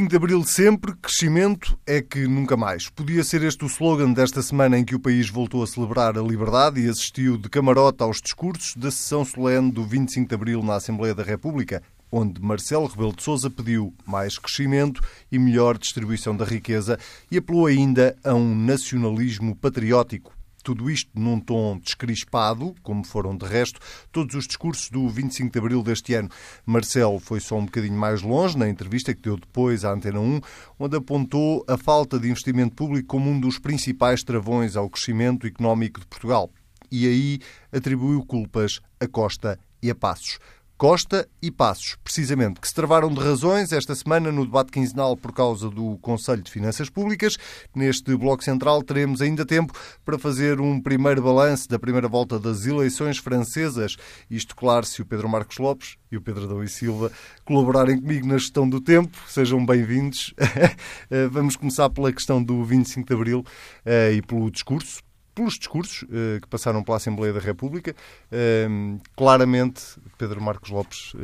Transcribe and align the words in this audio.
25 0.00 0.08
de 0.08 0.16
Abril 0.16 0.44
sempre, 0.44 0.94
crescimento 0.94 1.78
é 1.86 2.00
que 2.00 2.26
nunca 2.26 2.56
mais. 2.56 2.88
Podia 2.88 3.22
ser 3.22 3.42
este 3.42 3.64
o 3.64 3.66
slogan 3.66 4.14
desta 4.14 4.40
semana 4.40 4.78
em 4.78 4.84
que 4.84 4.94
o 4.94 5.00
país 5.00 5.28
voltou 5.28 5.62
a 5.62 5.66
celebrar 5.66 6.16
a 6.16 6.22
liberdade 6.22 6.80
e 6.80 6.88
assistiu 6.88 7.36
de 7.36 7.50
camarota 7.50 8.04
aos 8.04 8.18
discursos 8.22 8.74
da 8.76 8.90
sessão 8.90 9.26
solene 9.26 9.70
do 9.70 9.84
25 9.84 10.26
de 10.26 10.34
Abril 10.34 10.62
na 10.62 10.76
Assembleia 10.76 11.14
da 11.14 11.22
República, 11.22 11.82
onde 12.10 12.40
Marcelo 12.40 12.86
Rebelo 12.86 13.14
de 13.14 13.22
Sousa 13.22 13.50
pediu 13.50 13.92
mais 14.06 14.38
crescimento 14.38 15.02
e 15.30 15.38
melhor 15.38 15.76
distribuição 15.76 16.34
da 16.34 16.46
riqueza 16.46 16.98
e 17.30 17.36
apelou 17.36 17.66
ainda 17.66 18.16
a 18.24 18.32
um 18.32 18.54
nacionalismo 18.54 19.54
patriótico 19.54 20.32
tudo 20.62 20.90
isto 20.90 21.10
num 21.14 21.40
tom 21.40 21.78
descrispado, 21.78 22.74
como 22.82 23.04
foram 23.04 23.36
de 23.36 23.46
resto 23.46 23.80
todos 24.12 24.34
os 24.34 24.46
discursos 24.46 24.90
do 24.90 25.08
25 25.08 25.52
de 25.52 25.58
abril 25.58 25.82
deste 25.82 26.14
ano. 26.14 26.28
Marcelo 26.64 27.18
foi 27.18 27.40
só 27.40 27.56
um 27.56 27.64
bocadinho 27.64 27.98
mais 27.98 28.22
longe 28.22 28.56
na 28.56 28.68
entrevista 28.68 29.14
que 29.14 29.22
deu 29.22 29.36
depois 29.36 29.84
à 29.84 29.92
Antena 29.92 30.20
1, 30.20 30.40
onde 30.78 30.96
apontou 30.96 31.64
a 31.68 31.76
falta 31.76 32.18
de 32.18 32.28
investimento 32.28 32.74
público 32.74 33.08
como 33.08 33.30
um 33.30 33.40
dos 33.40 33.58
principais 33.58 34.22
travões 34.22 34.76
ao 34.76 34.88
crescimento 34.88 35.46
económico 35.46 36.00
de 36.00 36.06
Portugal. 36.06 36.50
E 36.90 37.06
aí 37.06 37.38
atribuiu 37.72 38.24
culpas 38.24 38.80
a 38.98 39.06
Costa 39.06 39.58
e 39.82 39.90
a 39.90 39.94
Passos. 39.94 40.38
Costa 40.80 41.28
e 41.42 41.50
Passos, 41.50 41.98
precisamente, 42.02 42.58
que 42.58 42.66
se 42.66 42.72
travaram 42.72 43.12
de 43.12 43.20
razões 43.20 43.70
esta 43.70 43.94
semana 43.94 44.32
no 44.32 44.46
debate 44.46 44.72
quinzenal 44.72 45.14
por 45.14 45.30
causa 45.30 45.68
do 45.68 45.98
Conselho 45.98 46.40
de 46.40 46.50
Finanças 46.50 46.88
Públicas. 46.88 47.36
Neste 47.76 48.16
Bloco 48.16 48.42
Central 48.42 48.82
teremos 48.82 49.20
ainda 49.20 49.44
tempo 49.44 49.74
para 50.06 50.18
fazer 50.18 50.58
um 50.58 50.80
primeiro 50.80 51.20
balanço 51.20 51.68
da 51.68 51.78
primeira 51.78 52.08
volta 52.08 52.38
das 52.38 52.64
eleições 52.64 53.18
francesas. 53.18 53.98
Isto, 54.30 54.56
claro, 54.56 54.86
se 54.86 55.02
o 55.02 55.04
Pedro 55.04 55.28
Marcos 55.28 55.58
Lopes 55.58 55.98
e 56.10 56.16
o 56.16 56.22
Pedro 56.22 56.44
Adão 56.44 56.64
e 56.64 56.68
Silva 56.68 57.12
colaborarem 57.44 58.00
comigo 58.00 58.26
na 58.26 58.38
gestão 58.38 58.66
do 58.66 58.80
tempo. 58.80 59.18
Sejam 59.28 59.66
bem-vindos. 59.66 60.32
Vamos 61.30 61.56
começar 61.56 61.90
pela 61.90 62.10
questão 62.10 62.42
do 62.42 62.64
25 62.64 63.06
de 63.06 63.14
Abril 63.14 63.44
eh, 63.84 64.14
e 64.14 64.22
pelo 64.22 64.50
discurso 64.50 65.02
pelos 65.34 65.58
discursos 65.58 66.02
uh, 66.02 66.40
que 66.40 66.48
passaram 66.48 66.82
pela 66.82 66.96
Assembleia 66.96 67.32
da 67.32 67.40
República. 67.40 67.94
Uh, 68.30 69.00
claramente, 69.16 69.82
Pedro 70.18 70.40
Marcos 70.40 70.70
Lopes, 70.70 71.14
uh, 71.14 71.18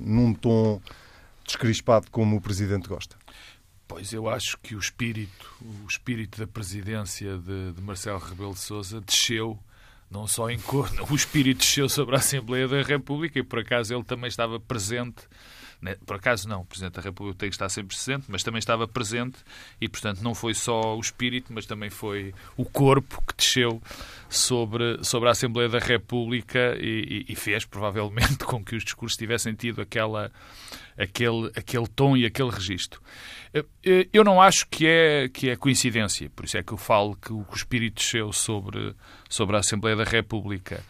num 0.00 0.34
tom 0.34 0.80
descrispado 1.44 2.10
como 2.10 2.36
o 2.36 2.40
Presidente 2.40 2.88
gosta. 2.88 3.16
Pois 3.86 4.12
eu 4.12 4.28
acho 4.28 4.58
que 4.62 4.74
o 4.74 4.78
espírito, 4.78 5.52
o 5.60 5.86
espírito 5.86 6.38
da 6.38 6.46
presidência 6.46 7.36
de, 7.36 7.72
de 7.72 7.82
Marcelo 7.82 8.18
Rebelo 8.18 8.54
de 8.54 8.60
Sousa 8.60 9.00
desceu 9.00 9.58
não 10.10 10.26
só 10.26 10.50
em 10.50 10.58
cor, 10.58 10.90
o 11.10 11.14
espírito 11.14 11.58
desceu 11.58 11.88
sobre 11.88 12.14
a 12.14 12.18
Assembleia 12.18 12.68
da 12.68 12.82
República 12.82 13.38
e 13.38 13.42
por 13.42 13.58
acaso 13.58 13.94
ele 13.94 14.04
também 14.04 14.28
estava 14.28 14.58
presente 14.60 15.22
por 16.06 16.16
acaso 16.16 16.48
não, 16.48 16.60
o 16.60 16.64
Presidente 16.64 16.94
da 16.94 17.02
República 17.02 17.38
tem 17.38 17.48
que 17.48 17.54
estar 17.54 17.68
sempre 17.68 17.96
presente, 17.96 18.24
mas 18.28 18.42
também 18.42 18.58
estava 18.58 18.86
presente 18.86 19.38
e, 19.80 19.88
portanto, 19.88 20.22
não 20.22 20.34
foi 20.34 20.54
só 20.54 20.96
o 20.96 21.00
espírito, 21.00 21.52
mas 21.52 21.66
também 21.66 21.90
foi 21.90 22.32
o 22.56 22.64
corpo 22.64 23.22
que 23.26 23.34
desceu 23.36 23.82
sobre, 24.28 25.02
sobre 25.02 25.28
a 25.28 25.32
Assembleia 25.32 25.68
da 25.68 25.78
República 25.78 26.76
e, 26.78 27.24
e, 27.28 27.32
e 27.32 27.36
fez, 27.36 27.64
provavelmente, 27.64 28.38
com 28.46 28.64
que 28.64 28.76
os 28.76 28.84
discursos 28.84 29.16
tivessem 29.16 29.54
tido 29.54 29.80
aquela, 29.80 30.30
aquele, 30.98 31.50
aquele 31.56 31.86
tom 31.86 32.16
e 32.16 32.26
aquele 32.26 32.50
registro. 32.50 33.00
Eu 34.10 34.24
não 34.24 34.40
acho 34.40 34.66
que 34.68 34.86
é, 34.86 35.28
que 35.28 35.50
é 35.50 35.56
coincidência, 35.56 36.30
por 36.30 36.46
isso 36.46 36.56
é 36.56 36.62
que 36.62 36.72
eu 36.72 36.78
falo 36.78 37.14
que 37.16 37.32
o, 37.32 37.44
espírito 37.54 37.96
desceu 37.96 38.32
sobre, 38.32 38.94
sobre 39.28 39.56
a 39.56 39.58
Assembleia 39.58 39.94
da 39.94 40.04
República. 40.04 40.82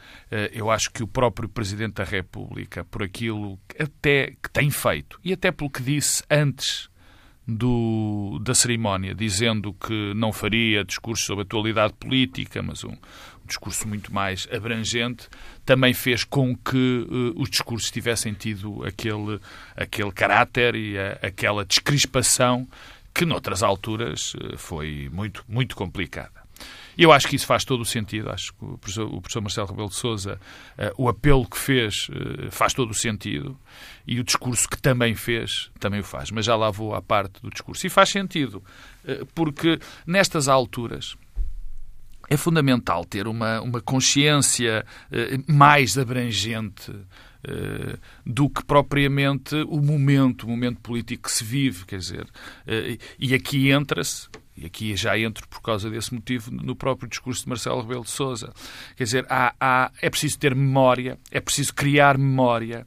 Eu 0.53 0.71
acho 0.71 0.91
que 0.93 1.03
o 1.03 1.09
próprio 1.09 1.49
Presidente 1.49 1.94
da 1.94 2.04
República, 2.04 2.84
por 2.84 3.03
aquilo 3.03 3.59
até 3.76 4.34
que 4.41 4.49
tem 4.53 4.71
feito 4.71 5.19
e 5.25 5.32
até 5.32 5.50
pelo 5.50 5.71
que 5.71 5.82
disse 5.82 6.22
antes 6.31 6.88
do, 7.47 8.38
da 8.41 8.55
cerimónia, 8.55 9.15
dizendo 9.15 9.75
que 9.75 10.15
não 10.15 10.32
faria 10.32 10.84
discurso 10.84 11.25
sobre 11.25 11.43
atualidade 11.43 11.94
política, 11.94 12.62
mas 12.62 12.84
um 12.84 12.97
discurso 13.52 13.86
muito 13.86 14.12
mais 14.12 14.48
abrangente, 14.50 15.28
também 15.64 15.92
fez 15.94 16.24
com 16.24 16.56
que 16.56 17.06
uh, 17.08 17.40
os 17.40 17.50
discursos 17.50 17.90
tivessem 17.90 18.32
tido 18.32 18.84
aquele, 18.84 19.40
aquele 19.76 20.10
caráter 20.12 20.74
e 20.74 20.98
a, 20.98 21.18
aquela 21.22 21.64
descrispação 21.64 22.66
que 23.14 23.24
noutras 23.24 23.62
alturas 23.62 24.34
uh, 24.34 24.56
foi 24.56 25.08
muito, 25.12 25.44
muito 25.46 25.76
complicada. 25.76 26.42
Eu 26.96 27.10
acho 27.10 27.26
que 27.26 27.36
isso 27.36 27.46
faz 27.46 27.64
todo 27.64 27.80
o 27.80 27.86
sentido. 27.86 28.30
Acho 28.30 28.52
que 28.52 28.64
o 28.64 28.76
professor, 28.78 29.06
o 29.06 29.20
professor 29.20 29.40
Marcelo 29.40 29.69
Rebelo 29.69 29.88
de 29.88 29.94
Sousa, 29.94 30.38
uh, 30.78 31.02
o 31.02 31.08
apelo 31.08 31.48
que 31.48 31.58
fez, 31.58 32.08
faz 32.50 32.74
todo 32.74 32.90
o 32.90 32.94
sentido. 32.94 33.58
E 34.06 34.20
o 34.20 34.24
discurso 34.24 34.69
que 34.69 34.80
também 34.80 35.14
fez, 35.14 35.70
também 35.80 36.00
o 36.00 36.04
faz. 36.04 36.30
Mas 36.30 36.44
já 36.44 36.54
lá 36.54 36.70
vou 36.70 36.94
à 36.94 37.00
parte 37.00 37.40
do 37.40 37.50
discurso. 37.50 37.86
E 37.86 37.90
faz 37.90 38.10
sentido, 38.10 38.62
porque 39.34 39.78
nestas 40.06 40.48
alturas 40.48 41.16
é 42.28 42.37
fundamental 42.37 43.05
ter 43.05 43.27
uma, 43.27 43.60
uma 43.60 43.81
consciência 43.81 44.84
mais 45.47 45.99
abrangente 45.99 46.93
do 48.25 48.49
que 48.49 48.65
propriamente 48.65 49.56
o 49.69 49.81
momento, 49.81 50.47
o 50.47 50.50
momento 50.50 50.81
político 50.81 51.25
que 51.25 51.32
se 51.32 51.44
vive, 51.44 51.84
quer 51.84 51.99
dizer, 51.99 52.27
e 53.19 53.34
aqui 53.34 53.71
entra-se 53.71 54.28
e 54.56 54.66
aqui 54.66 54.94
já 54.94 55.19
entro 55.19 55.49
por 55.49 55.62
causa 55.62 55.88
desse 55.88 56.15
motivo 56.15 56.50
no 56.50 56.77
próprio 56.77 57.09
discurso 57.09 57.43
de 57.43 57.49
Marcelo 57.49 57.81
Rebelo 57.81 58.05
de 58.05 58.11
Sousa. 58.11 58.53
Quer 58.97 59.05
dizer, 59.05 59.27
há, 59.28 59.55
há, 59.59 59.91
é 60.00 60.11
preciso 60.11 60.38
ter 60.38 60.55
memória, 60.55 61.19
é 61.31 61.41
preciso 61.41 61.75
criar 61.75 62.19
memória, 62.19 62.87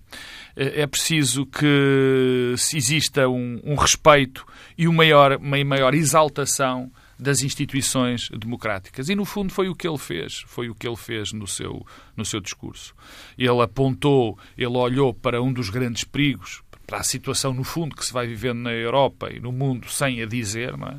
eh, 0.56 0.82
é 0.82 0.88
preciso 0.88 1.46
que 1.46 2.54
exista 2.74 3.28
um, 3.28 3.60
um 3.64 3.76
respeito 3.76 4.46
e 4.78 4.88
uma 4.88 4.98
maior, 4.98 5.38
uma 5.38 5.64
maior 5.66 5.94
exaltação 5.96 6.92
das 7.18 7.42
instituições 7.42 8.30
democráticas. 8.30 9.10
E, 9.10 9.16
no 9.16 9.26
fundo, 9.26 9.52
foi 9.52 9.70
o 9.70 9.76
que 9.76 9.88
ele 9.88 9.98
fez. 9.98 10.44
Foi 10.48 10.70
o 10.70 10.76
que 10.76 10.88
ele 10.88 10.98
fez 10.98 11.32
no 11.32 11.48
seu, 11.48 11.86
no 12.16 12.26
seu 12.26 12.40
discurso. 12.40 12.94
Ele 13.38 13.62
apontou, 13.62 14.38
ele 14.58 14.78
olhou 14.78 15.14
para 15.14 15.42
um 15.42 15.52
dos 15.52 15.70
grandes 15.70 16.04
perigos, 16.04 16.62
para 16.86 17.00
a 17.00 17.04
situação, 17.04 17.54
no 17.54 17.64
fundo, 17.64 17.96
que 17.96 18.06
se 18.06 18.14
vai 18.14 18.28
vivendo 18.28 18.60
na 18.60 18.72
Europa 18.72 19.32
e 19.32 19.40
no 19.40 19.52
mundo 19.52 19.90
sem 19.90 20.22
a 20.22 20.26
dizer, 20.26 20.78
não 20.78 20.88
é? 20.88 20.98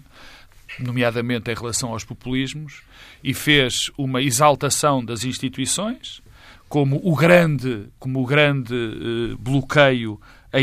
nomeadamente 0.81 1.50
em 1.50 1.54
relação 1.54 1.91
aos 1.91 2.04
populismos, 2.04 2.83
e 3.22 3.33
fez 3.33 3.91
uma 3.97 4.21
exaltação 4.21 5.04
das 5.04 5.25
instituições 5.25 6.21
como 6.69 7.00
o 7.03 7.15
grande, 7.15 7.87
como 7.98 8.22
o 8.22 8.27
grande 8.27 8.75
eh, 8.75 9.37
bloqueio 9.38 10.21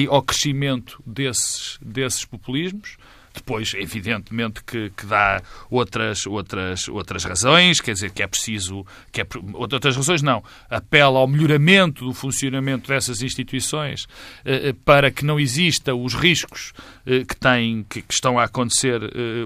ao 0.09 0.21
crescimento 0.21 1.01
desses, 1.05 1.77
desses 1.81 2.25
populismos, 2.25 2.97
depois, 3.33 3.73
evidentemente, 3.73 4.63
que, 4.63 4.91
que 4.91 5.05
dá 5.05 5.41
outras, 5.69 6.27
outras, 6.27 6.87
outras 6.87 7.23
razões, 7.23 7.81
quer 7.81 7.93
dizer, 7.93 8.11
que 8.11 8.21
é 8.21 8.27
preciso. 8.27 8.85
Que 9.11 9.21
é, 9.21 9.27
outras 9.53 9.95
razões 9.95 10.21
não. 10.21 10.43
Apela 10.69 11.19
ao 11.19 11.27
melhoramento 11.27 12.05
do 12.05 12.13
funcionamento 12.13 12.87
dessas 12.87 13.21
instituições 13.21 14.07
eh, 14.45 14.69
eh, 14.69 14.75
para 14.85 15.09
que 15.09 15.25
não 15.25 15.39
exista 15.39 15.95
os 15.95 16.13
riscos 16.13 16.73
eh, 17.05 17.25
que, 17.25 17.35
têm, 17.35 17.83
que, 17.89 18.01
que 18.01 18.13
estão 18.13 18.37
a 18.37 18.43
acontecer 18.43 19.01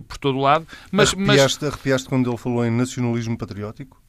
por 0.07 0.17
todo 0.17 0.37
o 0.37 0.41
lado. 0.41 0.67
Mas, 0.91 1.13
arrepiaste, 1.13 1.59
mas... 1.61 1.73
arrepiaste 1.73 2.09
quando 2.09 2.29
ele 2.29 2.37
falou 2.37 2.65
em 2.65 2.71
nacionalismo 2.71 3.37
patriótico? 3.37 4.01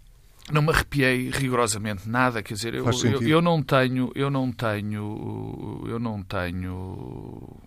não 0.51 0.63
me 0.63 0.71
arrepiei 0.71 1.29
rigorosamente 1.29 2.09
nada, 2.09 2.43
quer 2.43 2.55
dizer, 2.55 2.75
eu, 2.75 2.87
eu, 2.87 3.23
eu, 3.23 3.43
não 3.43 3.63
tenho, 3.63 4.11
eu 4.15 4.31
não 4.31 4.51
tenho, 4.51 5.85
eu 5.87 5.99
não 5.99 6.23
tenho 6.23 7.61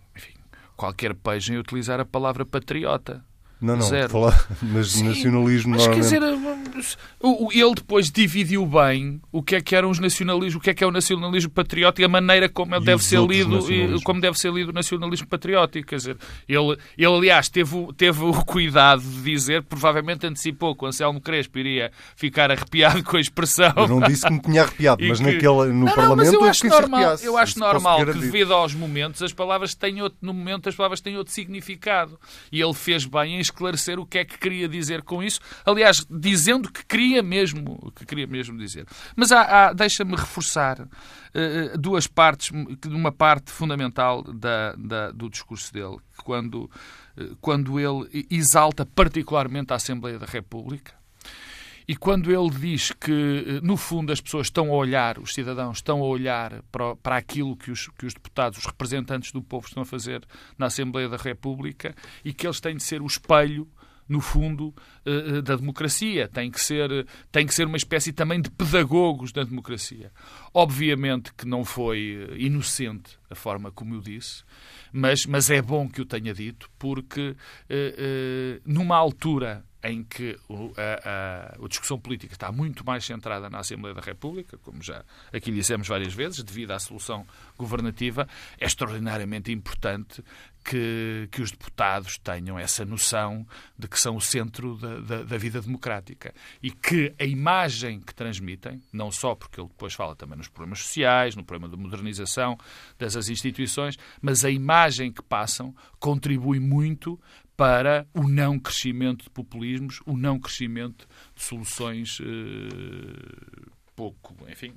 qualquer 0.82 1.14
peixe 1.14 1.54
em 1.54 1.60
utilizar 1.60 2.00
a 2.00 2.06
palavra 2.06 2.44
patriota. 2.44 3.24
Não, 3.62 3.76
não, 3.76 3.86
Zero. 3.86 4.10
Falar, 4.10 4.48
mas 4.60 4.90
Sim, 4.92 5.04
nacionalismo 5.04 5.76
mas, 5.76 5.88
quer 5.88 6.00
dizer, 6.00 6.22
ele 6.24 7.76
depois 7.76 8.10
dividiu 8.10 8.66
bem 8.66 9.22
o 9.32 9.44
que 9.44 9.56
é 9.56 9.62
que 9.62 9.76
eram 9.76 9.92
os 9.92 10.00
nacionalismos, 10.00 10.56
o 10.56 10.60
que 10.60 10.72
é 10.72 10.74
que 10.74 10.84
é 10.84 10.88
o 10.88 10.92
nacionalismo 10.92 11.52
patriótico, 11.52 12.04
a 12.04 12.10
maneira 12.10 12.50
como 12.50 12.74
ele 12.74 12.84
deve 12.84 13.04
ser 13.04 13.22
lido, 13.22 13.60
como 14.04 14.20
deve 14.20 14.40
ser 14.40 14.52
lido 14.52 14.70
o 14.70 14.74
nacionalismo 14.74 15.28
patriótico. 15.28 15.90
Quer 15.90 15.96
dizer, 15.98 16.18
ele, 16.50 16.76
ele 16.98 17.16
aliás 17.16 17.50
teve, 17.50 17.88
teve 17.96 18.24
o 18.24 18.34
cuidado 18.44 19.04
de 19.04 19.22
dizer, 19.22 19.62
provavelmente 19.62 20.26
antecipou 20.26 20.76
que 20.76 20.84
o 20.84 20.88
Anselmo 20.88 21.22
Crespo 21.22 21.60
iria 21.60 21.92
ficar 22.16 22.50
arrepiado 22.50 23.04
com 23.06 23.18
a 23.18 23.22
expressão. 23.22 23.74
Eu 23.78 23.88
não 23.88 24.00
disse 24.02 24.26
que 24.26 24.34
me 24.34 24.42
tinha 24.42 24.64
arrepiado, 24.64 25.04
mas 25.08 25.20
que... 25.20 25.26
naquele, 25.26 25.72
no 25.72 25.86
não, 25.86 25.94
Parlamento 25.94 26.32
não, 26.32 26.42
eu 26.42 26.50
acho 26.50 26.68
normal, 26.68 27.16
eu 27.22 27.38
acho 27.38 27.60
normal 27.60 28.06
que 28.08 28.14
devido 28.14 28.56
aos 28.56 28.74
momentos 28.74 29.22
as 29.22 29.32
palavras 29.32 29.76
têm 29.76 30.02
outro, 30.02 30.18
no 30.20 30.34
momento 30.34 30.68
as 30.68 30.76
palavras 30.76 31.00
têm 31.00 31.16
outro 31.16 31.32
significado. 31.32 32.20
E 32.52 32.60
ele 32.60 32.74
fez 32.74 33.06
bem 33.06 33.36
em 33.36 33.40
esclarecer 33.52 34.00
o 34.00 34.06
que 34.06 34.20
é 34.20 34.26
que 34.26 34.38
queria 34.38 34.68
dizer 34.68 35.04
com 35.04 35.22
isso. 35.22 35.40
Aliás, 35.66 36.06
dizendo 36.10 36.72
que 36.72 36.86
queria 36.86 37.22
mesmo, 37.22 37.92
que 37.96 38.06
queria 38.06 38.28
mesmo 38.28 38.58
dizer. 38.58 38.86
Mas 39.16 39.32
há, 39.32 39.42
há 39.68 39.74
deixa-me 39.74 40.16
reforçar 40.16 40.82
uh, 40.82 41.78
duas 41.78 42.08
partes, 42.08 42.52
uma 42.86 43.12
parte 43.12 43.52
fundamental 43.52 44.24
da, 44.24 44.74
da, 44.78 45.12
do 45.12 45.30
discurso 45.30 45.72
dele, 45.74 45.98
quando, 46.24 46.70
uh, 47.18 47.36
quando 47.40 47.80
ele 47.80 48.26
exalta 48.30 48.86
particularmente 48.86 49.74
a 49.74 49.76
Assembleia 49.76 50.18
da 50.18 50.26
República 50.26 51.01
E 51.88 51.96
quando 51.96 52.32
ele 52.32 52.50
diz 52.50 52.92
que, 52.92 53.60
no 53.64 53.76
fundo, 53.78 54.12
as 54.12 54.22
pessoas 54.22 54.48
estão 54.48 54.72
a 54.72 54.76
olhar, 54.76 55.20
os 55.20 55.34
cidadãos 55.34 55.78
estão 55.78 56.02
a 56.02 56.06
olhar 56.06 56.62
para, 56.72 56.96
para 56.96 57.18
aquilo 57.18 57.56
que 57.56 57.72
os, 57.72 57.88
que 57.98 58.06
os 58.06 58.14
deputados, 58.14 58.60
os 58.60 58.66
representantes 58.66 59.32
do 59.32 59.42
povo 59.42 59.68
estão 59.68 59.84
a 59.84 59.86
fazer 59.86 60.26
na 60.58 60.68
Assembleia 60.68 61.10
da 61.10 61.18
República 61.18 61.96
e 62.24 62.34
que 62.34 62.46
eles 62.46 62.60
têm 62.60 62.76
de 62.76 62.84
ser 62.84 63.02
o 63.02 63.08
espelho 63.08 63.68
no 64.12 64.20
fundo, 64.20 64.76
eh, 65.06 65.38
eh, 65.38 65.42
da 65.42 65.56
democracia. 65.56 66.28
Tem 66.28 66.52
que, 66.52 66.60
ser, 66.60 67.08
tem 67.32 67.48
que 67.48 67.54
ser 67.54 67.66
uma 67.66 67.78
espécie 67.78 68.12
também 68.12 68.42
de 68.42 68.52
pedagogos 68.52 69.32
da 69.32 69.42
democracia. 69.44 70.12
Obviamente 70.54 71.34
que 71.34 71.48
não 71.48 71.64
foi 71.64 72.28
eh, 72.30 72.36
inocente 72.38 73.18
a 73.30 73.36
forma 73.36 73.72
como 73.72 73.96
eu 73.96 74.02
disse, 74.02 74.44
mas, 74.92 75.26
mas 75.26 75.50
é 75.50 75.62
bom 75.62 75.88
que 75.88 76.02
o 76.02 76.06
tenha 76.06 76.34
dito, 76.34 76.70
porque 76.78 77.34
numa 78.66 78.98
altura 78.98 79.64
em 79.84 80.04
que 80.04 80.38
a, 80.78 81.10
a, 81.10 81.66
a, 81.66 81.68
discussão 81.68 82.00
política 82.00 82.34
está 82.34 82.52
muito 82.52 82.86
mais 82.86 83.06
centrada 83.06 83.50
na 83.50 83.60
Assembleia 83.60 83.96
da 83.96 84.02
República, 84.02 84.58
como 84.60 84.82
já 84.82 85.04
aqui 85.34 85.52
dissemos 85.52 85.88
várias 85.88 86.14
vezes, 86.14 86.44
devido 86.44 86.72
à 86.72 86.80
solução 86.80 87.26
governativa, 87.58 88.28
é 88.60 88.66
extraordinariamente 88.66 89.52
importante 89.52 90.24
que, 90.64 91.28
que 91.32 91.42
os 91.42 91.52
deputados 91.52 92.18
tenham 92.20 92.58
essa 92.58 92.86
noção 92.86 93.46
de 93.78 93.88
que 93.88 94.00
são 94.00 94.16
o 94.16 94.22
centro 94.22 94.78
da, 94.78 95.00
da, 95.00 95.24
da, 95.24 95.38
vida 95.38 95.62
democrática 95.62 96.34
e 96.62 96.70
que 96.70 97.14
a 97.20 97.26
imagem 97.26 98.00
que 98.00 98.14
transmitem, 98.14 98.82
não 98.94 99.12
só 99.12 99.34
porque 99.34 99.60
ele 99.60 99.68
depois 99.70 99.94
fala 99.94 100.16
também 100.16 100.38
nos 100.38 100.48
problemas 100.48 100.80
sociais, 100.80 101.36
no 101.36 101.44
problema 101.44 101.76
da 101.76 101.82
modernização 101.82 102.58
dessas 102.98 103.30
instituições, 103.30 103.98
mas 104.22 104.46
a 104.46 104.52
imagem 104.52 105.12
que 105.12 105.24
passam 105.24 105.76
contribui 106.00 106.60
muito 106.60 107.20
para 107.62 108.08
o 108.16 108.28
não 108.28 108.58
crescimento 108.58 109.26
de 109.26 109.30
populismos, 109.30 110.00
o 110.08 110.18
não 110.18 110.40
crescimento 110.40 111.08
de 111.36 111.44
soluções 111.44 112.18
eh, 112.20 113.70
pouco, 113.96 114.36
enfim, 114.50 114.74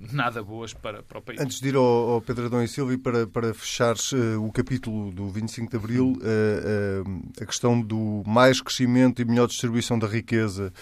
nada 0.12 0.42
boas 0.42 0.72
para, 0.72 1.02
para 1.02 1.18
o 1.18 1.22
país. 1.22 1.40
Antes 1.40 1.60
de 1.60 1.68
ir 1.68 1.76
ao, 1.76 1.82
ao 1.82 2.20
Pedro 2.20 2.46
Adão 2.46 2.62
e 2.62 2.68
Silva 2.68 2.94
e 2.94 2.98
para, 2.98 3.26
para 3.26 3.54
fechar 3.54 3.94
uh, 3.94 4.44
o 4.44 4.52
capítulo 4.52 5.12
do 5.12 5.28
25 5.28 5.70
de 5.70 5.76
Abril, 5.76 6.12
uh, 6.16 7.08
uh, 7.08 7.22
a 7.40 7.46
questão 7.46 7.80
do 7.80 8.22
mais 8.26 8.60
crescimento 8.60 9.20
e 9.20 9.24
melhor 9.24 9.46
distribuição 9.46 9.98
da 9.98 10.06
riqueza 10.06 10.72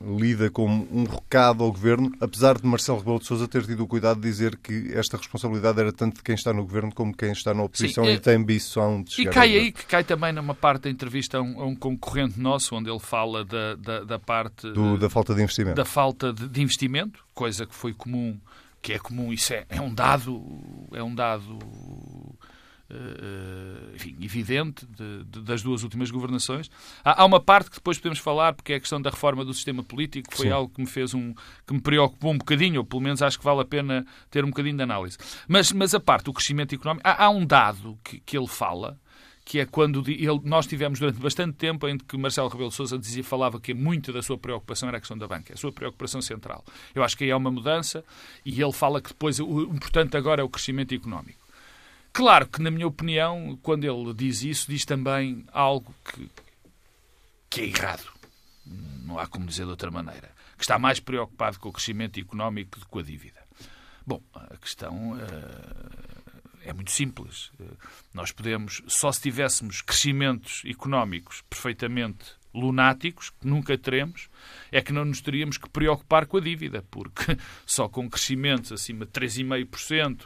lida 0.00 0.50
como 0.50 0.86
um 0.92 1.04
recado 1.04 1.64
ao 1.64 1.72
Governo, 1.72 2.12
apesar 2.20 2.56
de 2.58 2.66
Marcelo 2.66 2.98
Rebelo 2.98 3.18
de 3.18 3.26
Sousa 3.26 3.48
ter 3.48 3.66
tido 3.66 3.82
o 3.82 3.88
cuidado 3.88 4.20
de 4.20 4.28
dizer 4.28 4.56
que 4.56 4.92
esta 4.94 5.16
responsabilidade 5.16 5.80
era 5.80 5.92
tanto 5.92 6.16
de 6.16 6.22
quem 6.22 6.34
está 6.34 6.52
no 6.52 6.62
Governo 6.62 6.94
como 6.94 7.10
de 7.10 7.18
quem 7.18 7.32
está 7.32 7.52
na 7.52 7.64
oposição 7.64 8.04
Sim, 8.04 8.12
e 8.12 8.20
tem 8.20 8.36
ambição 8.36 9.02
de 9.02 9.12
chegar 9.12 9.30
E 9.30 9.34
cai 9.34 9.56
aí, 9.56 9.72
que 9.72 9.84
cai 9.86 10.04
também 10.04 10.32
numa 10.32 10.54
parte 10.54 10.82
da 10.82 10.90
entrevista 10.90 11.38
a 11.38 11.42
um, 11.42 11.60
a 11.60 11.66
um 11.66 11.74
concorrente 11.74 12.38
nosso, 12.38 12.74
onde 12.76 12.88
ele 12.88 13.00
fala 13.00 13.44
da, 13.44 13.74
da, 13.74 14.04
da 14.04 14.18
parte... 14.18 14.70
Do, 14.70 14.96
da 14.96 15.10
falta 15.10 15.34
de 15.34 15.42
investimento. 15.42 15.76
Da 15.76 15.84
falta 15.84 16.32
de, 16.32 16.48
de 16.48 16.62
investimento, 16.62 17.24
coisa 17.34 17.66
que 17.66 17.74
foi 17.74 17.92
comum 17.92 18.27
que 18.80 18.92
é 18.92 18.98
comum, 18.98 19.32
isso 19.32 19.52
é, 19.52 19.66
é 19.68 19.80
um 19.80 19.92
dado, 19.92 20.42
é 20.92 21.02
um 21.02 21.14
dado 21.14 21.58
Uh, 22.90 23.94
enfim, 23.94 24.16
evidente 24.22 24.86
de, 24.86 25.22
de, 25.24 25.42
das 25.42 25.62
duas 25.62 25.82
últimas 25.82 26.10
governações. 26.10 26.70
Há, 27.04 27.20
há, 27.20 27.24
uma 27.26 27.38
parte 27.38 27.68
que 27.68 27.76
depois 27.76 27.98
podemos 27.98 28.18
falar, 28.18 28.54
porque 28.54 28.72
é 28.72 28.76
a 28.76 28.80
questão 28.80 28.98
da 28.98 29.10
reforma 29.10 29.44
do 29.44 29.52
sistema 29.52 29.82
político, 29.84 30.30
que 30.30 30.34
foi 30.34 30.46
Sim. 30.46 30.52
algo 30.52 30.72
que 30.72 30.80
me 30.80 30.86
fez 30.86 31.12
um 31.12 31.34
que 31.66 31.74
me 31.74 31.82
preocupou 31.82 32.32
um 32.32 32.38
bocadinho, 32.38 32.80
ou 32.80 32.86
pelo 32.86 33.02
menos 33.02 33.20
acho 33.20 33.38
que 33.38 33.44
vale 33.44 33.60
a 33.60 33.64
pena 33.66 34.06
ter 34.30 34.42
um 34.42 34.48
bocadinho 34.48 34.74
de 34.74 34.82
análise. 34.82 35.18
Mas, 35.46 35.70
mas 35.70 35.94
a 35.94 36.00
parte 36.00 36.24
do 36.24 36.32
crescimento 36.32 36.74
económico, 36.74 37.06
há, 37.06 37.26
há 37.26 37.28
um 37.28 37.44
dado 37.44 37.98
que, 38.02 38.20
que 38.20 38.38
ele 38.38 38.48
fala, 38.48 38.98
que 39.48 39.60
é 39.60 39.64
quando 39.64 40.04
ele, 40.06 40.26
nós 40.44 40.66
tivemos 40.66 41.00
durante 41.00 41.18
bastante 41.18 41.56
tempo 41.56 41.88
em 41.88 41.96
que 41.96 42.18
Marcelo 42.18 42.50
Rebelo 42.50 42.68
de 42.68 42.74
Sousa 42.74 42.98
dizia, 42.98 43.24
falava 43.24 43.58
que 43.58 43.72
muito 43.72 44.12
da 44.12 44.20
sua 44.20 44.36
preocupação 44.36 44.90
era 44.90 44.98
a 44.98 45.00
questão 45.00 45.16
da 45.16 45.26
banca, 45.26 45.54
a 45.54 45.56
sua 45.56 45.72
preocupação 45.72 46.20
central. 46.20 46.62
Eu 46.94 47.02
acho 47.02 47.16
que 47.16 47.24
aí 47.24 47.30
é 47.30 47.34
uma 47.34 47.50
mudança 47.50 48.04
e 48.44 48.60
ele 48.60 48.72
fala 48.74 49.00
que 49.00 49.08
depois 49.08 49.40
o 49.40 49.62
importante 49.62 50.18
agora 50.18 50.42
é 50.42 50.44
o 50.44 50.50
crescimento 50.50 50.94
económico. 50.94 51.40
Claro 52.12 52.46
que, 52.46 52.60
na 52.60 52.70
minha 52.70 52.86
opinião, 52.86 53.58
quando 53.62 53.84
ele 53.84 54.12
diz 54.12 54.42
isso, 54.42 54.70
diz 54.70 54.84
também 54.84 55.46
algo 55.50 55.94
que, 56.04 56.30
que 57.48 57.60
é 57.62 57.64
errado. 57.68 58.04
Não 58.66 59.18
há 59.18 59.26
como 59.26 59.46
dizer 59.46 59.64
de 59.64 59.70
outra 59.70 59.90
maneira. 59.90 60.30
Que 60.58 60.64
está 60.64 60.78
mais 60.78 61.00
preocupado 61.00 61.58
com 61.58 61.70
o 61.70 61.72
crescimento 61.72 62.20
económico 62.20 62.78
do 62.78 62.84
que 62.84 62.90
com 62.90 62.98
a 62.98 63.02
dívida. 63.02 63.40
Bom, 64.06 64.20
a 64.34 64.58
questão 64.58 65.12
uh, 65.12 66.17
é 66.68 66.72
muito 66.72 66.90
simples. 66.90 67.50
Eh, 67.58 67.64
nós 68.12 68.30
podemos, 68.30 68.82
só 68.86 69.10
se 69.10 69.22
tivéssemos 69.22 69.80
crescimentos 69.80 70.62
económicos 70.66 71.42
perfeitamente 71.48 72.36
lunáticos, 72.52 73.30
que 73.30 73.46
nunca 73.46 73.76
teremos, 73.78 74.28
é 74.70 74.80
que 74.80 74.92
não 74.92 75.04
nos 75.04 75.20
teríamos 75.20 75.56
que 75.56 75.68
preocupar 75.68 76.26
com 76.26 76.36
a 76.36 76.40
dívida, 76.40 76.84
porque 76.90 77.36
só 77.66 77.88
com 77.88 78.08
crescimentos 78.08 78.72
acima 78.72 79.04
de 79.04 79.12
3,5% 79.12 80.20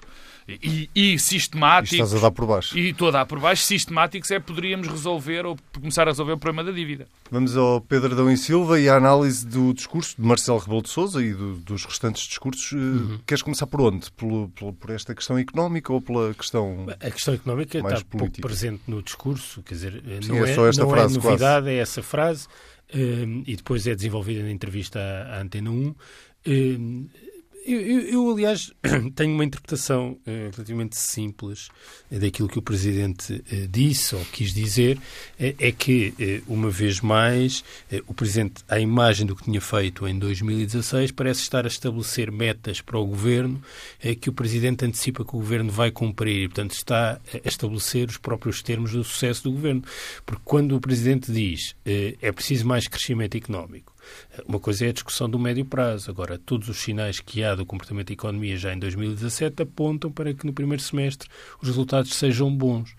e, 0.48 0.90
e 0.94 1.18
sistemáticos. 1.18 1.92
E 1.92 2.02
estás 2.02 2.14
a 2.14 2.26
dar 2.26 2.30
por 2.30 2.46
baixo. 2.46 2.76
E 2.76 2.90
estou 2.90 3.08
a 3.08 3.10
dar 3.10 3.26
por 3.26 3.38
baixo, 3.38 3.62
sistemáticos, 3.62 4.30
é 4.30 4.38
poderíamos 4.40 4.88
resolver 4.88 5.46
ou 5.46 5.56
começar 5.74 6.02
a 6.02 6.10
resolver 6.10 6.32
o 6.32 6.38
problema 6.38 6.68
da 6.68 6.76
dívida. 6.76 7.06
Vamos 7.30 7.56
ao 7.56 7.80
Pedro 7.80 8.12
Adão 8.12 8.30
e 8.30 8.36
Silva 8.36 8.80
e 8.80 8.88
à 8.88 8.96
análise 8.96 9.46
do 9.46 9.72
discurso 9.72 10.16
de 10.18 10.26
Marcelo 10.26 10.58
Rebelo 10.58 10.82
de 10.82 10.90
Souza 10.90 11.22
e 11.22 11.32
do, 11.32 11.56
dos 11.56 11.84
restantes 11.84 12.24
discursos. 12.24 12.72
Eh, 12.72 12.76
uhum. 12.76 13.20
Queres 13.26 13.42
começar 13.42 13.66
por 13.66 13.80
onde? 13.80 14.10
Pelo, 14.12 14.48
pelo, 14.50 14.72
por 14.72 14.90
esta 14.90 15.14
questão 15.14 15.38
económica 15.38 15.92
ou 15.92 16.00
pela 16.00 16.34
questão 16.34 16.86
A 17.00 17.10
questão 17.10 17.34
económica 17.34 17.78
está 17.78 17.88
política? 17.88 18.18
pouco 18.18 18.40
presente 18.40 18.82
no 18.86 19.02
discurso, 19.02 19.62
quer 19.62 19.74
dizer, 19.74 20.02
Sim, 20.22 20.28
não, 20.28 20.44
é, 20.44 20.54
só 20.54 20.66
esta 20.66 20.82
não 20.82 20.90
é 20.90 20.94
frase, 20.94 21.14
é 21.18 21.22
novidade, 21.22 21.64
quase. 21.64 21.70
é 21.70 21.78
essa 21.78 22.02
frase. 22.02 22.48
Um, 22.94 23.40
eh, 23.40 23.52
e 23.52 23.56
depois 23.56 23.86
é 23.86 23.94
desenvolvida 23.94 24.42
na 24.42 24.50
entrevista 24.50 24.98
à, 24.98 25.36
à 25.36 25.42
Antena 25.42 25.70
1. 25.70 25.94
Eh, 27.64 27.72
eu, 27.72 27.80
eu, 27.80 28.00
eu, 28.00 28.30
aliás, 28.30 28.72
tenho 29.14 29.34
uma 29.34 29.44
interpretação 29.44 30.12
uh, 30.26 30.50
relativamente 30.52 30.96
simples 30.96 31.68
uh, 32.10 32.18
daquilo 32.18 32.48
que 32.48 32.58
o 32.58 32.62
Presidente 32.62 33.32
uh, 33.32 33.68
disse 33.68 34.14
ou 34.14 34.24
quis 34.26 34.52
dizer. 34.52 34.98
é 35.38 35.72
que, 35.72 36.42
uma 36.46 36.70
vez 36.70 37.00
mais, 37.00 37.64
o 38.06 38.14
Presidente, 38.14 38.62
à 38.68 38.78
imagem 38.78 39.26
do 39.26 39.34
que 39.34 39.44
tinha 39.44 39.60
feito 39.60 40.06
em 40.06 40.18
2016, 40.18 41.10
parece 41.10 41.40
estar 41.40 41.64
a 41.64 41.68
estabelecer 41.68 42.30
metas 42.30 42.80
para 42.80 42.98
o 42.98 43.04
Governo 43.04 43.60
que 44.20 44.30
o 44.30 44.32
Presidente 44.32 44.84
antecipa 44.84 45.24
que 45.24 45.30
o 45.30 45.38
Governo 45.38 45.70
vai 45.70 45.90
cumprir. 45.90 46.44
E, 46.44 46.48
portanto, 46.48 46.72
está 46.72 47.20
a 47.44 47.48
estabelecer 47.48 48.08
os 48.08 48.18
próprios 48.18 48.62
termos 48.62 48.92
do 48.92 49.02
sucesso 49.02 49.44
do 49.44 49.52
Governo. 49.52 49.82
Porque 50.24 50.42
quando 50.44 50.76
o 50.76 50.80
Presidente 50.80 51.32
diz 51.32 51.74
é 51.84 52.30
preciso 52.30 52.66
mais 52.66 52.86
crescimento 52.86 53.36
económico, 53.36 53.91
uma 54.46 54.58
coisa 54.58 54.86
é 54.86 54.88
a 54.88 54.92
discussão 54.92 55.28
do 55.28 55.38
médio 55.38 55.64
prazo. 55.64 56.10
Agora, 56.10 56.38
todos 56.38 56.68
os 56.68 56.78
sinais 56.78 57.20
que 57.20 57.42
há 57.42 57.54
do 57.54 57.66
comportamento 57.66 58.08
da 58.08 58.14
economia 58.14 58.56
já 58.56 58.72
em 58.72 58.78
2017 58.78 59.62
apontam 59.62 60.10
para 60.10 60.32
que 60.34 60.46
no 60.46 60.52
primeiro 60.52 60.82
semestre 60.82 61.28
os 61.60 61.68
resultados 61.68 62.14
sejam 62.14 62.54
bons. 62.54 62.94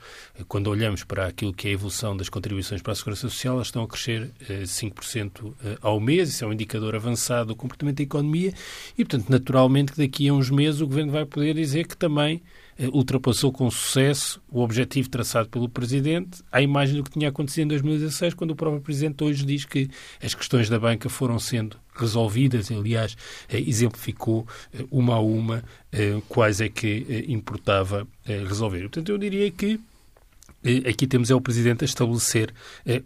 Quando 0.48 0.68
olhamos 0.68 1.04
para 1.04 1.28
aquilo 1.28 1.54
que 1.54 1.68
é 1.68 1.72
a 1.72 1.74
evolução 1.74 2.16
das 2.16 2.30
contribuições 2.30 2.82
para 2.82 2.94
a 2.94 2.96
Segurança 2.96 3.30
Social, 3.30 3.56
elas 3.56 3.68
estão 3.68 3.84
a 3.84 3.88
crescer 3.88 4.32
5% 4.42 5.54
eh, 5.64 5.70
eh, 5.70 5.78
ao 5.82 6.00
mês. 6.00 6.30
Isso 6.30 6.44
é 6.44 6.48
um 6.48 6.54
indicador 6.54 6.96
avançado 6.96 7.48
do 7.48 7.56
comportamento 7.56 7.98
da 7.98 8.04
economia 8.04 8.54
e, 8.98 9.06
portanto, 9.06 9.30
naturalmente 9.30 9.94
que 9.94 9.98
daqui 9.98 10.28
a 10.28 10.34
uns 10.34 10.50
meses 10.50 10.82
o 10.82 10.88
Governo 10.88 11.12
vai 11.12 11.26
poder 11.26 11.54
dizer 11.54 11.88
que 11.88 11.98
também 11.98 12.42
ultrapassou 12.92 13.52
com 13.52 13.70
sucesso 13.70 14.42
o 14.50 14.62
objetivo 14.62 15.10
traçado 15.10 15.50
pelo 15.50 15.70
Presidente, 15.70 16.44
à 16.52 16.62
imagem 16.62 16.98
do 16.98 17.04
que 17.04 17.12
tinha 17.12 17.30
acontecido 17.30 17.66
em 17.66 17.68
2016, 17.68 18.34
quando 18.34 18.52
o 18.52 18.56
próprio 18.56 18.82
Presidente 18.82 19.24
hoje 19.24 19.46
diz 19.46 19.66
que 19.66 19.90
as 20.22 20.34
questões 20.34 20.70
da 20.70 20.80
banca 20.80 21.10
foram 21.10 21.38
sendo 21.40 21.78
resolvidas, 21.96 22.72
aliás, 22.72 23.16
eh, 23.50 23.60
exemplificou 23.60 24.48
eh, 24.74 24.86
uma 24.90 25.16
a 25.16 25.20
uma 25.20 25.64
quais 26.28 26.60
é 26.60 26.68
que 26.68 27.26
importava 27.28 28.08
resolver. 28.26 28.82
Portanto, 28.82 29.10
eu 29.10 29.18
diria 29.18 29.52
que 29.52 29.80
aqui 30.90 31.06
temos 31.06 31.30
é 31.30 31.36
o 31.36 31.42
Presidente 31.42 31.84
a 31.84 31.86
estabelecer 31.86 32.54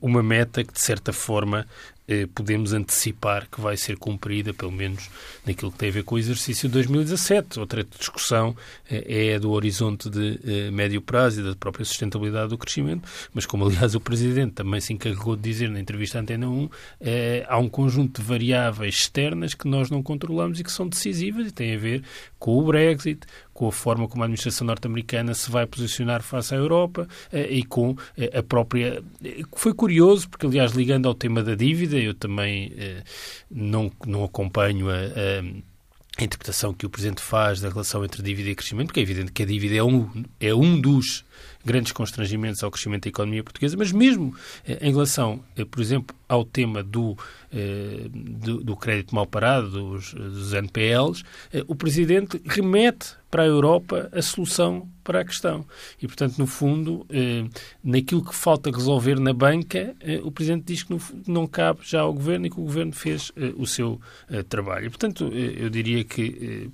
uma 0.02 0.24
meta 0.24 0.64
que, 0.64 0.72
de 0.72 0.80
certa 0.80 1.12
forma, 1.12 1.66
eh, 1.66 1.97
podemos 2.34 2.72
antecipar 2.74 3.48
que 3.50 3.60
vai 3.60 3.76
ser 3.76 3.98
cumprida, 3.98 4.54
pelo 4.54 4.72
menos 4.72 5.10
naquilo 5.46 5.72
que 5.72 5.78
tem 5.78 5.90
a 5.90 5.92
ver 5.92 6.04
com 6.04 6.16
o 6.16 6.18
exercício 6.18 6.70
de 6.70 6.74
2017. 6.74 7.60
Outra 7.60 7.84
discussão 7.84 8.56
eh, 8.90 9.34
é 9.34 9.40
do 9.40 9.52
horizonte 9.52 10.10
de 10.10 10.40
eh, 10.46 10.72
médio 10.72 11.02
prazo 11.02 11.42
e 11.42 11.44
da 11.44 11.56
própria 11.56 11.84
sustentabilidade 11.84 12.50
do 12.50 12.58
crescimento, 12.58 13.08
mas 13.34 13.46
como 13.46 13.66
aliás 13.66 13.94
o 13.94 14.00
Presidente 14.00 14.54
também 14.54 14.80
se 14.80 14.94
encarregou 14.94 15.36
de 15.36 15.42
dizer 15.42 15.70
na 15.70 15.80
entrevista 15.80 16.18
à 16.18 16.22
Antena 16.22 16.48
1, 16.48 16.70
há 17.48 17.58
um 17.58 17.68
conjunto 17.70 18.22
de 18.22 18.28
variáveis 18.28 18.96
externas 18.96 19.54
que 19.54 19.68
nós 19.68 19.90
não 19.90 20.02
controlamos 20.02 20.60
e 20.60 20.64
que 20.64 20.72
são 20.72 20.88
decisivas 20.88 21.48
e 21.48 21.52
têm 21.52 21.76
a 21.76 21.78
ver 21.78 22.04
com 22.40 22.58
o 22.58 22.64
Brexit, 22.64 23.26
com 23.54 23.68
a 23.68 23.72
forma 23.72 24.08
como 24.08 24.24
a 24.24 24.26
administração 24.26 24.68
norte-americana 24.68 25.34
se 25.34 25.50
vai 25.50 25.66
posicionar 25.66 26.22
face 26.22 26.54
à 26.54 26.58
Europa 26.58 27.08
e 27.34 27.64
com 27.64 27.96
a 28.34 28.44
própria. 28.44 29.04
Foi 29.56 29.74
curioso, 29.74 30.30
porque, 30.30 30.46
aliás, 30.46 30.74
ligando 30.74 31.08
ao 31.08 31.16
tema 31.16 31.42
da 31.42 31.56
dívida, 31.56 31.97
eu 31.98 32.14
também 32.14 32.74
eh, 32.78 33.04
não, 33.50 33.92
não 34.06 34.24
acompanho 34.24 34.90
a, 34.90 34.96
a, 34.96 36.24
interpretação 36.24 36.74
que 36.74 36.86
o 36.86 36.90
Presidente 36.90 37.22
faz 37.22 37.62
da 37.62 37.70
relação 37.70 38.04
entre 38.04 38.24
dívida 38.24 38.50
e 38.50 38.56
crescimento, 38.56 38.88
porque 38.88 39.00
é 39.00 39.04
evidente 39.04 39.32
que 39.32 39.44
a 39.44 39.46
dívida 39.46 39.76
é 39.76 39.84
um, 39.84 40.24
é 40.40 40.54
um 40.54 40.80
dos 40.82 41.24
grandes 41.64 41.92
constrangimentos 41.92 42.64
ao 42.64 42.72
crescimento 42.72 43.04
da 43.04 43.10
economia 43.10 43.44
portuguesa, 43.44 43.76
mas 43.78 43.92
mesmo 43.92 44.34
em 44.66 44.92
relação, 44.92 45.44
por 45.70 45.80
exemplo, 45.80 46.16
ao 46.28 46.44
tema 46.44 46.82
do, 46.82 47.16
do, 48.10 48.64
do 48.64 48.76
crédito 48.76 49.14
mal 49.14 49.28
parado, 49.28 49.70
dos, 49.70 50.14
dos 50.14 50.54
NPLs, 50.54 51.24
o 51.68 51.76
Presidente 51.76 52.42
remete 52.46 53.16
para 53.30 53.44
a 53.44 53.46
Europa 53.46 54.10
a 54.12 54.22
solução 54.22 54.88
para 55.08 55.22
a 55.22 55.26
questão. 55.26 55.66
E, 56.02 56.06
portanto, 56.06 56.38
no 56.38 56.46
fundo, 56.46 57.06
eh, 57.10 57.46
naquilo 57.82 58.22
que 58.22 58.36
falta 58.36 58.70
resolver 58.70 59.18
na 59.18 59.34
banca, 59.34 59.96
eh, 60.02 60.20
o 60.22 60.30
Presidente 60.30 60.66
diz 60.66 60.84
que 60.84 60.94
não 61.26 61.48
cabe 61.48 61.80
já 61.84 62.02
ao 62.02 62.14
Governo 62.14 62.48
e 62.48 62.50
que 62.50 62.60
o 62.60 62.64
Governo 62.64 62.92
fez 62.92 63.32
eh, 63.38 63.54
o 63.56 63.66
seu 63.66 64.02
trabalho. 64.50 64.88
E, 64.88 64.90
portanto, 64.90 65.32
eu 65.34 65.70
diria 65.70 66.04
que 66.04 66.70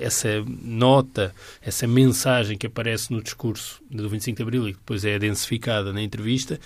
essa 0.00 0.28
nota, 0.62 1.34
essa 1.62 1.86
mensagem 1.86 2.58
que 2.58 2.66
aparece 2.66 3.10
no 3.10 3.22
discurso 3.22 3.82
do 3.90 4.08
25 4.08 4.36
de 4.36 4.42
Abril 4.42 4.68
e 4.68 4.72
que 4.72 4.78
depois 4.78 5.04
é 5.04 5.18
densificada 5.18 5.92
na 5.92 6.02
entrevista, 6.02 6.60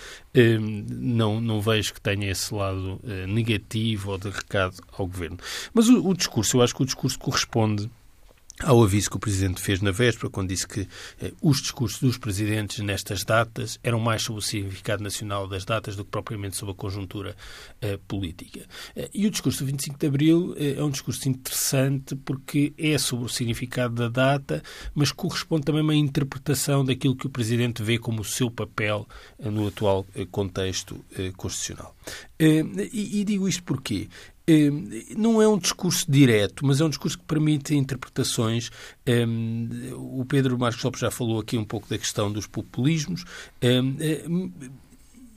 não, 0.89 1.39
não 1.39 1.61
vejo 1.61 1.93
que 1.93 2.01
tenha 2.01 2.29
esse 2.29 2.53
lado 2.53 2.99
negativo 3.27 4.11
ou 4.11 4.17
de 4.17 4.29
recado 4.29 4.75
ao 4.91 5.07
Governo. 5.07 5.37
Mas 5.73 5.87
o, 5.87 6.05
o 6.05 6.13
discurso, 6.13 6.57
eu 6.57 6.61
acho 6.61 6.75
que 6.75 6.83
o 6.83 6.85
discurso 6.85 7.17
corresponde 7.17 7.89
ao 8.63 8.83
aviso 8.83 9.09
que 9.09 9.17
o 9.17 9.19
Presidente 9.19 9.61
fez 9.61 9.81
na 9.81 9.91
véspera, 9.91 10.29
quando 10.29 10.49
disse 10.49 10.67
que 10.67 10.87
eh, 11.21 11.31
os 11.41 11.61
discursos 11.61 11.99
dos 11.99 12.17
Presidentes 12.17 12.79
nestas 12.79 13.23
datas 13.23 13.79
eram 13.83 13.99
mais 13.99 14.21
sobre 14.21 14.39
o 14.39 14.41
significado 14.41 15.03
nacional 15.03 15.47
das 15.47 15.63
datas 15.63 15.95
do 15.95 16.03
que 16.03 16.11
propriamente 16.11 16.57
sobre 16.57 16.73
a 16.73 16.75
conjuntura 16.75 17.35
eh, 17.81 17.97
política. 18.07 18.65
Eh, 18.95 19.09
e 19.13 19.25
o 19.25 19.31
discurso 19.31 19.63
do 19.63 19.67
25 19.67 19.97
de 19.97 20.07
Abril 20.07 20.55
eh, 20.57 20.75
é 20.77 20.83
um 20.83 20.89
discurso 20.89 21.29
interessante 21.29 22.15
porque 22.15 22.73
é 22.77 22.97
sobre 22.97 23.25
o 23.25 23.29
significado 23.29 23.95
da 23.95 24.09
data, 24.09 24.61
mas 24.93 25.11
corresponde 25.11 25.65
também 25.65 25.81
a 25.81 25.83
uma 25.83 25.95
interpretação 25.95 26.83
daquilo 26.83 27.15
que 27.15 27.27
o 27.27 27.29
Presidente 27.29 27.81
vê 27.81 27.97
como 27.97 28.21
o 28.21 28.25
seu 28.25 28.51
papel 28.51 29.07
eh, 29.39 29.49
no 29.49 29.67
atual 29.67 30.05
contexto 30.31 31.03
constitucional. 31.37 31.95
E, 32.39 33.19
e 33.19 33.23
digo 33.23 33.47
isto 33.47 33.63
porquê? 33.63 34.07
Ehm, 34.49 35.05
não 35.15 35.39
é 35.39 35.47
um 35.47 35.59
discurso 35.59 36.11
direto, 36.11 36.65
mas 36.65 36.81
é 36.81 36.85
um 36.85 36.89
discurso 36.89 37.19
que 37.19 37.23
permite 37.25 37.75
interpretações. 37.75 38.71
Ehm, 39.05 39.93
o 39.93 40.25
Pedro 40.25 40.57
Marcos 40.57 40.83
Lopes 40.83 41.01
já 41.01 41.11
falou 41.11 41.39
aqui 41.39 41.55
um 41.55 41.63
pouco 41.63 41.87
da 41.87 41.99
questão 41.99 42.31
dos 42.31 42.47
populismos. 42.47 43.23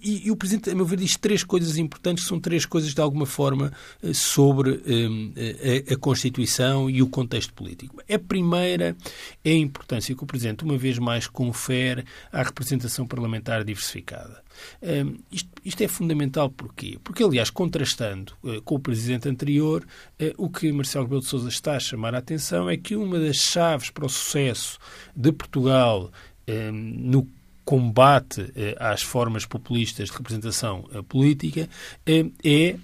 Ehm, 0.03 0.09
e, 0.13 0.27
e, 0.27 0.31
o 0.31 0.37
Presidente, 0.37 0.71
a 0.71 0.75
meu 0.75 0.85
ver, 0.85 0.99
diz 0.99 1.17
três 1.17 1.45
coisas 1.45 1.79
importantes, 1.79 2.25
que 2.25 2.29
são 2.29 2.41
três 2.41 2.67
coisas, 2.67 2.93
de 2.93 3.01
alguma 3.01 3.27
forma, 3.27 3.73
eh, 4.03 4.13
sobre 4.13 4.83
um, 4.87 5.33
eh, 5.37 5.85
a, 5.91 5.95
a, 5.95 5.97
Constituição 5.97 6.91
e 6.91 7.03
o 7.03 7.09
contexto 7.09 7.55
político. 7.55 8.03
A 8.11 8.19
primeira 8.19 8.97
é 9.45 9.51
a 9.51 9.57
importância 9.57 10.15
que 10.15 10.23
o 10.23 10.27
Presidente, 10.27 10.65
uma 10.65 10.77
vez 10.77 10.99
mais, 10.99 11.27
confere 11.27 12.05
à 12.31 12.43
representação 12.43 13.07
parlamentar 13.07 13.65
diversificada. 13.65 14.43
Um, 14.83 15.19
isto, 15.31 15.51
isto, 15.65 15.83
é 15.83 15.89
fundamental 15.89 16.51
porquê? 16.51 16.99
Porque, 17.03 17.23
aliás, 17.23 17.49
contrastando 17.51 18.35
uh, 18.43 18.61
com 18.63 18.75
o 18.75 18.81
Presidente 18.81 19.29
anterior, 19.29 19.85
uh, 20.21 20.45
o 20.45 20.51
que 20.51 20.71
Marcelo 20.73 21.05
Rebelo 21.05 21.23
de 21.23 21.29
Sousa 21.29 21.49
está 21.49 21.77
a 21.77 21.81
chamar 21.81 22.15
a 22.15 22.19
atenção 22.19 22.69
é 22.69 22.77
que 22.77 22.95
uma 22.95 23.19
das 23.19 23.37
chaves 23.37 23.91
para 23.91 24.05
o 24.05 24.09
sucesso 24.09 24.79
de 25.17 25.33
Portugal 25.33 26.11
um, 26.49 26.73
no 26.73 27.29
combate 27.64 28.52
eh, 28.57 28.76
às 28.78 29.02
formas 29.02 29.47
populistas 29.47 30.09
de 30.09 30.16
representação 30.16 30.85
eh, 30.92 31.00
política 31.02 31.69
eh, 32.04 32.26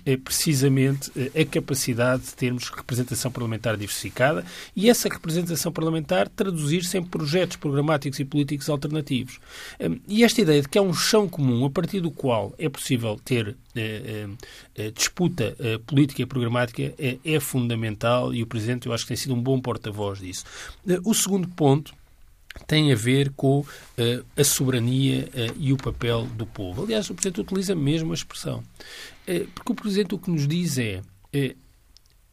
é 0.06 0.16
precisamente 0.16 1.10
a 1.38 1.44
capacidade 1.44 2.24
de 2.24 2.34
termos 2.34 2.68
representação 2.68 3.30
parlamentar 3.30 3.76
diversificada 3.76 4.44
e 4.76 4.88
essa 4.88 5.08
representação 5.08 5.72
parlamentar 5.72 6.28
traduzir-se 6.28 6.96
em 6.96 7.02
projetos 7.02 7.56
programáticos 7.56 8.20
e 8.20 8.24
políticos 8.24 8.68
alternativos. 8.68 9.40
E 10.06 10.24
esta 10.24 10.40
ideia 10.40 10.62
de 10.62 10.68
que 10.68 10.78
há 10.78 10.82
um 10.82 10.94
chão 10.94 11.28
comum 11.28 11.64
a 11.64 11.70
partir 11.70 12.00
do 12.00 12.10
qual 12.10 12.54
é 12.58 12.68
possível 12.68 13.18
ter 13.24 13.56
disputa 14.94 15.56
política 15.86 16.22
e 16.22 16.26
programática 16.26 16.94
é 17.24 17.40
fundamental 17.40 18.34
e 18.34 18.42
o 18.42 18.46
Presidente 18.46 18.86
eu 18.86 18.92
acho 18.92 19.04
que 19.04 19.08
tem 19.08 19.16
sido 19.16 19.34
um 19.34 19.42
bom 19.42 19.60
porta-voz 19.60 20.18
disso. 20.20 20.44
O 21.04 21.14
segundo 21.14 21.48
ponto 21.48 21.97
tem 22.66 22.92
a 22.92 22.96
ver 22.96 23.30
com 23.30 23.60
uh, 23.60 23.66
a 24.36 24.44
soberania 24.44 25.28
uh, 25.28 25.56
e 25.58 25.72
o 25.72 25.76
papel 25.76 26.26
do 26.26 26.46
povo. 26.46 26.84
Aliás, 26.84 27.08
o 27.10 27.14
Presidente 27.14 27.40
utiliza 27.40 27.74
mesmo 27.74 28.12
a 28.12 28.14
expressão. 28.14 28.62
Uh, 29.28 29.46
porque 29.54 29.72
o 29.72 29.74
Presidente 29.74 30.14
o 30.14 30.18
que 30.18 30.30
nos 30.30 30.46
diz 30.46 30.78
é 30.78 31.02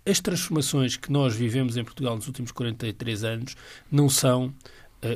as 0.06 0.20
transformações 0.20 0.96
que 0.96 1.12
nós 1.12 1.36
vivemos 1.36 1.78
em 1.78 1.84
Portugal 1.84 2.16
nos 2.16 2.28
últimos 2.28 2.52
43 2.52 3.24
anos 3.24 3.56
não 3.92 4.08
são 4.08 4.54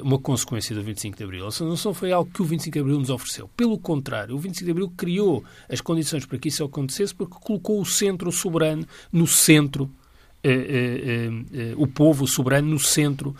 uma 0.04 0.20
consequência 0.20 0.76
do 0.76 0.84
25 0.84 1.18
de 1.18 1.24
Abril. 1.24 1.46
Ou 1.46 1.52
seja, 1.52 1.68
não 1.68 1.78
só 1.78 1.94
foi 1.94 2.12
algo 2.12 2.30
que 2.30 2.42
o 2.42 2.46
25 2.46 2.74
de 2.74 2.80
Abril 2.80 3.00
nos 3.00 3.10
ofereceu. 3.10 3.48
Pelo 3.56 3.80
contrário, 3.80 4.36
o 4.36 4.38
25 4.38 4.66
de 4.66 4.72
Abril 4.72 4.94
criou 4.96 5.44
as 5.68 5.82
condições 5.82 6.26
para 6.26 6.38
que 6.38 6.50
isso 6.50 6.64
acontecesse 6.64 7.16
porque 7.16 7.38
colocou 7.40 7.82
o 7.82 7.86
centro 7.86 8.32
soberano 8.32 8.86
no 9.12 9.26
centro 9.26 9.90
o 11.78 11.88
povo 11.88 12.28
soberano 12.28 12.70
no 12.70 12.80
centro 12.80 13.36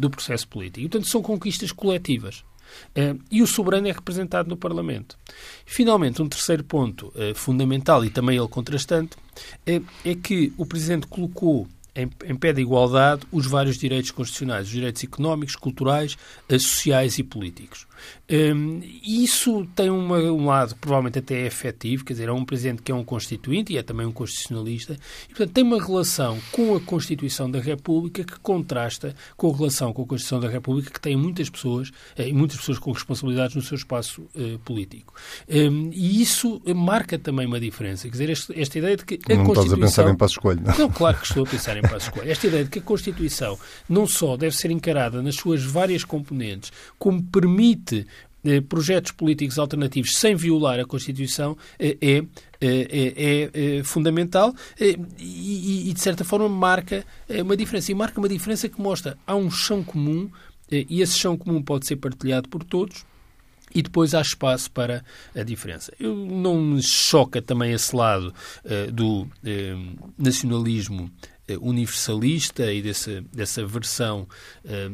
do 0.00 0.10
processo 0.10 0.46
político. 0.48 0.80
E, 0.80 0.88
portanto, 0.88 1.08
são 1.08 1.22
conquistas 1.22 1.72
coletivas. 1.72 2.44
e 3.30 3.42
o 3.42 3.46
soberano 3.46 3.88
é 3.88 3.92
representado 3.92 4.48
no 4.48 4.56
Parlamento. 4.56 5.18
Finalmente, 5.64 6.20
um 6.20 6.28
terceiro 6.28 6.62
ponto 6.62 7.12
fundamental 7.34 8.04
e 8.04 8.10
também 8.10 8.36
ele 8.36 8.48
contrastante 8.48 9.16
é 9.66 10.14
que 10.14 10.52
o 10.56 10.66
Presidente 10.66 11.06
colocou 11.06 11.66
em, 11.98 12.08
em 12.24 12.36
pé 12.36 12.52
de 12.52 12.60
igualdade 12.60 13.22
os 13.32 13.46
vários 13.46 13.76
direitos 13.76 14.12
constitucionais, 14.12 14.66
os 14.66 14.72
direitos 14.72 15.02
económicos, 15.02 15.56
culturais, 15.56 16.16
sociais 16.48 17.18
e 17.18 17.24
políticos. 17.24 17.86
Um, 18.30 18.80
isso 19.02 19.66
tem 19.74 19.90
uma, 19.90 20.18
um 20.18 20.46
lado 20.46 20.76
provavelmente 20.76 21.18
até 21.18 21.46
efetivo, 21.46 22.04
quer 22.04 22.12
dizer, 22.12 22.28
é 22.28 22.32
um 22.32 22.44
presidente 22.44 22.82
que 22.82 22.92
é 22.92 22.94
um 22.94 23.02
constituinte 23.02 23.72
e 23.72 23.78
é 23.78 23.82
também 23.82 24.06
um 24.06 24.12
constitucionalista, 24.12 24.96
e 25.24 25.28
portanto 25.28 25.52
tem 25.52 25.64
uma 25.64 25.82
relação 25.82 26.38
com 26.52 26.76
a 26.76 26.80
Constituição 26.80 27.50
da 27.50 27.58
República 27.58 28.22
que 28.22 28.38
contrasta 28.40 29.14
com 29.36 29.52
a 29.52 29.56
relação 29.56 29.92
com 29.92 30.02
a 30.02 30.06
Constituição 30.06 30.40
da 30.40 30.48
República 30.48 30.90
que 30.90 31.00
tem 31.00 31.16
muitas 31.16 31.48
pessoas, 31.50 31.90
eh, 32.16 32.28
e 32.28 32.32
muitas 32.32 32.58
pessoas 32.58 32.78
com 32.78 32.92
responsabilidades 32.92 33.56
no 33.56 33.62
seu 33.62 33.76
espaço 33.76 34.22
uh, 34.34 34.58
político. 34.60 35.14
Um, 35.48 35.90
e 35.92 36.22
isso 36.22 36.60
marca 36.74 37.18
também 37.18 37.46
uma 37.46 37.58
diferença, 37.58 38.04
quer 38.04 38.12
dizer, 38.12 38.30
esta, 38.30 38.60
esta 38.60 38.78
ideia 38.78 38.96
de 38.96 39.04
que 39.04 39.14
a 39.14 39.36
não 39.36 39.46
Constituição... 39.46 39.62
estás 39.62 39.72
a 39.72 40.02
pensar 40.02 40.10
em 40.10 40.16
passo 40.16 40.34
escolho, 40.34 40.60
não? 40.62 40.78
Não, 40.78 40.90
claro 40.90 41.16
que 41.18 41.26
estou 41.26 41.44
a 41.44 41.46
pensar 41.46 41.76
em 41.76 41.82
passo 41.88 42.08
escolho. 42.08 42.30
Esta 42.30 42.46
ideia 42.46 42.64
de 42.64 42.70
que 42.70 42.78
a 42.78 42.82
Constituição 42.82 43.58
não 43.88 44.06
só 44.06 44.36
deve 44.36 44.56
ser 44.56 44.70
encarada 44.70 45.22
nas 45.22 45.36
suas 45.36 45.62
várias 45.64 46.04
componentes, 46.04 46.72
como 46.98 47.22
permite 47.22 48.06
eh, 48.44 48.60
projetos 48.60 49.12
políticos 49.12 49.58
alternativos 49.58 50.16
sem 50.16 50.34
violar 50.34 50.78
a 50.78 50.84
Constituição 50.84 51.56
eh, 51.78 51.96
é, 52.00 52.24
é, 52.60 53.48
é, 53.60 53.78
é 53.78 53.84
fundamental 53.84 54.54
e, 54.80 55.88
e, 55.88 55.92
de 55.92 56.00
certa 56.00 56.24
forma, 56.24 56.48
marca 56.48 57.04
uma 57.28 57.56
diferença. 57.56 57.92
E 57.92 57.94
marca 57.94 58.18
uma 58.18 58.28
diferença 58.28 58.68
que 58.68 58.80
mostra 58.80 59.16
há 59.26 59.34
um 59.34 59.50
chão 59.50 59.82
comum 59.82 60.30
e 60.70 61.00
esse 61.00 61.16
chão 61.16 61.36
comum 61.36 61.62
pode 61.62 61.86
ser 61.86 61.96
partilhado 61.96 62.48
por 62.48 62.62
todos 62.62 63.06
e 63.74 63.82
depois 63.82 64.14
há 64.14 64.20
espaço 64.20 64.70
para 64.70 65.04
a 65.34 65.42
diferença. 65.42 65.92
Eu, 65.98 66.14
não 66.14 66.60
me 66.60 66.82
choca 66.82 67.40
também 67.42 67.72
esse 67.72 67.94
lado 67.94 68.34
uh, 68.64 68.92
do 68.92 69.22
uh, 69.22 70.12
nacionalismo 70.16 71.10
eh, 71.22 71.37
universalista 71.60 72.72
e 72.72 72.82
dessa, 72.82 73.24
dessa 73.32 73.64
versão. 73.64 74.26
Eh, 74.64 74.90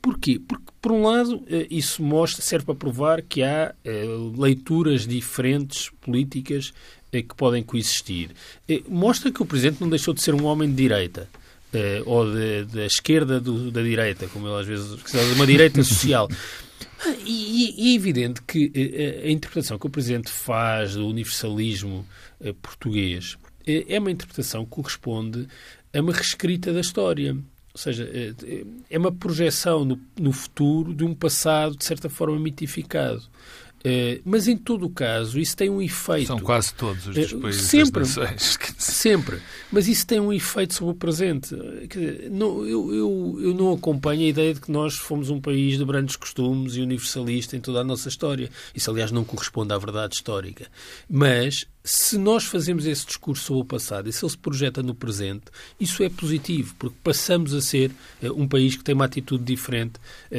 porquê? 0.00 0.40
Porque, 0.40 0.64
por 0.80 0.92
um 0.92 1.02
lado, 1.02 1.42
eh, 1.48 1.66
isso 1.70 2.02
mostra, 2.02 2.42
serve 2.42 2.66
para 2.66 2.74
provar 2.74 3.22
que 3.22 3.42
há 3.42 3.74
leituras 4.36 5.06
diferentes 5.06 5.90
políticas 6.00 6.72
que 7.10 7.34
podem 7.36 7.62
coexistir. 7.62 8.30
Mostra 8.88 9.30
que 9.30 9.42
o 9.42 9.46
Presidente 9.46 9.80
não 9.80 9.90
deixou 9.90 10.14
de 10.14 10.22
ser 10.22 10.34
um 10.34 10.44
homem 10.44 10.68
de 10.68 10.76
direita. 10.76 11.28
ou 12.06 12.26
da 12.66 12.84
esquerda 12.84 13.40
do, 13.40 13.70
da 13.70 13.82
direita, 13.82 14.28
como 14.28 14.46
ele 14.46 14.60
às 14.60 14.66
vezes 14.66 14.96
de 14.96 15.34
uma 15.34 15.46
direita 15.46 15.82
social. 15.84 16.28
E, 17.24 17.90
e, 17.90 17.92
é 17.92 17.94
evidente 17.94 18.40
que 18.42 18.72
a 19.24 19.30
interpretação 19.30 19.78
que 19.78 19.86
o 19.86 19.90
Presidente 19.90 20.30
faz 20.30 20.94
do 20.94 21.06
universalismo 21.06 22.06
português 22.62 23.36
é, 23.66 23.94
é 23.94 23.98
uma 23.98 24.10
interpretação 24.10 24.64
que 24.64 24.70
corresponde 24.70 25.46
a 25.94 26.00
uma 26.00 26.12
reescrita 26.12 26.72
da 26.72 26.80
história. 26.80 27.32
Ou 27.74 27.78
seja, 27.78 28.04
é, 28.04 28.64
é 28.90 28.98
uma 28.98 29.10
projeção 29.10 29.84
no, 29.84 29.98
no 30.18 30.32
futuro 30.32 30.94
de 30.94 31.04
um 31.04 31.14
passado, 31.14 31.76
de 31.76 31.84
certa 31.84 32.08
forma, 32.08 32.38
mitificado. 32.38 33.22
Uh, 33.84 34.22
mas 34.24 34.46
em 34.46 34.56
todo 34.56 34.86
o 34.86 34.90
caso, 34.90 35.40
isso 35.40 35.56
tem 35.56 35.68
um 35.68 35.82
efeito. 35.82 36.28
São 36.28 36.38
quase 36.38 36.72
todos 36.74 37.06
os 37.08 37.32
países 37.32 37.62
sempre, 37.62 38.00
das 38.00 38.16
nações. 38.16 38.58
Sempre. 38.78 39.38
Mas 39.72 39.88
isso 39.88 40.06
tem 40.06 40.20
um 40.20 40.32
efeito 40.32 40.74
sobre 40.74 40.94
o 40.94 40.96
presente. 40.96 41.56
Dizer, 41.88 42.30
não, 42.30 42.64
eu, 42.64 42.94
eu, 42.94 43.38
eu 43.40 43.54
não 43.54 43.72
acompanho 43.72 44.20
a 44.20 44.28
ideia 44.28 44.54
de 44.54 44.60
que 44.60 44.70
nós 44.70 44.94
fomos 44.94 45.30
um 45.30 45.40
país 45.40 45.78
de 45.78 45.84
grandes 45.84 46.14
costumes 46.14 46.76
e 46.76 46.80
universalista 46.80 47.56
em 47.56 47.60
toda 47.60 47.80
a 47.80 47.84
nossa 47.84 48.08
história. 48.08 48.48
Isso, 48.72 48.88
aliás, 48.88 49.10
não 49.10 49.24
corresponde 49.24 49.72
à 49.72 49.78
verdade 49.78 50.14
histórica. 50.14 50.68
Mas 51.10 51.66
se 51.82 52.16
nós 52.16 52.44
fazemos 52.44 52.86
esse 52.86 53.04
discurso 53.04 53.44
sobre 53.46 53.62
o 53.62 53.64
passado 53.64 54.08
e 54.08 54.12
se 54.12 54.24
ele 54.24 54.30
se 54.30 54.38
projeta 54.38 54.80
no 54.82 54.94
presente, 54.94 55.46
isso 55.80 56.04
é 56.04 56.08
positivo, 56.08 56.74
porque 56.78 56.96
passamos 57.02 57.52
a 57.52 57.60
ser 57.60 57.90
uh, 58.22 58.32
um 58.40 58.46
país 58.46 58.76
que 58.76 58.84
tem 58.84 58.94
uma 58.94 59.06
atitude 59.06 59.42
diferente 59.42 59.94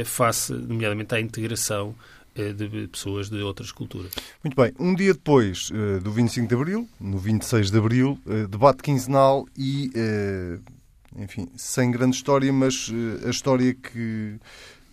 face, 0.05 0.53
nomeadamente, 0.53 1.13
à 1.13 1.19
integração 1.19 1.93
eh, 2.22 2.22
de 2.35 2.87
pessoas 2.87 3.29
de 3.29 3.41
outras 3.41 3.71
culturas. 3.71 4.11
Muito 4.43 4.55
bem. 4.55 4.73
Um 4.79 4.95
dia 4.95 5.13
depois 5.13 5.69
uh, 5.69 5.99
do 6.01 6.11
25 6.11 6.47
de 6.47 6.55
Abril, 6.55 6.89
no 6.99 7.17
26 7.17 7.69
de 7.69 7.77
Abril, 7.77 8.19
uh, 8.25 8.47
debate 8.47 8.81
quinzenal 8.81 9.45
e, 9.55 9.91
uh, 9.95 11.21
enfim, 11.21 11.47
sem 11.55 11.91
grande 11.91 12.15
história, 12.15 12.51
mas 12.51 12.91
a 13.23 13.29
história 13.29 13.73
que, 13.73 14.39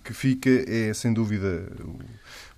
que 0.04 0.12
fica 0.12 0.50
é, 0.50 0.92
sem 0.92 1.14
dúvida, 1.14 1.66
o 1.82 1.98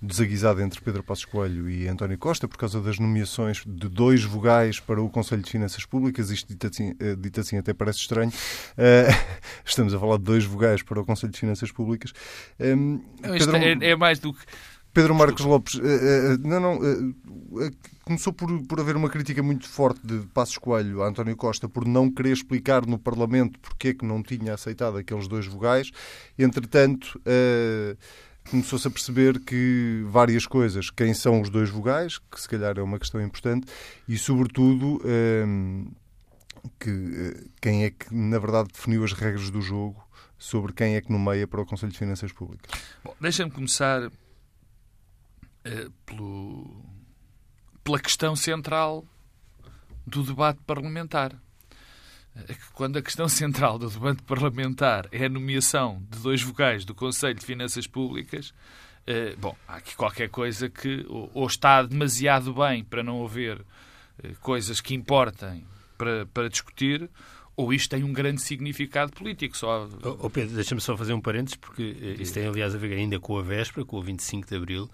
desaguisado 0.05 0.61
entre 0.61 0.81
Pedro 0.81 1.01
Passos 1.01 1.23
Coelho 1.23 1.69
e 1.69 1.87
António 1.87 2.17
Costa, 2.17 2.45
por 2.45 2.57
causa 2.57 2.81
das 2.81 2.99
nomeações 2.99 3.63
de 3.65 3.87
dois 3.87 4.21
vogais 4.21 4.77
para 4.81 5.01
o 5.01 5.09
Conselho 5.09 5.41
de 5.41 5.49
Finanças 5.49 5.85
Públicas. 5.85 6.29
Isto 6.29 6.49
dito 6.49 6.67
assim, 6.67 6.93
dito 7.17 7.39
assim 7.39 7.57
até 7.57 7.73
parece 7.73 7.99
estranho. 7.99 8.33
estamos 9.63 9.93
a 9.93 9.99
falar 9.99 10.17
de 10.17 10.23
dois 10.23 10.43
vogais 10.43 10.83
para 10.83 10.99
o 10.99 11.05
Conselho 11.05 11.31
de 11.31 11.39
Finanças 11.39 11.71
Públicas. 11.71 12.11
Um, 12.59 12.99
Pedro... 13.21 13.55
é, 13.55 13.91
é 13.91 13.95
mais 13.95 14.19
do 14.19 14.33
que 14.33 14.41
Pedro 14.93 15.15
Marcos 15.15 15.43
Lopes, 15.43 15.73
uh, 15.75 15.79
uh, 15.81 16.47
não, 16.47 16.59
não, 16.59 16.77
uh, 16.77 17.71
começou 18.03 18.31
por, 18.31 18.61
por 18.67 18.79
haver 18.79 18.95
uma 18.95 19.09
crítica 19.09 19.41
muito 19.41 19.67
forte 19.67 20.05
de 20.05 20.19
Passos 20.27 20.57
Coelho 20.57 21.01
a 21.01 21.07
António 21.07 21.35
Costa 21.35 21.67
por 21.67 21.85
não 21.87 22.11
querer 22.11 22.33
explicar 22.33 22.85
no 22.85 22.99
Parlamento 22.99 23.59
porque 23.59 23.89
é 23.89 23.93
que 23.93 24.05
não 24.05 24.21
tinha 24.21 24.53
aceitado 24.53 24.97
aqueles 24.97 25.27
dois 25.27 25.47
vogais. 25.47 25.89
Entretanto, 26.37 27.19
começou-se 28.51 28.87
a 28.87 28.91
perceber 28.91 29.39
que 29.39 30.05
várias 30.09 30.45
coisas, 30.45 30.91
quem 30.91 31.13
são 31.13 31.41
os 31.41 31.49
dois 31.49 31.69
vogais, 31.69 32.19
que 32.19 32.39
se 32.39 32.47
calhar 32.47 32.77
é 32.77 32.81
uma 32.81 32.99
questão 32.99 33.21
importante, 33.21 33.65
e 34.07 34.17
sobretudo 34.17 35.01
que, 36.79 37.49
quem 37.61 37.85
é 37.85 37.89
que 37.89 38.13
na 38.13 38.37
verdade 38.37 38.69
definiu 38.73 39.03
as 39.03 39.13
regras 39.13 39.49
do 39.49 39.61
jogo 39.61 40.03
sobre 40.43 40.73
quem 40.73 40.95
é 40.95 41.01
que 41.01 41.09
nomeia 41.09 41.47
para 41.47 41.61
o 41.61 41.65
Conselho 41.65 41.93
de 41.93 41.97
Finanças 41.97 42.33
Públicas. 42.33 42.69
Deixa-me 43.21 43.49
começar 43.49 44.03
eh, 44.03 44.11
pelo, 46.05 46.83
pela 47.83 47.99
questão 47.99 48.35
central 48.35 49.05
do 50.05 50.23
debate 50.23 50.59
parlamentar. 50.65 51.33
É 52.35 52.55
quando 52.73 52.97
a 52.97 53.01
questão 53.01 53.27
central 53.29 53.77
do 53.77 53.89
debate 53.89 54.23
parlamentar 54.23 55.07
é 55.11 55.25
a 55.25 55.29
nomeação 55.29 56.01
de 56.09 56.19
dois 56.19 56.41
vogais 56.41 56.83
do 56.83 56.93
Conselho 56.95 57.35
de 57.35 57.45
Finanças 57.45 57.87
Públicas, 57.87 58.53
eh, 59.05 59.35
bom, 59.37 59.55
há 59.67 59.75
aqui 59.75 59.95
qualquer 59.95 60.29
coisa 60.29 60.69
que 60.69 61.05
ou, 61.09 61.45
está 61.45 61.81
demasiado 61.83 62.53
bem 62.53 62.83
para 62.83 63.03
não 63.03 63.23
haver 63.23 63.63
eh, 64.23 64.31
coisas 64.39 64.79
que 64.79 64.93
importem 64.93 65.65
para, 65.97 66.25
para 66.27 66.47
discutir, 66.47 67.09
ou 67.55 67.73
isto 67.73 67.89
tem 67.89 68.03
um 68.03 68.13
grande 68.13 68.41
significado 68.41 69.11
político. 69.11 69.57
Só... 69.57 69.87
Oh, 70.03 70.17
oh 70.21 70.29
Pedro, 70.29 70.55
deixa-me 70.55 70.79
só 70.79 70.95
fazer 70.95 71.13
um 71.13 71.21
parênteses, 71.21 71.57
porque 71.57 71.95
eh, 72.01 72.21
isso 72.21 72.33
tem, 72.33 72.47
aliás, 72.47 72.73
a 72.73 72.77
ver 72.77 72.93
ainda 72.93 73.19
com 73.19 73.37
a 73.37 73.41
véspera, 73.41 73.85
com 73.85 73.97
o 73.97 74.01
25 74.01 74.47
de 74.47 74.55
Abril. 74.55 74.89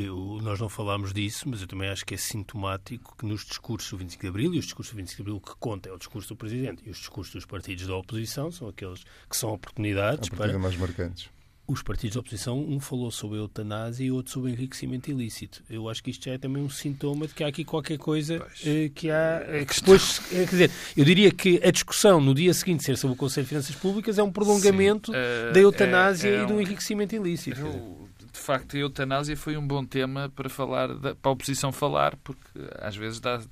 Eu, 0.00 0.38
nós 0.42 0.60
não 0.60 0.68
falámos 0.68 1.12
disso, 1.12 1.48
mas 1.48 1.60
eu 1.60 1.66
também 1.66 1.88
acho 1.88 2.06
que 2.06 2.14
é 2.14 2.16
sintomático 2.16 3.16
que 3.18 3.26
nos 3.26 3.44
discursos 3.44 3.90
do 3.90 3.96
25 3.96 4.22
de 4.22 4.28
Abril, 4.28 4.54
e 4.54 4.58
os 4.60 4.66
discursos 4.66 4.94
do 4.94 4.96
25 4.96 5.16
de 5.16 5.22
Abril 5.22 5.36
o 5.36 5.40
que 5.40 5.56
conta 5.58 5.88
é 5.88 5.92
o 5.92 5.98
discurso 5.98 6.28
do 6.28 6.36
Presidente, 6.36 6.84
e 6.86 6.90
os 6.90 6.98
discursos 6.98 7.34
dos 7.34 7.44
partidos 7.44 7.84
da 7.88 7.96
oposição 7.96 8.52
são 8.52 8.68
aqueles 8.68 9.02
que 9.28 9.36
são 9.36 9.50
oportunidades 9.52 10.28
para... 10.28 10.56
mais 10.56 10.76
marcantes 10.76 11.30
os 11.68 11.82
partidos 11.82 12.14
da 12.14 12.20
oposição, 12.20 12.58
um 12.58 12.80
falou 12.80 13.10
sobre 13.10 13.36
a 13.36 13.42
eutanásia 13.42 14.02
e 14.02 14.10
outro 14.10 14.32
sobre 14.32 14.50
o 14.50 14.54
enriquecimento 14.54 15.10
ilícito. 15.10 15.62
Eu 15.68 15.86
acho 15.90 16.02
que 16.02 16.10
isto 16.10 16.24
já 16.24 16.32
é 16.32 16.38
também 16.38 16.62
um 16.62 16.70
sintoma 16.70 17.26
de 17.26 17.34
que 17.34 17.44
há 17.44 17.48
aqui 17.48 17.62
qualquer 17.62 17.98
coisa 17.98 18.42
eh, 18.64 18.90
que 18.94 19.10
há. 19.10 19.42
Eh, 19.46 19.66
que 19.66 19.74
depois, 19.74 20.22
eh, 20.32 20.46
quer 20.46 20.50
dizer, 20.50 20.70
eu 20.96 21.04
diria 21.04 21.30
que 21.30 21.60
a 21.62 21.70
discussão 21.70 22.22
no 22.22 22.34
dia 22.34 22.54
seguinte 22.54 22.84
ser 22.84 22.96
sobre 22.96 23.12
o 23.12 23.16
Conselho 23.18 23.44
de 23.44 23.50
Finanças 23.50 23.76
Públicas 23.76 24.18
é 24.18 24.22
um 24.22 24.32
prolongamento 24.32 25.12
uh, 25.12 25.52
da 25.52 25.60
eutanásia 25.60 26.30
é, 26.30 26.36
é 26.36 26.42
e 26.42 26.46
do 26.46 26.58
enriquecimento 26.58 27.14
ilícito. 27.14 27.60
Eu, 27.60 28.07
de 28.38 28.44
facto, 28.44 28.76
a 28.76 28.80
eutanásia 28.80 29.36
foi 29.36 29.56
um 29.56 29.66
bom 29.66 29.84
tema 29.84 30.32
para 30.34 30.48
falar 30.48 30.88
para 30.94 31.16
a 31.24 31.30
oposição 31.30 31.72
falar, 31.72 32.16
porque 32.16 32.58
às 32.80 32.96
vezes 32.96 33.18
dá, 33.18 33.42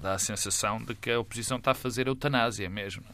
dá 0.00 0.14
a 0.14 0.18
sensação 0.18 0.82
de 0.82 0.94
que 0.94 1.10
a 1.10 1.20
oposição 1.20 1.58
está 1.58 1.70
a 1.70 1.74
fazer 1.74 2.08
eutanásia 2.08 2.68
mesmo. 2.68 3.04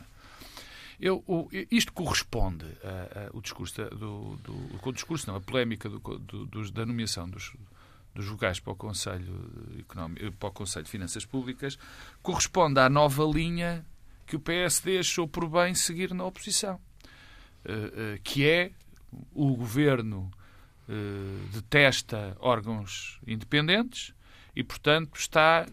Eu, 0.99 1.23
o, 1.29 1.49
isto 1.71 1.93
corresponde 1.93 2.65
ao 3.33 3.41
discurso 3.41 3.85
do, 3.91 4.37
do, 4.37 4.81
o 4.83 4.93
discurso 4.93 5.29
não, 5.29 5.37
a 5.37 5.41
polémica 5.41 5.89
do, 5.89 5.99
do, 5.99 6.73
da 6.73 6.85
nomeação 6.85 7.29
dos, 7.29 7.53
dos 8.15 8.27
vogais 8.27 8.59
para 8.59 8.73
o 8.73 8.77
Conselho 8.77 9.79
Económico, 9.79 10.33
para 10.33 10.49
o 10.49 10.53
Conselho 10.53 10.87
de 10.87 10.91
Finanças 10.91 11.25
Públicas, 11.25 11.79
corresponde 12.21 12.81
à 12.81 12.89
nova 12.89 13.23
linha 13.25 13.85
que 14.27 14.35
o 14.35 14.41
PSD 14.41 14.99
achou 14.99 15.29
por 15.29 15.49
bem 15.49 15.75
seguir 15.75 16.13
na 16.13 16.25
oposição, 16.25 16.81
eh, 17.65 17.93
eh, 17.95 18.21
que 18.25 18.49
é 18.49 18.73
o 19.33 19.55
governo 19.55 20.31
eh, 20.35 20.38
detesta 21.53 22.37
órgãos 22.41 23.21
independentes 23.27 24.15
e, 24.57 24.65
portanto, 24.65 25.19
está 25.19 25.67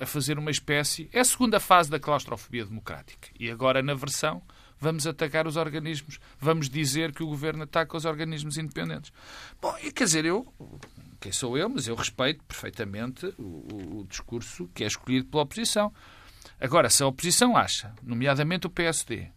a 0.00 0.06
fazer 0.06 0.38
uma 0.38 0.50
espécie. 0.50 1.08
É 1.12 1.20
a 1.20 1.24
segunda 1.24 1.58
fase 1.58 1.90
da 1.90 1.98
claustrofobia 1.98 2.64
democrática. 2.64 3.28
E 3.38 3.50
agora, 3.50 3.82
na 3.82 3.94
versão, 3.94 4.42
vamos 4.78 5.06
atacar 5.06 5.46
os 5.46 5.56
organismos, 5.56 6.18
vamos 6.38 6.68
dizer 6.68 7.12
que 7.12 7.22
o 7.22 7.26
governo 7.26 7.64
ataca 7.64 7.96
os 7.96 8.04
organismos 8.04 8.58
independentes. 8.58 9.12
Bom, 9.60 9.74
e 9.82 9.90
quer 9.90 10.04
dizer, 10.04 10.24
eu. 10.24 10.52
Quem 11.18 11.32
sou 11.32 11.56
eu? 11.56 11.68
Mas 11.68 11.88
eu 11.88 11.94
respeito 11.94 12.44
perfeitamente 12.44 13.26
o, 13.38 13.42
o, 13.42 14.00
o 14.00 14.06
discurso 14.06 14.68
que 14.74 14.84
é 14.84 14.86
escolhido 14.86 15.26
pela 15.26 15.42
oposição. 15.42 15.92
Agora, 16.60 16.88
se 16.90 17.02
a 17.02 17.06
oposição 17.06 17.56
acha, 17.56 17.94
nomeadamente 18.02 18.66
o 18.66 18.70
PSD, 18.70 19.30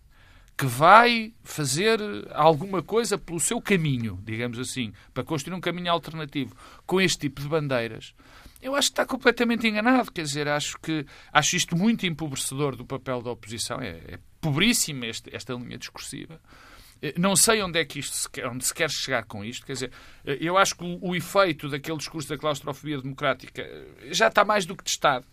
que 0.59 0.65
vai 0.65 1.33
fazer 1.41 2.01
alguma 2.33 2.83
coisa 2.83 3.17
pelo 3.17 3.39
seu 3.39 3.61
caminho, 3.61 4.19
digamos 4.25 4.59
assim, 4.59 4.91
para 5.13 5.23
construir 5.23 5.55
um 5.55 5.61
caminho 5.61 5.89
alternativo 5.89 6.53
com 6.85 6.99
este 6.99 7.17
tipo 7.17 7.39
de 7.39 7.47
bandeiras, 7.47 8.13
eu 8.61 8.75
acho 8.75 8.89
que 8.89 8.91
está 8.91 9.05
completamente 9.05 9.65
enganado. 9.65 10.11
Quer 10.11 10.23
dizer, 10.23 10.49
acho 10.49 10.77
que 10.81 11.05
acho 11.31 11.55
isto 11.55 11.77
muito 11.77 12.05
empobrecedor 12.05 12.75
do 12.75 12.85
papel 12.85 13.21
da 13.21 13.31
oposição. 13.31 13.79
É, 13.79 14.01
é 14.05 14.19
pobríssima 14.41 15.05
este, 15.05 15.33
esta 15.33 15.53
linha 15.53 15.77
discursiva. 15.77 16.41
Eh, 17.01 17.13
não 17.17 17.37
sei 17.37 17.61
onde 17.61 17.79
é 17.79 17.85
que 17.85 17.99
isto 17.99 18.17
se 18.17 18.29
quer, 18.29 18.45
onde 18.45 18.65
se 18.65 18.73
quer 18.73 18.89
chegar 18.89 19.23
com 19.23 19.45
isto. 19.45 19.65
Quer 19.65 19.73
dizer, 19.73 19.91
eh, 20.25 20.39
eu 20.41 20.57
acho 20.57 20.75
que 20.75 20.83
o, 20.83 20.99
o 21.01 21.15
efeito 21.15 21.69
daquele 21.69 21.99
discurso 21.99 22.27
da 22.27 22.37
claustrofobia 22.37 23.01
democrática 23.01 23.61
eh, 23.61 24.09
já 24.11 24.27
está 24.27 24.43
mais 24.43 24.65
do 24.65 24.75
que 24.75 24.83
testado. 24.83 25.25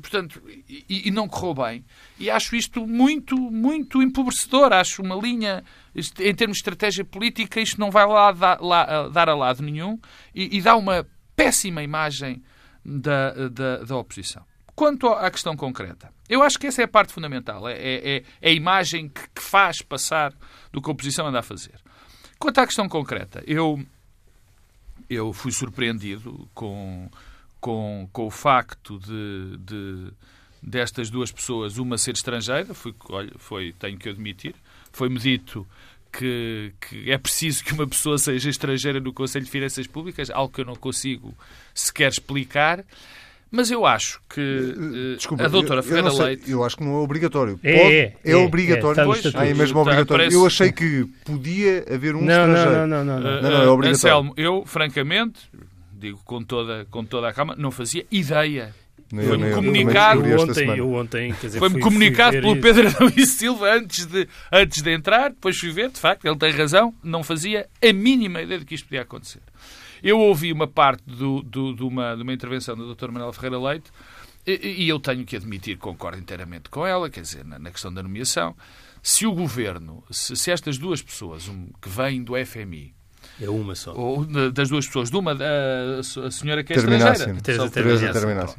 Portanto, 0.00 0.42
e, 0.48 1.08
e 1.08 1.10
não 1.10 1.28
correu 1.28 1.54
bem. 1.54 1.84
E 2.18 2.30
acho 2.30 2.56
isto 2.56 2.86
muito, 2.86 3.36
muito 3.36 4.02
empobrecedor. 4.02 4.72
Acho 4.72 5.02
uma 5.02 5.16
linha, 5.16 5.62
em 5.94 6.34
termos 6.34 6.56
de 6.56 6.60
estratégia 6.60 7.04
política, 7.04 7.60
isto 7.60 7.78
não 7.78 7.90
vai 7.90 8.06
lá, 8.06 8.30
lá 8.60 9.08
dar 9.08 9.28
a 9.28 9.34
lado 9.34 9.62
nenhum 9.62 9.98
e, 10.34 10.56
e 10.56 10.60
dá 10.60 10.76
uma 10.76 11.06
péssima 11.36 11.82
imagem 11.82 12.42
da, 12.84 13.48
da, 13.48 13.76
da 13.84 13.96
oposição. 13.96 14.44
Quanto 14.74 15.08
à 15.08 15.30
questão 15.30 15.56
concreta, 15.56 16.12
eu 16.28 16.42
acho 16.42 16.58
que 16.58 16.66
essa 16.66 16.80
é 16.80 16.84
a 16.84 16.88
parte 16.88 17.12
fundamental, 17.12 17.68
é, 17.68 17.74
é, 17.74 18.24
é 18.40 18.48
a 18.48 18.52
imagem 18.52 19.08
que, 19.08 19.28
que, 19.28 19.42
faz 19.42 19.82
passar 19.82 20.32
do 20.72 20.80
que 20.80 20.88
a 20.88 20.92
oposição 20.92 21.26
anda 21.26 21.40
a 21.40 21.42
fazer. 21.42 21.78
Quanto 22.38 22.60
à 22.60 22.66
questão 22.66 22.88
concreta, 22.88 23.42
eu, 23.46 23.84
eu 25.08 25.34
fui 25.34 25.52
surpreendido 25.52 26.48
com, 26.54 27.10
com, 27.60 28.08
com 28.12 28.26
o 28.26 28.30
facto 28.30 28.98
de, 28.98 29.56
de 29.58 30.12
destas 30.62 31.10
duas 31.10 31.30
pessoas, 31.30 31.78
uma 31.78 31.96
ser 31.96 32.14
estrangeira, 32.14 32.74
foi, 32.74 32.94
olha, 33.08 33.32
foi, 33.36 33.74
tenho 33.78 33.98
que 33.98 34.08
admitir, 34.08 34.54
foi-me 34.92 35.18
dito 35.18 35.66
que, 36.12 36.72
que, 36.80 37.10
é 37.10 37.16
preciso 37.16 37.64
que 37.64 37.72
uma 37.72 37.86
pessoa 37.86 38.18
seja 38.18 38.50
estrangeira 38.50 39.00
no 39.00 39.12
Conselho 39.12 39.44
de 39.44 39.50
Finanças 39.50 39.86
Públicas, 39.86 40.30
algo 40.30 40.52
que 40.52 40.60
eu 40.60 40.64
não 40.64 40.74
consigo 40.74 41.34
sequer 41.74 42.10
explicar. 42.10 42.84
Mas 43.52 43.68
eu 43.68 43.84
acho 43.84 44.22
que 44.28 44.40
uh, 44.40 45.16
Desculpa, 45.16 45.44
a 45.44 45.48
doutora 45.48 45.82
Ferreira 45.82 46.12
Leite... 46.12 46.48
Eu 46.48 46.62
acho 46.62 46.76
que 46.76 46.84
não 46.84 46.94
é 46.94 46.98
obrigatório. 46.98 47.58
É, 47.64 47.78
Pode, 47.78 47.94
é, 47.94 48.16
é, 48.24 48.30
é, 48.30 48.36
obrigatório. 48.36 49.00
É, 49.00 49.04
pois, 49.04 49.34
ah, 49.34 49.44
é 49.44 49.52
mesmo 49.52 49.80
obrigatório. 49.80 50.24
Parece... 50.24 50.36
Eu 50.36 50.46
achei 50.46 50.70
que 50.70 51.04
podia 51.24 51.84
haver 51.92 52.14
um 52.14 52.22
não, 52.22 52.48
estrangeiro. 52.48 52.86
Não, 52.86 52.86
não, 52.86 53.04
não. 53.04 53.20
não, 53.20 53.20
não. 53.20 53.42
não, 53.42 53.50
não 53.50 53.62
é 53.62 53.68
obrigatório. 53.68 53.90
Anselmo, 53.90 54.34
eu, 54.36 54.64
francamente, 54.64 55.40
digo 56.00 56.20
com 56.24 56.42
toda, 56.42 56.86
com 56.90 57.04
toda 57.04 57.28
a 57.28 57.32
calma, 57.32 57.54
não 57.56 57.70
fazia 57.70 58.06
ideia 58.10 58.74
Foi-me 59.08 59.52
comunicado 59.52 60.26
eu 60.26 60.40
ontem, 60.40 60.78
eu 60.78 60.92
ontem, 60.92 61.32
Foi-me 61.58 61.80
comunicado 61.80 62.40
pelo 62.40 62.60
Pedro 62.60 62.88
Adão 62.88 63.12
e 63.16 63.26
Silva 63.26 63.74
antes 63.74 64.06
de, 64.06 64.26
antes 64.50 64.82
de 64.82 64.90
entrar, 64.90 65.30
depois 65.30 65.58
fui 65.58 65.70
ver, 65.70 65.90
de 65.90 65.98
facto, 65.98 66.24
ele 66.24 66.36
tem 66.36 66.52
razão, 66.52 66.94
não 67.02 67.22
fazia 67.22 67.68
a 67.82 67.92
mínima 67.92 68.40
ideia 68.42 68.60
de 68.60 68.64
que 68.64 68.74
isto 68.74 68.86
podia 68.86 69.02
acontecer. 69.02 69.42
Eu 70.02 70.18
ouvi 70.18 70.52
uma 70.52 70.66
parte 70.66 71.02
do, 71.06 71.42
do, 71.42 71.74
de, 71.74 71.82
uma, 71.82 72.14
de 72.16 72.22
uma 72.22 72.32
intervenção 72.32 72.74
do 72.74 72.94
Dr. 72.94 73.10
Manuel 73.10 73.32
Ferreira 73.32 73.58
Leite 73.58 73.90
e, 74.46 74.84
e, 74.84 74.88
eu 74.88 74.98
tenho 74.98 75.24
que 75.26 75.36
admitir 75.36 75.76
que 75.76 75.82
concordo 75.82 76.18
inteiramente 76.18 76.70
com 76.70 76.86
ela, 76.86 77.10
quer 77.10 77.20
dizer, 77.20 77.44
na, 77.44 77.58
na 77.58 77.70
questão 77.70 77.92
da 77.92 78.02
nomeação. 78.02 78.56
Se 79.02 79.26
o 79.26 79.32
governo, 79.32 80.02
se, 80.10 80.34
se 80.36 80.50
estas 80.50 80.78
duas 80.78 81.02
pessoas 81.02 81.48
um, 81.48 81.68
que 81.80 81.88
vêm 81.88 82.22
do 82.22 82.32
FMI 82.44 82.94
é 83.40 83.48
uma 83.48 83.74
só. 83.74 83.94
Ou 83.94 84.24
das 84.24 84.68
duas 84.68 84.86
pessoas. 84.86 85.10
De 85.10 85.16
uma, 85.16 85.32
a, 85.32 86.00
a 86.00 86.30
senhora 86.30 86.62
que 86.62 86.72
é 86.72 86.76
estrangeira. 86.76 87.40
Teresa 87.42 87.68
Terminasse. 87.70 88.56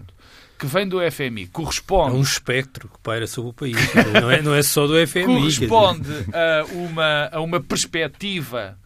Que 0.58 0.68
vem 0.68 0.88
do 0.88 1.00
FMI. 1.12 1.48
Corresponde... 1.48 2.16
É 2.16 2.20
um 2.20 2.22
espectro 2.22 2.88
que 2.88 3.00
paira 3.00 3.26
sobre 3.26 3.50
o 3.50 3.54
país. 3.54 3.76
não, 4.22 4.30
é, 4.30 4.42
não 4.42 4.54
é 4.54 4.62
só 4.62 4.86
do 4.86 4.94
FMI. 5.08 5.26
Corresponde 5.26 6.10
a 6.34 6.66
uma, 6.72 7.30
a 7.32 7.42
uma 7.42 7.60
perspectiva 7.60 8.78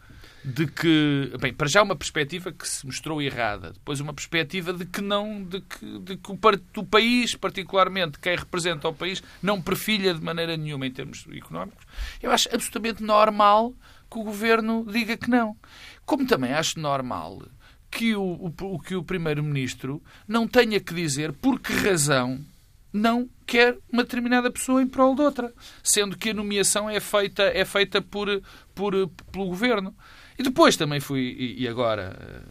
de 0.46 0.64
que, 0.68 1.32
bem, 1.40 1.52
para 1.52 1.66
já 1.66 1.82
uma 1.82 1.96
perspectiva 1.96 2.52
que 2.52 2.66
se 2.68 2.86
mostrou 2.86 3.20
errada, 3.20 3.72
depois 3.72 3.98
uma 3.98 4.14
perspectiva 4.14 4.72
de 4.72 4.86
que 4.86 5.00
não, 5.00 5.42
de 5.42 5.60
que, 5.60 5.98
de 5.98 6.16
que 6.16 6.30
o, 6.30 6.38
o 6.76 6.84
país, 6.84 7.34
particularmente 7.34 8.20
quem 8.20 8.36
representa 8.36 8.88
o 8.88 8.94
país, 8.94 9.20
não 9.42 9.60
perfilha 9.60 10.14
de 10.14 10.22
maneira 10.22 10.56
nenhuma 10.56 10.86
em 10.86 10.92
termos 10.92 11.26
económicos. 11.32 11.84
Eu 12.22 12.30
acho 12.30 12.48
absolutamente 12.54 13.02
normal 13.02 13.74
que 14.10 14.18
o 14.18 14.24
governo 14.24 14.84
diga 14.88 15.16
que 15.16 15.30
não. 15.30 15.56
Como 16.04 16.26
também 16.26 16.52
acho 16.52 16.78
normal 16.78 17.42
que 17.90 18.14
o, 18.14 18.52
o, 18.60 18.78
que 18.80 18.94
o 18.94 19.04
primeiro-ministro 19.04 20.02
não 20.28 20.46
tenha 20.46 20.80
que 20.80 20.94
dizer 20.94 21.32
por 21.32 21.60
que 21.60 21.72
razão 21.72 22.44
não 22.92 23.28
quer 23.46 23.78
uma 23.92 24.02
determinada 24.02 24.50
pessoa 24.50 24.82
em 24.82 24.86
prol 24.86 25.14
de 25.14 25.22
outra, 25.22 25.52
sendo 25.82 26.16
que 26.16 26.30
a 26.30 26.34
nomeação 26.34 26.88
é 26.88 26.98
feita, 26.98 27.42
é 27.42 27.64
feita 27.64 28.00
por, 28.00 28.28
por, 28.74 28.92
pelo 29.30 29.46
governo. 29.46 29.94
E 30.38 30.42
depois 30.42 30.76
também 30.76 31.00
fui, 31.00 31.54
e 31.58 31.68
agora, 31.68 32.16
eh, 32.18 32.42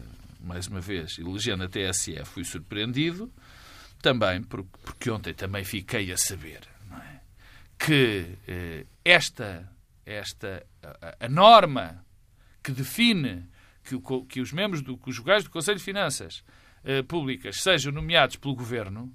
mais 0.41 0.67
uma 0.67 0.79
vez, 0.79 1.17
elegendo 1.19 1.63
a 1.63 1.67
TSE, 1.67 2.15
fui 2.25 2.43
surpreendido 2.43 3.31
também, 4.01 4.41
porque 4.43 5.09
ontem 5.09 5.33
também 5.33 5.63
fiquei 5.63 6.11
a 6.11 6.17
saber 6.17 6.61
é? 6.91 7.19
que 7.77 8.25
eh, 8.47 8.85
esta, 9.03 9.67
esta 10.05 10.65
a, 10.83 11.25
a, 11.25 11.29
norma 11.29 12.05
que 12.63 12.71
define 12.71 13.49
que, 13.83 13.97
que 14.27 14.41
os 14.41 14.51
membros 14.51 14.81
do, 14.81 14.97
que 14.97 15.09
os 15.09 15.17
do 15.17 15.49
Conselho 15.49 15.77
de 15.77 15.83
Finanças 15.83 16.43
eh, 16.83 17.01
Públicas 17.03 17.61
sejam 17.61 17.91
nomeados 17.91 18.35
pelo 18.35 18.55
Governo 18.55 19.13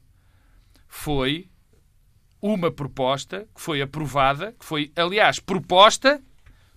foi 0.89 1.49
uma 2.43 2.71
proposta 2.71 3.47
que 3.55 3.61
foi 3.61 3.83
aprovada, 3.83 4.53
que 4.59 4.65
foi, 4.65 4.91
aliás, 4.97 5.39
proposta 5.39 6.23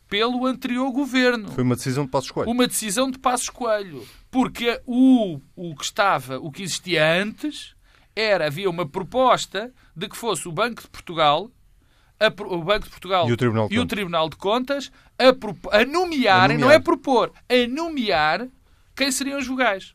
pelo 0.08 0.46
anterior 0.46 0.92
governo. 0.92 1.52
Foi 1.52 1.64
uma 1.64 1.76
decisão 1.76 2.06
de 2.06 2.12
Passos 2.12 2.30
Coelho. 2.30 2.52
Uma 2.52 2.68
decisão 2.68 3.10
de 3.10 3.18
Passos 3.18 3.50
Coelho. 3.50 4.08
Porque 4.30 4.80
o, 4.86 5.40
o 5.56 5.76
que 5.76 5.84
estava, 5.84 6.38
o 6.38 6.52
que 6.52 6.62
existia 6.62 7.04
antes, 7.20 7.76
era, 8.16 8.46
havia 8.46 8.70
uma 8.70 8.88
proposta 8.88 9.74
de 9.96 10.08
que 10.08 10.18
fosse 10.18 10.48
o 10.48 10.52
Banco 10.52 10.84
de 10.84 10.90
Portugal, 10.90 11.50
a, 12.28 12.44
o 12.44 12.64
Banco 12.64 12.86
de 12.86 12.90
Portugal 12.90 13.30
e 13.30 13.34
o 13.34 13.38
Tribunal 13.38 13.68
de, 13.68 13.74
e 13.74 13.78
Contas. 13.78 13.86
O 13.86 13.96
Tribunal 13.96 14.30
de 14.30 14.36
Contas 14.36 14.92
a, 15.18 15.78
a, 15.78 15.86
nomear, 15.86 16.58
não 16.58 16.72
é 16.72 16.80
propor, 16.80 17.32
a 17.50 17.68
nomear 17.68 18.48
quem 18.96 19.12
seriam 19.12 19.40
os 19.40 19.48
vogais. 19.48 19.94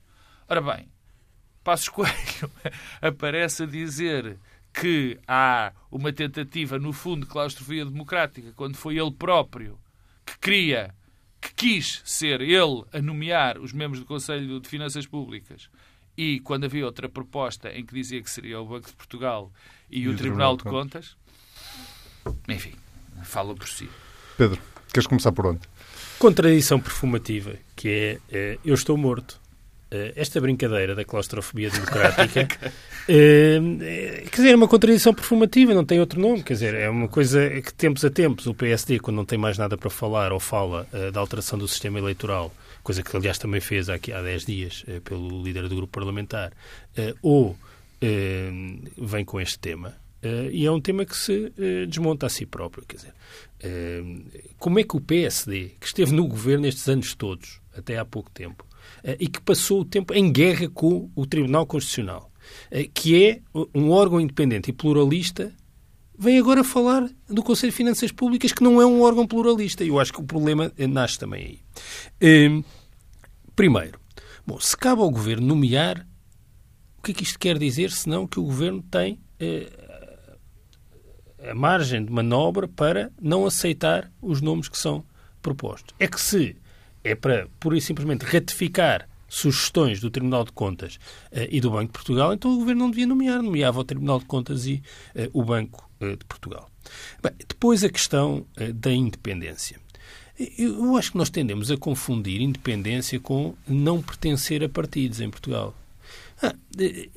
Ora 0.49 0.61
bem, 0.61 0.89
Passos 1.65 1.89
Coelho 1.89 2.51
aparece 3.01 3.65
a 3.65 3.67
dizer 3.67 4.39
que 4.73 5.19
há 5.27 5.73
uma 5.91 6.13
tentativa, 6.13 6.79
no 6.79 6.93
fundo, 6.93 7.27
de 7.27 7.33
claustrofobia 7.33 7.85
democrática, 7.85 8.53
quando 8.55 8.77
foi 8.77 8.99
ele 8.99 9.11
próprio 9.11 9.79
que 10.25 10.39
queria, 10.39 10.95
que 11.41 11.55
quis 11.55 12.03
ser 12.05 12.41
ele 12.41 12.85
a 12.93 13.01
nomear 13.01 13.59
os 13.59 13.73
membros 13.73 14.01
do 14.01 14.07
Conselho 14.07 14.61
de 14.61 14.69
Finanças 14.69 15.07
Públicas 15.07 15.69
e 16.19 16.41
quando 16.41 16.65
havia 16.65 16.85
outra 16.85 17.09
proposta 17.09 17.71
em 17.71 17.87
que 17.87 17.95
dizia 17.95 18.21
que 18.21 18.29
seria 18.29 18.61
o 18.61 18.67
Banco 18.67 18.89
de 18.89 18.97
Portugal 18.97 19.53
e, 19.89 20.01
e 20.01 20.09
o, 20.09 20.13
o, 20.13 20.17
Tribunal, 20.17 20.57
Tribunal 20.57 20.57
de, 20.57 20.65
Contas, 20.65 21.15
Contas, 21.15 21.17
enfim, 22.49 22.73
fala 23.23 23.55
por 23.55 23.69
si. 23.69 23.89
Pedro, 24.37 24.61
queres 24.93 25.07
começar 25.07 25.33
por 25.33 25.47
onde? 25.47 25.61
Contradição 26.19 26.81
perfumativa, 26.81 27.55
que 27.77 27.89
é, 27.89 28.19
é 28.31 28.59
eu 28.65 28.75
estou 28.75 28.97
morto. 28.97 29.41
Eh, 29.91 30.13
esta 30.17 30.39
brincadeira 30.39 30.95
da 30.95 31.03
claustrofobia 31.03 31.71
democrática 31.71 32.47
eh, 33.09 33.59
quer 34.31 34.37
dizer, 34.37 34.51
é 34.51 34.55
uma 34.55 34.69
contradição 34.69 35.15
perfumativa, 35.15 35.73
não 35.73 35.85
tem 35.85 35.99
outro 35.99 36.21
nome. 36.21 36.43
Quer 36.43 36.53
dizer, 36.55 36.75
é 36.75 36.91
uma 36.91 37.09
coisa 37.09 37.49
que, 37.63 37.73
tempos 37.73 38.05
a 38.05 38.11
tempos, 38.11 38.47
o 38.47 38.55
PSD, 38.55 38.99
quando 38.99 39.17
não 39.17 39.25
tem 39.25 39.39
mais 39.39 39.57
nada 39.57 39.79
para 39.79 39.89
falar 39.89 40.31
ou 40.31 40.39
fala 40.39 40.87
uh, 40.93 41.11
da 41.11 41.21
alteração 41.21 41.59
do 41.59 41.67
sistema 41.67 41.99
eleitoral, 41.99 42.53
coisa 42.83 43.03
que, 43.03 43.17
aliás, 43.17 43.39
também 43.39 43.63
fez 43.63 43.89
aqui 43.89 44.13
há 44.13 44.21
10 44.21 44.45
dias 44.45 44.85
pelo 45.05 45.43
líder 45.43 45.69
do 45.69 45.77
grupo 45.77 45.93
parlamentar, 45.93 46.53
ou 47.23 47.57
vem 48.97 49.25
com 49.25 49.41
este 49.41 49.59
tema. 49.59 49.95
E 50.53 50.67
é 50.67 50.71
um 50.71 50.81
tema 50.81 51.05
que 51.05 51.17
se 51.17 51.53
desmonta 51.89 52.27
a 52.27 52.29
si 52.29 52.45
próprio. 52.45 52.85
Quer 52.87 52.97
dizer, 52.97 53.15
como 54.59 54.79
é 54.79 54.85
que 54.85 54.97
o 54.97 55.01
PSD, 55.01 55.77
que 55.81 55.87
esteve 55.87 56.13
no 56.13 56.27
governo 56.27 56.67
estes 56.67 56.89
anos 56.89 57.15
todos, 57.15 57.61
até 57.77 57.99
há 57.99 58.05
pouco 58.05 58.31
tempo, 58.31 58.67
e 59.19 59.29
que 59.29 59.41
passou 59.41 59.81
o 59.81 59.85
tempo 59.85 60.13
em 60.13 60.33
guerra 60.33 60.69
com 60.69 61.11
o 61.15 61.27
Tribunal 61.27 61.67
Constitucional, 61.67 62.33
que 62.95 63.25
é 63.25 63.41
um 63.75 63.91
órgão 63.91 64.21
independente 64.21 64.71
e 64.71 64.73
pluralista, 64.73 65.53
vem 66.19 66.39
agora 66.39 66.65
falar 66.65 67.09
do 67.29 67.43
Conselho 67.43 67.71
de 67.71 67.77
Finanças 67.77 68.11
Públicas, 68.11 68.53
que 68.53 68.63
não 68.63 68.83
é 68.83 68.87
um 68.87 69.03
órgão 69.03 69.27
pluralista. 69.27 69.85
Eu 69.85 70.01
acho 70.01 70.13
que 70.13 70.21
o 70.21 70.25
problema 70.25 70.73
nasce 70.89 71.19
também 71.19 71.45
aí. 71.45 71.61
Ehm, 72.21 72.65
primeiro, 73.55 74.01
bom, 74.45 74.59
se 74.59 74.77
cabe 74.77 75.01
ao 75.01 75.11
Governo 75.11 75.47
nomear, 75.47 76.07
o 76.99 77.03
que 77.03 77.13
é 77.13 77.15
que 77.15 77.23
isto 77.23 77.39
quer 77.39 77.57
dizer, 77.57 77.93
senão 77.93 78.27
que 78.27 78.41
o 78.41 78.45
Governo 78.45 78.83
tem 78.83 79.21
a 81.47 81.55
margem 81.55 82.05
de 82.05 82.13
manobra 82.13 82.67
para 82.67 83.11
não 83.21 83.47
aceitar 83.47 84.11
os 84.21 84.41
nomes 84.41 84.69
que 84.69 84.79
são 84.79 85.05
propostos. 85.41 85.95
É 85.99 86.07
que 86.07 86.21
se 86.21 86.57
é 87.05 87.15
para, 87.15 87.49
pura 87.61 87.77
e 87.77 87.81
simplesmente, 87.81 88.25
ratificar 88.25 89.09
sugestões 89.29 90.01
do 90.01 90.11
Tribunal 90.11 90.45
de 90.45 90.53
Contas 90.53 90.97
uh, 91.33 91.47
e 91.51 91.61
do 91.61 91.71
Banco 91.71 91.87
de 91.87 91.93
Portugal, 91.93 92.33
então 92.33 92.53
o 92.53 92.59
Governo 92.59 92.83
não 92.83 92.91
devia 92.91 93.07
nomear, 93.07 93.43
nomeava 93.43 93.81
o 93.81 93.85
Tribunal 93.85 94.19
de 94.19 94.25
Contas 94.25 94.67
e 94.67 94.83
uh, 95.15 95.29
o 95.33 95.45
Banco 95.45 95.89
uh, 96.01 96.17
de 96.17 96.25
Portugal. 96.25 96.71
Bem, 97.23 97.33
depois 97.47 97.85
a 97.85 97.91
questão 97.91 98.47
da 98.77 98.91
independência. 98.91 99.79
Eu 100.57 100.97
acho 100.97 101.13
que 101.13 101.19
nós 101.19 101.29
tendemos 101.29 101.71
a 101.71 101.77
confundir 101.77 102.41
independência 102.41 103.21
com 103.21 103.55
não 103.67 104.01
pertencer 104.01 104.65
a 104.65 104.69
partidos 104.69 105.21
em 105.21 105.29
Portugal. 105.29 105.75
Ah, 106.43 106.55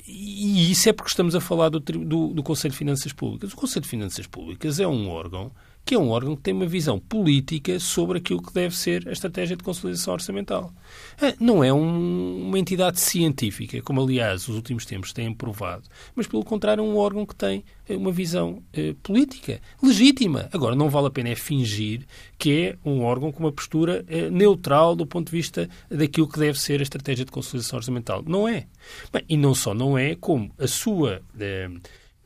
e 0.06 0.70
isso 0.70 0.88
é 0.88 0.92
porque 0.92 1.10
estamos 1.10 1.34
a 1.34 1.40
falar 1.40 1.68
do, 1.68 1.78
do, 1.78 2.28
do 2.34 2.42
Conselho 2.42 2.72
de 2.72 2.78
Finanças 2.78 3.12
Públicas. 3.12 3.52
O 3.52 3.56
Conselho 3.56 3.82
de 3.82 3.88
Finanças 3.88 4.26
Públicas 4.26 4.80
é 4.80 4.86
um 4.86 5.08
órgão 5.08 5.52
que 5.84 5.94
é 5.94 5.98
um 5.98 6.10
órgão 6.10 6.36
que 6.36 6.42
tem 6.42 6.54
uma 6.54 6.66
visão 6.66 6.98
política 6.98 7.78
sobre 7.80 8.18
aquilo 8.18 8.40
que 8.40 8.52
deve 8.52 8.76
ser 8.76 9.06
a 9.08 9.12
estratégia 9.12 9.56
de 9.56 9.64
consolidação 9.64 10.14
orçamental. 10.14 10.72
Ah, 11.20 11.34
não 11.40 11.62
é 11.62 11.72
um, 11.72 12.48
uma 12.48 12.58
entidade 12.58 13.00
científica, 13.00 13.82
como 13.82 14.00
aliás 14.00 14.48
os 14.48 14.54
últimos 14.54 14.84
tempos 14.84 15.12
têm 15.12 15.32
provado, 15.34 15.84
mas 16.14 16.26
pelo 16.26 16.44
contrário 16.44 16.82
é 16.82 16.84
um 16.84 16.96
órgão 16.96 17.26
que 17.26 17.34
tem 17.34 17.64
eh, 17.88 17.96
uma 17.96 18.12
visão 18.12 18.62
eh, 18.72 18.94
política 19.02 19.60
legítima. 19.82 20.48
Agora, 20.52 20.76
não 20.76 20.88
vale 20.88 21.08
a 21.08 21.10
pena 21.10 21.30
é 21.30 21.34
fingir 21.34 22.06
que 22.38 22.60
é 22.60 22.76
um 22.84 23.02
órgão 23.02 23.32
com 23.32 23.40
uma 23.40 23.52
postura 23.52 24.04
eh, 24.08 24.30
neutral 24.30 24.94
do 24.94 25.06
ponto 25.06 25.26
de 25.30 25.36
vista 25.36 25.68
daquilo 25.90 26.28
que 26.28 26.38
deve 26.38 26.60
ser 26.60 26.80
a 26.80 26.82
estratégia 26.82 27.24
de 27.24 27.32
consolidação 27.32 27.78
orçamental. 27.78 28.22
Não 28.26 28.48
é. 28.48 28.66
Bem, 29.12 29.24
e 29.28 29.36
não 29.36 29.54
só 29.54 29.74
não 29.74 29.98
é, 29.98 30.14
como 30.14 30.50
a 30.58 30.66
sua 30.66 31.22
eh, 31.38 31.68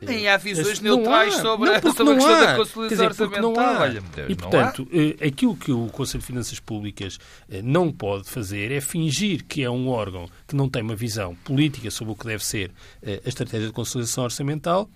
nem 0.00 0.28
há 0.28 0.36
visões 0.36 0.80
neutrais 0.80 1.34
sobre, 1.34 1.70
não, 1.70 1.80
sobre 1.80 2.12
a 2.12 2.16
questão 2.16 2.36
há. 2.36 2.44
da 2.44 2.56
consolidação 2.56 2.88
dizer, 2.88 3.06
orçamental. 3.06 3.80
Olha, 3.80 4.02
Deus, 4.14 4.30
e, 4.30 4.34
portanto, 4.34 4.88
eh, 4.92 5.26
aquilo 5.26 5.56
que 5.56 5.72
o 5.72 5.86
Conselho 5.86 6.20
de 6.20 6.26
Finanças 6.26 6.60
Públicas 6.60 7.18
eh, 7.48 7.62
não 7.62 7.90
pode 7.90 8.28
fazer 8.28 8.70
é 8.72 8.80
fingir 8.80 9.44
que 9.44 9.62
é 9.62 9.70
um 9.70 9.88
órgão 9.88 10.28
que 10.46 10.54
não 10.54 10.68
tem 10.68 10.82
uma 10.82 10.94
visão 10.94 11.34
política 11.36 11.90
sobre 11.90 12.12
o 12.12 12.16
que 12.16 12.26
deve 12.26 12.44
ser 12.44 12.70
eh, 13.02 13.22
a 13.24 13.28
estratégia 13.28 13.68
de 13.68 13.72
consolidação 13.72 14.24
orçamental 14.24 14.88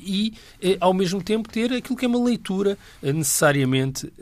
e, 0.00 0.34
eh, 0.60 0.76
ao 0.80 0.92
mesmo 0.94 1.22
tempo, 1.22 1.48
ter 1.48 1.72
aquilo 1.72 1.96
que 1.96 2.04
é 2.04 2.08
uma 2.08 2.22
leitura 2.22 2.78
eh, 3.02 3.12
necessariamente 3.12 4.12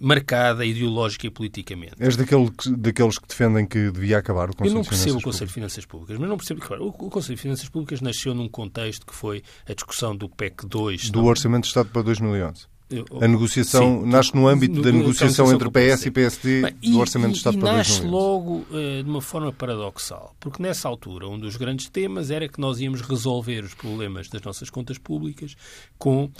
marcada 0.00 0.64
ideológica 0.64 1.26
e 1.26 1.30
politicamente. 1.30 1.94
És 1.98 2.16
daquele, 2.16 2.50
daqueles 2.76 3.18
que 3.18 3.28
defendem 3.28 3.66
que 3.66 3.90
devia 3.90 4.18
acabar 4.18 4.50
o 4.50 4.56
Conselho 4.56 4.70
Eu 4.70 4.74
não 4.74 4.84
percebo 4.84 5.18
o 5.18 5.22
Conselho 5.22 5.48
de 5.48 5.54
Finanças 5.54 5.84
Públicas, 5.84 6.18
mas 6.18 6.28
não 6.28 6.36
percebo 6.36 6.60
que 6.60 6.74
o 6.74 6.92
Conselho 6.92 7.36
de 7.36 7.42
Finanças 7.42 7.68
Públicas 7.68 8.00
nasceu 8.00 8.34
num 8.34 8.48
contexto 8.48 9.06
que 9.06 9.14
foi 9.14 9.42
a 9.68 9.74
discussão 9.74 10.16
do 10.16 10.28
PEC 10.28 10.66
2. 10.66 11.10
Do 11.10 11.24
Orçamento 11.24 11.62
de 11.62 11.68
Estado 11.68 11.88
para 11.90 12.02
2011. 12.02 12.71
A 13.20 13.28
negociação 13.28 14.02
Sim, 14.02 14.08
nasce 14.08 14.34
no 14.34 14.46
âmbito 14.46 14.76
no, 14.76 14.82
da 14.82 14.92
negociação 14.92 15.52
entre 15.52 15.70
PS 15.70 16.06
e 16.06 16.10
PSD 16.10 16.62
Bem, 16.62 16.92
do 16.92 16.98
Orçamento 16.98 17.30
e, 17.30 17.32
de 17.32 17.38
Estado 17.38 17.56
e 17.56 17.60
para 17.60 17.72
nasce 17.72 18.02
logo 18.02 18.66
uh, 18.70 19.02
de 19.02 19.08
uma 19.08 19.22
forma 19.22 19.52
paradoxal, 19.52 20.34
porque 20.38 20.62
nessa 20.62 20.88
altura 20.88 21.28
um 21.28 21.38
dos 21.38 21.56
grandes 21.56 21.88
temas 21.88 22.30
era 22.30 22.48
que 22.48 22.60
nós 22.60 22.80
íamos 22.80 23.00
resolver 23.00 23.64
os 23.64 23.74
problemas 23.74 24.28
das 24.28 24.42
nossas 24.42 24.70
contas 24.70 24.98
públicas 24.98 25.56
com 25.98 26.24
uh, 26.24 26.30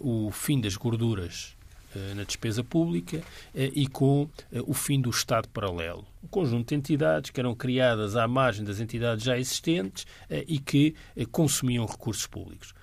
o 0.00 0.30
fim 0.30 0.60
das 0.60 0.76
gorduras 0.76 1.56
uh, 1.94 2.14
na 2.14 2.24
despesa 2.24 2.64
pública 2.64 3.22
e 3.54 3.86
com 3.86 4.28
o 4.66 4.74
fim 4.74 5.00
do 5.00 5.10
Estado 5.10 5.48
paralelo. 5.48 6.04
Um 6.22 6.28
conjunto 6.28 6.68
de 6.68 6.74
entidades 6.74 7.30
que 7.30 7.38
eram 7.38 7.54
criadas 7.54 8.16
à 8.16 8.26
margem 8.26 8.64
das 8.64 8.80
entidades 8.80 9.24
já 9.24 9.38
existentes 9.38 10.06
e 10.46 10.58
que 10.58 10.94
consumiam 11.30 11.86
recursos 11.86 12.26
públicos. 12.26 12.74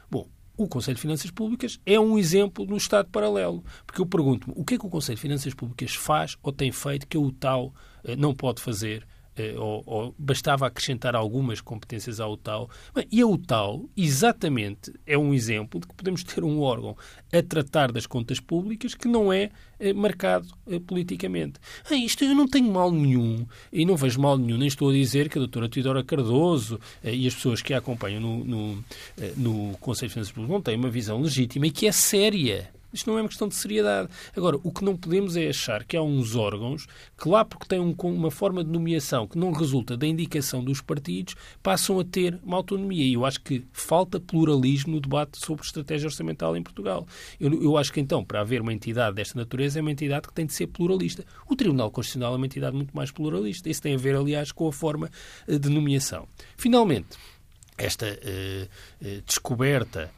O 0.57 0.67
Conselho 0.67 0.95
de 0.95 1.01
Finanças 1.01 1.31
Públicas 1.31 1.79
é 1.85 1.99
um 1.99 2.17
exemplo 2.17 2.65
no 2.65 2.77
Estado 2.77 3.09
paralelo. 3.09 3.63
Porque 3.85 4.01
eu 4.01 4.05
pergunto-me, 4.05 4.53
o 4.55 4.63
que 4.63 4.75
é 4.75 4.77
que 4.77 4.85
o 4.85 4.89
Conselho 4.89 5.15
de 5.15 5.21
Finanças 5.21 5.53
Públicas 5.53 5.95
faz 5.95 6.37
ou 6.43 6.51
tem 6.51 6.71
feito 6.71 7.07
que 7.07 7.17
o 7.17 7.31
tal 7.31 7.73
eh, 8.03 8.15
não 8.15 8.33
pode 8.33 8.61
fazer 8.61 9.07
ou, 9.57 9.83
ou, 9.85 10.15
bastava 10.17 10.67
acrescentar 10.67 11.15
algumas 11.15 11.61
competências 11.61 12.19
à 12.19 12.27
UTAL. 12.27 12.69
E 13.11 13.21
a 13.21 13.27
UTAL, 13.27 13.89
exatamente, 13.95 14.93
é 15.05 15.17
um 15.17 15.33
exemplo 15.33 15.79
de 15.79 15.87
que 15.87 15.95
podemos 15.95 16.23
ter 16.23 16.43
um 16.43 16.61
órgão 16.61 16.95
a 17.31 17.41
tratar 17.41 17.91
das 17.91 18.05
contas 18.05 18.39
públicas 18.39 18.93
que 18.93 19.07
não 19.07 19.31
é 19.31 19.49
eh, 19.79 19.93
marcado 19.93 20.47
eh, 20.67 20.79
politicamente. 20.79 21.59
Ah, 21.89 21.95
isto 21.95 22.23
eu 22.23 22.35
não 22.35 22.47
tenho 22.47 22.71
mal 22.71 22.91
nenhum, 22.91 23.45
e 23.71 23.85
não 23.85 23.95
vejo 23.95 24.19
mal 24.19 24.37
nenhum, 24.37 24.57
nem 24.57 24.67
estou 24.67 24.89
a 24.89 24.93
dizer 24.93 25.29
que 25.29 25.37
a 25.37 25.41
doutora 25.41 25.69
Teodora 25.69 26.03
Cardoso 26.03 26.79
eh, 27.03 27.15
e 27.15 27.27
as 27.27 27.33
pessoas 27.33 27.61
que 27.61 27.73
a 27.73 27.77
acompanham 27.77 28.21
no, 28.21 28.45
no, 28.45 28.85
eh, 29.17 29.33
no 29.35 29.77
Conselho 29.79 30.09
de 30.09 30.13
Finanças 30.13 30.31
Públicas 30.31 30.53
não 30.53 30.61
têm 30.61 30.75
uma 30.75 30.89
visão 30.89 31.21
legítima 31.21 31.67
e 31.67 31.71
que 31.71 31.87
é 31.87 31.91
séria 31.91 32.69
isto 32.93 33.09
não 33.09 33.17
é 33.17 33.21
uma 33.21 33.29
questão 33.29 33.47
de 33.47 33.55
seriedade. 33.55 34.09
Agora, 34.35 34.57
o 34.63 34.71
que 34.71 34.83
não 34.83 34.95
podemos 34.95 35.35
é 35.35 35.47
achar 35.47 35.83
que 35.83 35.95
há 35.95 36.01
uns 36.01 36.35
órgãos 36.35 36.87
que, 37.17 37.27
lá 37.27 37.45
porque 37.45 37.65
têm 37.65 37.79
um, 37.79 37.95
uma 38.03 38.31
forma 38.31 38.63
de 38.63 38.69
nomeação 38.69 39.27
que 39.27 39.37
não 39.37 39.51
resulta 39.51 39.95
da 39.95 40.05
indicação 40.05 40.63
dos 40.63 40.81
partidos, 40.81 41.35
passam 41.61 41.99
a 41.99 42.03
ter 42.03 42.39
uma 42.43 42.57
autonomia. 42.57 43.05
E 43.05 43.13
eu 43.13 43.25
acho 43.25 43.41
que 43.41 43.65
falta 43.71 44.19
pluralismo 44.19 44.95
no 44.95 44.99
debate 45.01 45.37
sobre 45.39 45.65
estratégia 45.65 46.07
orçamental 46.07 46.55
em 46.55 46.63
Portugal. 46.63 47.07
Eu, 47.39 47.61
eu 47.61 47.77
acho 47.77 47.91
que, 47.91 47.99
então, 47.99 48.23
para 48.23 48.41
haver 48.41 48.61
uma 48.61 48.73
entidade 48.73 49.15
desta 49.15 49.37
natureza, 49.37 49.79
é 49.79 49.81
uma 49.81 49.91
entidade 49.91 50.27
que 50.27 50.33
tem 50.33 50.45
de 50.45 50.53
ser 50.53 50.67
pluralista. 50.67 51.25
O 51.49 51.55
Tribunal 51.55 51.91
Constitucional 51.91 52.33
é 52.33 52.37
uma 52.37 52.45
entidade 52.45 52.75
muito 52.75 52.95
mais 52.95 53.11
pluralista. 53.11 53.69
Isso 53.69 53.81
tem 53.81 53.95
a 53.95 53.97
ver, 53.97 54.15
aliás, 54.15 54.51
com 54.51 54.67
a 54.67 54.73
forma 54.73 55.09
eh, 55.47 55.57
de 55.57 55.69
nomeação. 55.69 56.27
Finalmente, 56.57 57.17
esta 57.77 58.05
uh, 58.05 59.05
uh, 59.05 59.21
descoberta 59.25 60.11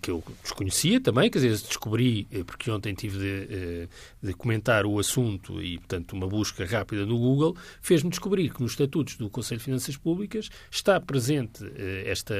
que 0.00 0.10
eu 0.10 0.22
desconhecia 0.42 1.00
também, 1.00 1.30
quer 1.30 1.40
dizer, 1.40 1.66
descobri, 1.66 2.26
eh, 2.32 2.42
porque 2.44 2.70
ontem 2.70 2.94
tive 2.94 3.18
de, 3.18 3.54
eh, 3.54 3.88
de, 4.22 4.32
comentar 4.34 4.86
o 4.86 4.98
assunto 4.98 5.62
e, 5.62 5.78
portanto, 5.78 6.12
uma 6.12 6.26
busca 6.26 6.64
rápida 6.64 7.04
no 7.04 7.18
Google, 7.18 7.56
fez-me 7.80 8.10
descobrir 8.10 8.50
que 8.50 8.62
nos 8.62 8.72
estatutos 8.72 9.16
do 9.16 9.28
Conselho 9.28 9.58
de 9.58 9.64
Finanças 9.64 9.96
Públicas 9.96 10.48
está 10.70 11.00
presente 11.00 11.64
este 12.06 12.34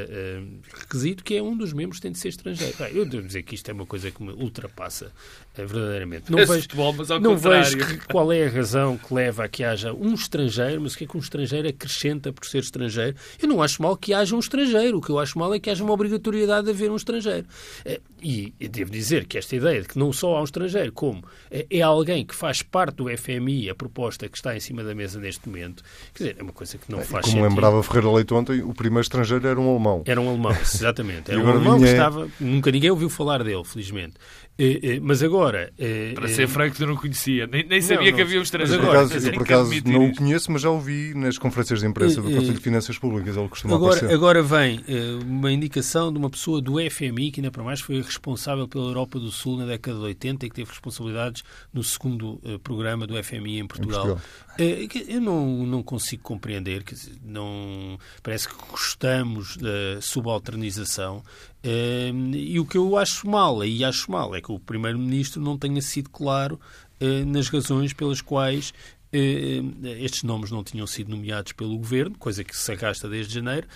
requisito 0.73 1.23
que 1.23 1.37
é 1.37 1.43
um 1.43 1.57
dos 1.57 1.73
membros 1.73 2.01
tem 2.01 2.13
de 2.13 2.19
ser 2.19 2.29
estrangeiro. 2.29 2.77
eu 2.93 3.05
devo 3.05 3.27
dizer 3.27 3.43
que 3.43 3.55
isto 3.55 3.69
é 3.69 3.75
uma 3.75 3.87
coisa 3.87 4.11
que 4.11 4.23
me 4.23 4.33
ultrapassa 4.33 5.13
verdadeiramente. 5.55 6.31
Não 6.31 6.39
vejo, 6.39 6.63
futebol, 6.63 6.95
não 7.21 7.37
vejo 7.37 7.79
qual 8.11 8.33
é 8.33 8.47
a 8.47 8.51
razão 8.51 8.97
que 8.97 9.13
leva 9.13 9.45
a 9.45 9.49
que 9.49 9.65
haja 9.65 9.93
um 9.93 10.15
estrangeiro, 10.15 10.81
mas 10.81 10.95
o 10.95 10.99
que 10.99 11.05
é 11.05 11.07
que 11.07 11.17
um 11.17 11.21
estrangeiro 11.21 11.69
acrescenta 11.69 12.33
por 12.33 12.47
ser 12.47 12.61
estrangeiro? 12.61 13.17
Eu 13.41 13.49
não 13.49 13.63
acho 13.63 13.83
mal 13.83 13.97
que 13.97 14.15
haja 14.15 14.37
um 14.37 14.39
estrangeiro, 14.39 14.99
o 14.99 15.01
que 15.01 15.11
eu 15.11 15.19
acho 15.19 15.39
mal 15.39 15.53
é 15.53 15.59
que 15.59 15.69
haja 15.69 15.83
uma 15.83 15.93
obrigatoriedade 15.93 16.67
de 16.67 16.71
haver 16.71 16.91
um 16.91 16.97
estrangeiro 16.97 17.18
estrangeiro. 17.19 17.47
Eh, 17.85 18.01
e 18.21 18.53
devo 18.69 18.91
dizer 18.91 19.27
que 19.27 19.39
esta 19.39 19.55
ideia 19.55 19.83
de 19.83 19.89
que 19.89 19.99
não 19.99 20.13
só 20.13 20.37
há 20.37 20.41
um 20.41 20.45
estrangeiro, 20.45 20.93
como 20.93 21.23
eh, 21.51 21.67
é 21.71 21.81
alguém 21.83 22.25
que 22.25 22.35
faz 22.35 22.63
parte 22.63 22.97
do 22.97 23.17
FMI, 23.17 23.71
a 23.71 23.75
proposta 23.75 24.29
que 24.29 24.37
está 24.37 24.57
em 24.57 24.61
cima 24.61 24.83
da 24.83 24.95
mesa 24.95 25.21
neste 25.21 25.49
momento, 25.49 25.83
quer 26.15 26.25
dizer, 26.25 26.37
é 26.39 26.43
uma 26.43 26.53
coisa 26.53 26.79
que 26.79 26.91
não 26.91 26.99
faz 26.99 27.11
como 27.11 27.23
sentido. 27.23 27.39
Como 27.39 27.49
lembrava 27.49 27.83
Ferreira 27.83 28.11
Leite 28.11 28.35
ontem, 28.35 28.63
o 28.63 28.75
primeiro 28.75 29.03
estrangeiro 29.03 29.47
era 29.47 29.61
um 29.61 29.71
alemão. 29.71 30.03
Era 30.07 30.21
um 30.21 30.29
alemão, 30.29 30.53
exatamente. 30.53 31.31
Era 31.39 31.41
um 31.41 31.49
alemão 31.49 31.79
vinha... 31.79 31.87
que 31.87 31.93
estava... 31.93 32.29
Nunca 32.41 32.71
ninguém 32.71 32.91
ouviu 32.91 33.09
falar 33.09 33.45
dele, 33.45 33.65
felizmente. 33.65 34.15
Eh, 34.59 34.81
eh, 34.83 35.01
mas 35.01 35.23
agora. 35.23 35.73
Eh, 35.79 36.13
Para 36.15 36.27
ser 36.27 36.49
franco, 36.49 36.75
eu 36.83 36.89
não 36.89 36.97
conhecia. 36.97 37.47
Nem, 37.47 37.65
nem 37.65 37.81
sabia 37.81 37.99
não, 37.99 38.05
não. 38.07 38.17
que 38.17 38.23
havia 38.23 38.41
um 38.41 38.43
estrangeiro. 38.43 38.83
Por 38.83 38.97
acaso, 38.97 39.29
eu, 39.29 39.33
por 39.33 39.43
acaso 39.43 39.71
não 39.85 40.07
o 40.09 40.15
conheço, 40.15 40.51
mas 40.51 40.63
já 40.63 40.71
o 40.71 40.81
vi 40.81 41.15
nas 41.15 41.39
conferências 41.39 41.79
de 41.79 41.87
imprensa 41.87 42.21
do 42.21 42.29
Conselho 42.29 42.55
de 42.55 42.61
Finanças 42.61 42.99
Públicas. 42.99 43.37
Ele 43.37 43.49
costuma 43.49 43.77
agora, 43.77 43.95
aparecer. 43.95 44.15
agora 44.15 44.43
vem 44.43 44.85
uma 45.25 45.53
indicação 45.53 46.13
de 46.13 46.19
uma 46.19 46.29
pessoa 46.29 46.61
do 46.61 46.75
FMI, 46.91 47.31
que 47.31 47.41
ainda 47.41 47.53
para 47.53 47.63
mais 47.63 47.81
foi 47.81 48.03
responsável 48.03 48.67
pela 48.67 48.87
Europa 48.87 49.21
do 49.21 49.31
Sul 49.31 49.59
na 49.59 49.67
década 49.67 49.97
de 49.97 50.05
80 50.05 50.47
e 50.47 50.51
que 50.51 50.57
teve 50.57 50.71
responsabilidades 50.71 51.45
no 51.73 51.85
segundo 51.85 52.41
programa 52.65 53.07
do 53.07 53.23
FMI 53.23 53.61
em 53.61 53.67
Portugal. 53.67 54.19
Em 54.59 54.89
Portugal. 54.89 55.05
Eu 55.07 55.21
não, 55.21 55.65
não 55.65 55.83
consigo 55.85 56.25
compreender, 56.25 56.83
que 56.83 56.97
não, 57.25 57.97
parece 58.25 58.49
que 58.49 58.55
gostamos 58.69 59.57
da 59.57 60.01
subalternização 60.01 61.23
e 61.63 62.59
o 62.61 62.65
que 62.65 62.79
eu 62.79 62.97
acho 62.97 63.29
mal, 63.29 63.61
aí 63.61 63.83
acho 63.83 64.11
mal, 64.11 64.35
é 64.35 64.41
que 64.41 64.48
o 64.49 64.59
Primeiro-Ministro 64.59 65.41
não 65.41 65.59
tenha 65.59 65.81
sido 65.83 66.11
claro 66.11 66.59
uh, 67.01 67.27
nas 67.27 67.49
razões 67.49 67.93
pelas 67.93 68.21
quais 68.21 68.71
uh, 68.71 69.87
estes 70.01 70.23
nomes 70.23 70.51
não 70.51 70.63
tinham 70.63 70.87
sido 70.87 71.11
nomeados 71.11 71.53
pelo 71.53 71.77
Governo, 71.77 72.17
coisa 72.19 72.45
que 72.45 72.57
se 72.57 72.73
arrasta 72.73 73.09
desde 73.09 73.35
janeiro, 73.35 73.67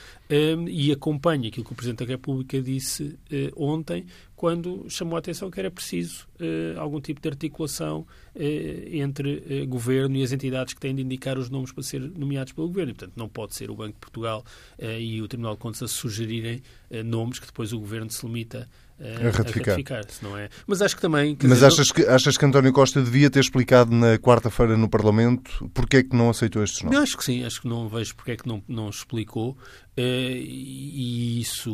e 0.66 0.90
acompanha 0.90 1.48
aquilo 1.48 1.66
que 1.66 1.72
o 1.72 1.76
Presidente 1.76 2.06
da 2.06 2.06
República 2.06 2.58
disse 2.62 3.18
ontem, 3.54 4.06
quando 4.35 4.87
chamou 4.88 5.16
a 5.16 5.18
atenção 5.18 5.50
que 5.50 5.61
era 5.61 5.70
preciso 5.70 6.26
algum 6.78 7.02
tipo 7.02 7.20
de 7.20 7.28
articulação 7.28 8.06
entre 8.35 9.66
Governo 9.66 10.16
e 10.16 10.22
as 10.22 10.32
entidades 10.32 10.72
que 10.72 10.80
têm 10.80 10.94
de 10.94 11.02
indicar 11.02 11.37
os 11.37 11.50
nomes 11.50 11.70
para 11.70 11.82
ser 11.82 12.00
nomeados 12.00 12.54
pelo 12.54 12.68
Governo. 12.68 12.92
E, 12.92 12.94
portanto, 12.94 13.12
não 13.14 13.28
pode 13.28 13.54
ser 13.54 13.70
o 13.70 13.74
Banco 13.74 13.92
de 13.92 14.00
Portugal 14.00 14.42
e 14.80 15.20
o 15.20 15.28
Tribunal 15.28 15.52
de 15.52 15.61
Contas 15.61 15.82
a 15.82 15.88
sugerirem 15.88 16.62
eh, 16.92 17.02
nomes 17.02 17.38
que 17.38 17.46
depois 17.46 17.72
o 17.72 17.78
governo 17.78 18.11
se 18.11 18.24
limita 18.26 18.68
a, 18.91 18.91
a 19.02 19.30
ratificar. 19.30 19.74
A 19.74 19.76
ratificar 19.76 20.04
não 20.22 20.36
é? 20.38 20.48
Mas 20.66 20.80
acho 20.80 20.94
que 20.94 21.02
também. 21.02 21.36
Mas 21.42 21.52
dizer, 21.54 21.66
achas, 21.66 21.90
que, 21.90 22.06
achas 22.06 22.36
que 22.36 22.44
António 22.44 22.72
Costa 22.72 23.02
devia 23.02 23.28
ter 23.28 23.40
explicado 23.40 23.92
na 23.92 24.16
quarta-feira 24.18 24.76
no 24.76 24.88
Parlamento 24.88 25.70
porque 25.74 25.98
é 25.98 26.02
que 26.02 26.14
não 26.14 26.30
aceitou 26.30 26.62
estes 26.62 26.82
nomes? 26.82 26.96
Eu 26.96 27.02
acho 27.02 27.16
que 27.16 27.24
sim, 27.24 27.44
acho 27.44 27.60
que 27.60 27.68
não 27.68 27.88
vejo 27.88 28.14
porque 28.14 28.32
é 28.32 28.36
que 28.36 28.46
não, 28.46 28.62
não 28.68 28.88
explicou. 28.88 29.56
Uh, 29.94 30.00
e 30.00 31.40
isso. 31.40 31.70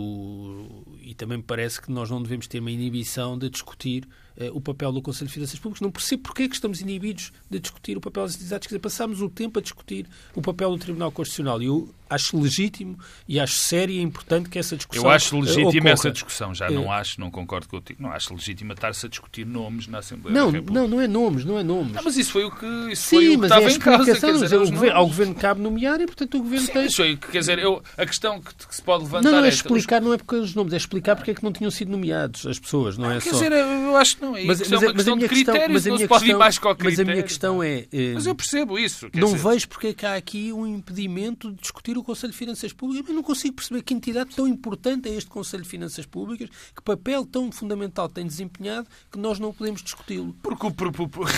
E 1.00 1.14
também 1.14 1.38
me 1.38 1.44
parece 1.44 1.80
que 1.80 1.92
nós 1.92 2.10
não 2.10 2.20
devemos 2.20 2.48
ter 2.48 2.58
uma 2.58 2.70
inibição 2.70 3.38
de 3.38 3.48
discutir 3.48 4.08
uh, 4.36 4.56
o 4.56 4.60
papel 4.60 4.90
do 4.90 5.00
Conselho 5.00 5.28
de 5.28 5.34
Finanças 5.34 5.58
Públicas. 5.58 5.80
Não 5.80 5.90
percebo 5.92 6.24
porque 6.24 6.42
é 6.44 6.48
que 6.48 6.54
estamos 6.54 6.80
inibidos 6.80 7.32
de 7.48 7.60
discutir 7.60 7.96
o 7.96 8.00
papel 8.00 8.24
das 8.24 8.34
entidades. 8.34 8.66
Quer 8.66 8.74
dizer, 8.74 8.80
passámos 8.80 9.22
o 9.22 9.28
tempo 9.28 9.60
a 9.60 9.62
discutir 9.62 10.06
o 10.34 10.42
papel 10.42 10.70
do 10.70 10.78
Tribunal 10.78 11.12
Constitucional. 11.12 11.62
E 11.62 11.66
eu 11.66 11.94
acho 12.08 12.38
legítimo 12.38 12.98
e 13.26 13.38
acho 13.38 13.54
sério 13.54 13.94
e 13.94 14.00
importante 14.00 14.48
que 14.48 14.58
essa 14.58 14.76
discussão. 14.76 15.04
Eu 15.04 15.10
acho 15.10 15.38
legítima 15.38 15.90
essa 15.90 16.10
discussão, 16.10 16.54
já 16.54 16.70
não 16.70 16.90
acho, 16.90 17.20
não 17.20 17.30
concordo 17.30 17.68
contigo, 17.68 18.02
não 18.02 18.10
acho 18.10 18.32
legítima 18.34 18.74
estar-se 18.74 19.06
a 19.06 19.08
discutir 19.08 19.46
nomes 19.46 19.86
na 19.86 19.98
Assembleia 19.98 20.34
não, 20.34 20.46
da 20.46 20.58
República. 20.58 20.80
Não, 20.80 20.88
não 20.88 21.00
é 21.00 21.06
nomes, 21.06 21.44
não 21.44 21.58
é 21.58 21.62
nomes. 21.62 21.92
Não, 21.92 22.02
mas 22.02 22.16
isso 22.16 22.32
foi 22.32 22.44
o 22.44 22.50
que, 22.50 22.66
isso 22.92 23.02
Sim, 23.02 23.16
foi 23.16 23.28
o 23.28 23.30
que 23.30 23.36
mas 23.36 23.50
estava 23.50 23.70
é 23.70 23.72
em 23.72 23.78
causa. 23.78 24.38
Dizer, 24.38 24.56
o 24.56 24.70
governo, 24.70 24.96
ao 24.96 25.06
governo 25.06 25.34
cabe 25.34 25.60
nomear 25.60 26.00
e, 26.00 26.06
portanto, 26.06 26.38
o 26.38 26.42
governo 26.42 26.66
Sim, 26.66 26.72
tem. 26.72 26.86
Isso 26.86 27.02
aí, 27.02 27.16
quer 27.16 27.38
dizer, 27.38 27.58
eu, 27.58 27.82
a 27.96 28.06
questão 28.06 28.40
que, 28.40 28.54
que, 28.54 28.74
se 28.74 28.82
pode 28.82 29.04
levantar. 29.04 29.30
Não, 29.30 29.38
não 29.38 29.44
é 29.44 29.48
é 29.48 29.50
explicar, 29.50 30.00
não 30.00 30.12
é 30.12 30.16
porque 30.16 30.36
os 30.36 30.54
nomes, 30.54 30.72
é 30.72 30.76
explicar 30.76 31.16
porque 31.16 31.32
é 31.32 31.34
que 31.34 31.42
não 31.42 31.52
tinham 31.52 31.70
sido 31.70 31.90
nomeados 31.90 32.46
as 32.46 32.58
pessoas, 32.58 32.96
não, 32.96 33.10
é 33.10 33.14
quer 33.14 33.32
só. 33.32 33.38
Quer 33.38 33.50
dizer, 33.50 33.52
eu 33.52 33.96
acho 33.96 34.16
que 34.16 34.22
não 34.22 34.36
é. 34.36 34.44
Mas, 34.44 34.60
mas, 34.60 34.82
é 34.82 34.86
uma 34.86 34.94
questão 34.94 35.18
de 35.18 35.28
critérios, 35.28 35.72
mas 35.72 35.86
a 35.86 35.90
minha 35.90 36.08
não 36.08 36.18
questão, 36.18 36.38
mais 36.38 36.58
com 36.58 36.76
Mas 36.82 37.00
a 37.00 37.04
minha 37.04 37.22
questão 37.22 37.62
é. 37.62 37.86
Mas 38.14 38.26
eu 38.26 38.34
percebo 38.34 38.78
isso. 38.78 39.08
Não 39.14 39.34
vejo 39.34 39.68
porque 39.68 39.88
é 39.88 39.94
que 39.94 40.06
há 40.06 40.14
aqui 40.14 40.52
um 40.52 40.66
impedimento 40.66 41.50
de 41.50 41.60
discutir 41.60 41.97
o 42.00 42.04
Conselho 42.04 42.32
de 42.32 42.38
Finanças 42.38 42.72
Públicas. 42.72 43.08
Eu 43.08 43.14
não 43.14 43.22
consigo 43.22 43.56
perceber 43.56 43.82
que 43.82 43.94
entidade 43.94 44.34
tão 44.34 44.46
importante 44.46 45.08
é 45.08 45.14
este 45.14 45.30
Conselho 45.30 45.62
de 45.62 45.68
Finanças 45.68 46.06
Públicas, 46.06 46.48
que 46.74 46.82
papel 46.82 47.24
tão 47.26 47.50
fundamental 47.52 48.08
tem 48.08 48.26
desempenhado 48.26 48.88
que 49.10 49.18
nós 49.18 49.38
não 49.38 49.52
podemos 49.52 49.82
discuti-lo. 49.82 50.34
Porque 50.42 50.66
o, 50.66 50.72
por, 50.72 50.92
por, 50.92 51.08
por... 51.08 51.28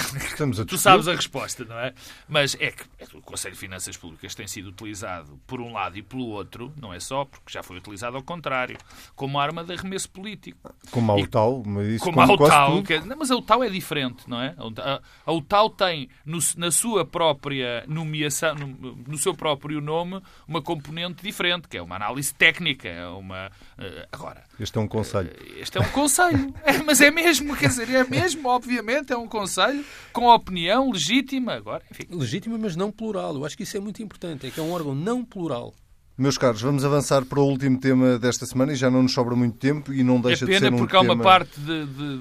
tu 0.66 0.78
sabes 0.78 1.08
a 1.08 1.14
resposta, 1.14 1.64
não 1.64 1.78
é? 1.78 1.94
Mas 2.28 2.56
é 2.60 2.70
que 2.70 2.84
é 2.98 3.06
o 3.14 3.22
Conselho 3.22 3.54
de 3.54 3.60
Finanças 3.60 3.96
Públicas 3.96 4.34
tem 4.34 4.46
sido 4.46 4.68
utilizado 4.68 5.38
por 5.46 5.60
um 5.60 5.72
lado 5.72 5.98
e 5.98 6.02
pelo 6.02 6.26
outro, 6.28 6.72
não 6.80 6.92
é 6.92 7.00
só, 7.00 7.24
porque 7.24 7.52
já 7.52 7.62
foi 7.62 7.76
utilizado 7.78 8.16
ao 8.16 8.22
contrário, 8.22 8.76
como 9.14 9.38
arma 9.38 9.64
de 9.64 9.72
arremesso 9.72 10.10
político. 10.10 10.74
Como 10.90 11.12
a 11.12 11.16
UTAL, 11.16 11.62
mas 11.66 11.86
isso 11.88 12.04
como, 12.04 12.16
como 12.16 12.32
a 12.32 12.34
UTAL. 12.34 12.82
Que, 12.82 13.00
não, 13.00 13.16
mas 13.16 13.30
a 13.30 13.36
UTAL 13.36 13.64
é 13.64 13.68
diferente, 13.68 14.28
não 14.28 14.40
é? 14.40 14.54
A, 14.78 15.00
a 15.26 15.32
UTAL 15.32 15.70
tem 15.70 16.08
no, 16.24 16.38
na 16.56 16.70
sua 16.70 17.04
própria 17.04 17.84
nomeação, 17.86 18.54
no, 18.54 18.96
no 18.96 19.18
seu 19.18 19.34
próprio 19.34 19.80
nome, 19.80 20.20
uma 20.50 20.60
componente 20.60 21.22
diferente, 21.22 21.68
que 21.68 21.76
é 21.76 21.82
uma 21.82 21.94
análise 21.94 22.34
técnica 22.34 22.88
é 22.88 23.06
uma. 23.06 23.46
Uh, 23.78 24.06
agora. 24.10 24.42
Este 24.58 24.78
é 24.78 24.80
um 24.80 24.88
conselho. 24.88 25.30
Uh, 25.30 25.60
este 25.60 25.78
é 25.78 25.80
um 25.80 25.88
conselho. 25.90 26.52
é, 26.64 26.78
mas 26.82 27.00
é 27.00 27.08
mesmo, 27.08 27.56
quer 27.56 27.68
dizer, 27.68 27.88
é 27.88 28.02
mesmo, 28.02 28.48
obviamente, 28.48 29.12
é 29.12 29.16
um 29.16 29.28
conselho 29.28 29.84
com 30.12 30.26
opinião 30.26 30.90
legítima. 30.90 31.54
Agora, 31.54 31.84
enfim. 31.88 32.04
Legítima, 32.10 32.58
mas 32.58 32.74
não 32.74 32.90
plural. 32.90 33.36
Eu 33.36 33.44
acho 33.44 33.56
que 33.56 33.62
isso 33.62 33.76
é 33.76 33.80
muito 33.80 34.02
importante. 34.02 34.48
É 34.48 34.50
que 34.50 34.58
é 34.58 34.62
um 34.62 34.72
órgão 34.72 34.92
não 34.92 35.24
plural. 35.24 35.72
Meus 36.20 36.36
caros, 36.36 36.60
vamos 36.60 36.84
avançar 36.84 37.24
para 37.24 37.40
o 37.40 37.46
último 37.46 37.80
tema 37.80 38.18
desta 38.18 38.44
semana 38.44 38.74
e 38.74 38.76
já 38.76 38.90
não 38.90 39.02
nos 39.02 39.14
sobra 39.14 39.34
muito 39.34 39.56
tempo 39.56 39.90
e 39.90 40.04
não 40.04 40.20
deixa 40.20 40.44
é 40.44 40.48
de 40.48 40.58
ser 40.58 40.70
um 40.70 40.76
porque 40.76 40.94
há 40.94 41.00
tema... 41.00 41.14
uma 41.14 41.24
parte 41.24 41.58
de, 41.58 41.86
de, 41.86 42.18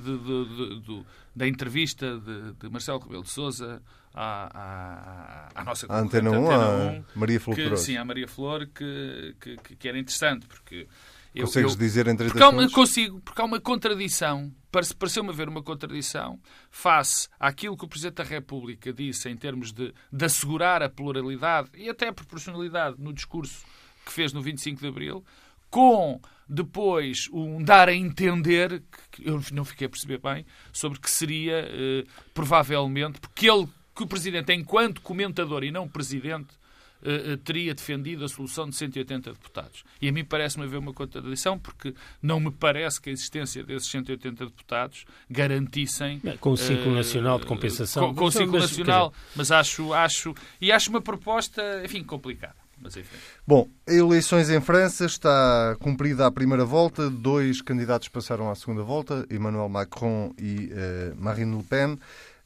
de, 0.80 1.04
da 1.36 1.46
entrevista 1.46 2.18
de, 2.18 2.70
Marcelo 2.70 3.00
Rebelo 3.00 3.24
de 3.24 3.30
Sousa 3.30 3.82
à, 4.14 5.50
à, 5.54 5.62
à 5.62 5.64
nossa 5.66 5.86
a 5.90 6.00
Antena 6.00 6.32
1, 6.32 6.50
a 6.50 7.02
Maria 7.14 7.42
Flor 7.42 7.58
que, 7.58 7.76
Sim, 7.76 7.98
a 7.98 8.06
Maria 8.06 8.26
Flor, 8.26 8.70
que, 8.74 9.36
que, 9.38 9.76
que 9.76 9.88
era 9.90 10.00
interessante, 10.00 10.46
porque... 10.48 10.88
Eu, 11.36 11.46
Consegues 11.46 11.74
eu, 11.74 11.78
dizer 11.78 12.08
entre 12.08 12.28
porque 12.28 12.42
há 12.42 12.50
uma, 12.50 12.72
Consigo, 12.72 13.20
porque 13.20 13.42
há 13.42 13.46
uma 13.46 13.60
contradição, 13.60 14.50
pareceu-me 14.98 15.30
haver 15.30 15.48
uma 15.50 15.62
contradição 15.62 16.40
face 16.72 17.28
àquilo 17.38 17.78
que 17.78 17.86
o 17.86 17.88
Presidente 17.88 18.16
da 18.16 18.24
República 18.24 18.94
disse 18.94 19.30
em 19.30 19.36
termos 19.36 19.74
de, 19.74 19.94
de 20.12 20.26
assegurar 20.26 20.82
a 20.82 20.90
pluralidade 20.90 21.70
e 21.76 21.88
até 21.88 22.08
a 22.08 22.14
proporcionalidade 22.14 22.96
no 22.98 23.14
discurso 23.14 23.64
que 24.10 24.14
fez 24.14 24.34
no 24.34 24.42
25 24.42 24.82
de 24.82 24.88
Abril, 24.88 25.24
com 25.70 26.20
depois 26.48 27.30
um 27.32 27.64
dar 27.64 27.88
a 27.88 27.94
entender, 27.94 28.82
que 29.12 29.30
eu 29.30 29.40
não 29.54 29.64
fiquei 29.64 29.86
a 29.86 29.90
perceber 29.90 30.18
bem, 30.18 30.44
sobre 30.74 31.00
que 31.00 31.10
seria, 31.10 31.60
eh, 31.60 32.04
provavelmente, 32.34 33.20
porque 33.20 33.48
ele, 33.48 33.68
que 33.96 34.02
o 34.02 34.08
Presidente, 34.08 34.52
enquanto 34.52 35.00
comentador 35.02 35.64
e 35.64 35.70
não 35.70 35.88
Presidente, 35.88 36.58
eh, 37.04 37.34
eh, 37.34 37.38
teria 37.38 37.76
defendido 37.76 38.26
a 38.26 38.28
solução 38.28 38.68
de 38.68 38.76
180 38.76 39.32
deputados. 39.32 39.84
E 40.02 40.10
a 40.10 40.12
mim 40.12 40.26
parece-me 40.26 40.66
haver 40.66 40.78
uma 40.78 40.92
contradição, 40.92 41.60
porque 41.60 41.94
não 42.20 42.40
me 42.40 42.52
parece 42.52 43.00
que 43.00 43.12
a 43.12 43.14
existência 43.14 43.64
desses 43.64 43.92
180 43.92 44.46
deputados 44.48 45.06
garantissem. 45.30 46.20
Com 46.42 46.54
o 46.54 46.58
ciclo 46.58 46.92
uh, 46.92 46.96
nacional 46.96 47.40
de 47.40 47.46
compensação. 47.46 48.08
Com, 48.10 48.16
com 48.16 48.26
o 48.26 48.32
ciclo 48.32 48.58
nacional, 48.58 49.14
mas 49.36 49.52
acho, 49.52 49.94
acho. 49.94 50.34
E 50.60 50.72
acho 50.72 50.90
uma 50.90 51.00
proposta, 51.00 51.62
enfim, 51.86 52.04
complicada. 52.04 52.69
Mas, 52.82 52.96
enfim. 52.96 53.18
Bom, 53.46 53.68
eleições 53.88 54.50
em 54.50 54.62
França, 54.62 55.06
está 55.06 55.76
cumprida 55.80 56.26
a 56.26 56.32
primeira 56.32 56.64
volta, 56.64 57.10
dois 57.10 57.62
candidatos 57.62 58.08
passaram 58.08 58.50
à 58.50 58.56
segunda 58.56 58.84
volta, 58.84 59.26
Emmanuel 59.30 59.68
Macron 59.68 60.34
e 60.38 60.72
uh, 60.72 61.16
Marine 61.22 61.58
Le 61.58 61.64
Pen. 61.64 62.00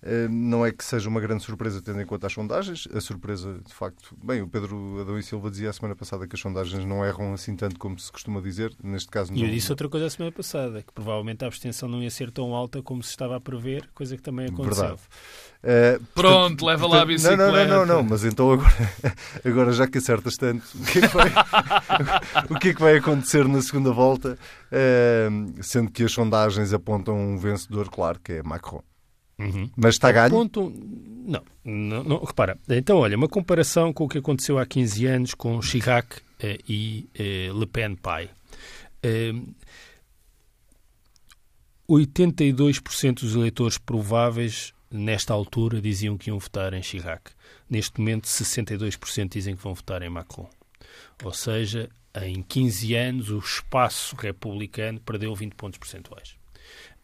Eh, 0.06 0.28
não 0.30 0.66
é 0.66 0.72
que 0.72 0.84
seja 0.84 1.08
uma 1.08 1.22
grande 1.22 1.44
surpresa 1.44 1.82
tendo 1.82 2.02
em 2.02 2.06
conta 2.06 2.28
as 2.28 2.34
sondagens. 2.34 2.88
A 2.94 3.00
surpresa, 3.00 3.60
de 3.66 3.74
facto, 3.74 4.16
bem, 4.22 4.42
o 4.42 4.48
Pedro 4.48 5.00
Adão 5.00 5.18
e 5.18 5.24
Silva 5.24 5.50
dizia 5.50 5.70
a 5.70 5.74
semana 5.74 5.96
passada 5.96 6.28
que 6.28 6.36
as 6.36 6.42
sondagens 6.42 6.84
não 6.84 7.06
erram 7.06 7.34
assim 7.34 7.56
tanto 7.56 7.80
como 7.80 7.98
se 7.98 8.12
costuma 8.12 8.42
dizer. 8.42 8.74
Neste 8.84 9.10
caso, 9.10 9.32
não. 9.32 9.40
E 9.40 9.44
eu 9.44 9.50
disse 9.50 9.72
outra 9.72 9.88
coisa 9.88 10.08
a 10.08 10.10
semana 10.10 10.32
passada, 10.32 10.84
que 10.84 10.92
provavelmente 10.92 11.46
a 11.46 11.48
abstenção 11.48 11.88
não 11.88 12.04
ia 12.04 12.12
ser 12.12 12.32
tão 12.32 12.54
alta 12.54 12.82
como 12.82 13.02
se 13.02 13.12
estava 13.12 13.38
a 13.38 13.40
prever, 13.40 13.90
coisa 13.94 14.18
que 14.18 14.22
também 14.22 14.48
aconteceu. 14.48 14.74
Verdade. 14.74 15.02
Uh, 15.64 16.04
Pronto, 16.14 16.58
portanto, 16.58 16.66
leva 16.66 16.88
lá 16.88 17.02
a 17.02 17.06
bicicleta. 17.06 17.38
Não, 17.38 17.54
não, 17.54 17.66
não, 17.66 17.96
não, 17.96 18.04
mas 18.04 18.26
então 18.26 18.52
agora, 18.52 18.74
agora 19.46 19.72
já 19.72 19.88
que 19.88 20.00
acertas 20.00 20.36
tanto, 20.36 20.66
o 20.76 20.84
que 20.84 21.00
é 21.00 21.08
que 21.08 21.16
vai, 21.16 21.32
o 22.52 22.60
que 22.60 22.70
é 22.70 22.74
que 22.74 22.82
vai 22.82 22.98
acontecer 22.98 23.48
na 23.48 23.62
segunda 23.62 23.94
volta? 23.94 24.38
Uh, 24.68 25.64
sendo 25.64 25.90
que 25.90 26.04
as 26.04 26.12
sondagens 26.12 26.74
apontam 26.74 27.18
um 27.18 27.38
vencedor, 27.38 27.90
claro, 27.90 28.20
que 28.22 28.34
é 28.34 28.44
Macron. 28.44 28.84
Uhum. 29.40 29.70
Mas 29.76 29.96
está 29.96 30.12
ganho? 30.12 30.30
Ponto... 30.30 30.74
Não, 31.26 31.42
não, 31.64 32.04
não, 32.04 32.24
repara. 32.24 32.58
Então, 32.70 32.98
olha, 32.98 33.16
uma 33.16 33.30
comparação 33.30 33.94
com 33.94 34.06
o 34.06 34.10
que 34.10 34.18
aconteceu 34.18 34.58
há 34.60 34.66
15 34.66 35.06
anos 35.06 35.34
com 35.34 35.62
Chirac 35.62 36.18
eh, 36.40 36.58
e 36.68 37.08
eh, 37.16 37.50
Le 37.54 37.66
Pen 37.66 37.96
pai. 37.96 38.30
Eh, 39.02 39.34
82% 41.90 43.22
dos 43.22 43.36
eleitores 43.36 43.78
prováveis 43.78 44.74
nesta 44.92 45.34
altura 45.34 45.82
diziam 45.82 46.18
que 46.18 46.30
iam 46.30 46.40
votar 46.40 46.74
em 46.74 46.84
Chirac. 46.84 47.32
Neste 47.70 48.00
momento, 48.00 48.28
62% 48.28 49.30
dizem 49.30 49.56
que 49.56 49.64
vão 49.64 49.74
votar 49.74 50.02
em 50.02 50.10
Macron. 50.10 50.50
Ou 51.24 51.34
seja, 51.34 51.90
em 52.22 52.44
15 52.44 52.96
anos, 52.96 53.30
o 53.30 53.40
espaço 53.40 54.16
republicano 54.16 55.00
perdeu 55.00 55.34
20 55.34 55.54
pontos 55.56 55.80
percentuais. 55.80 56.36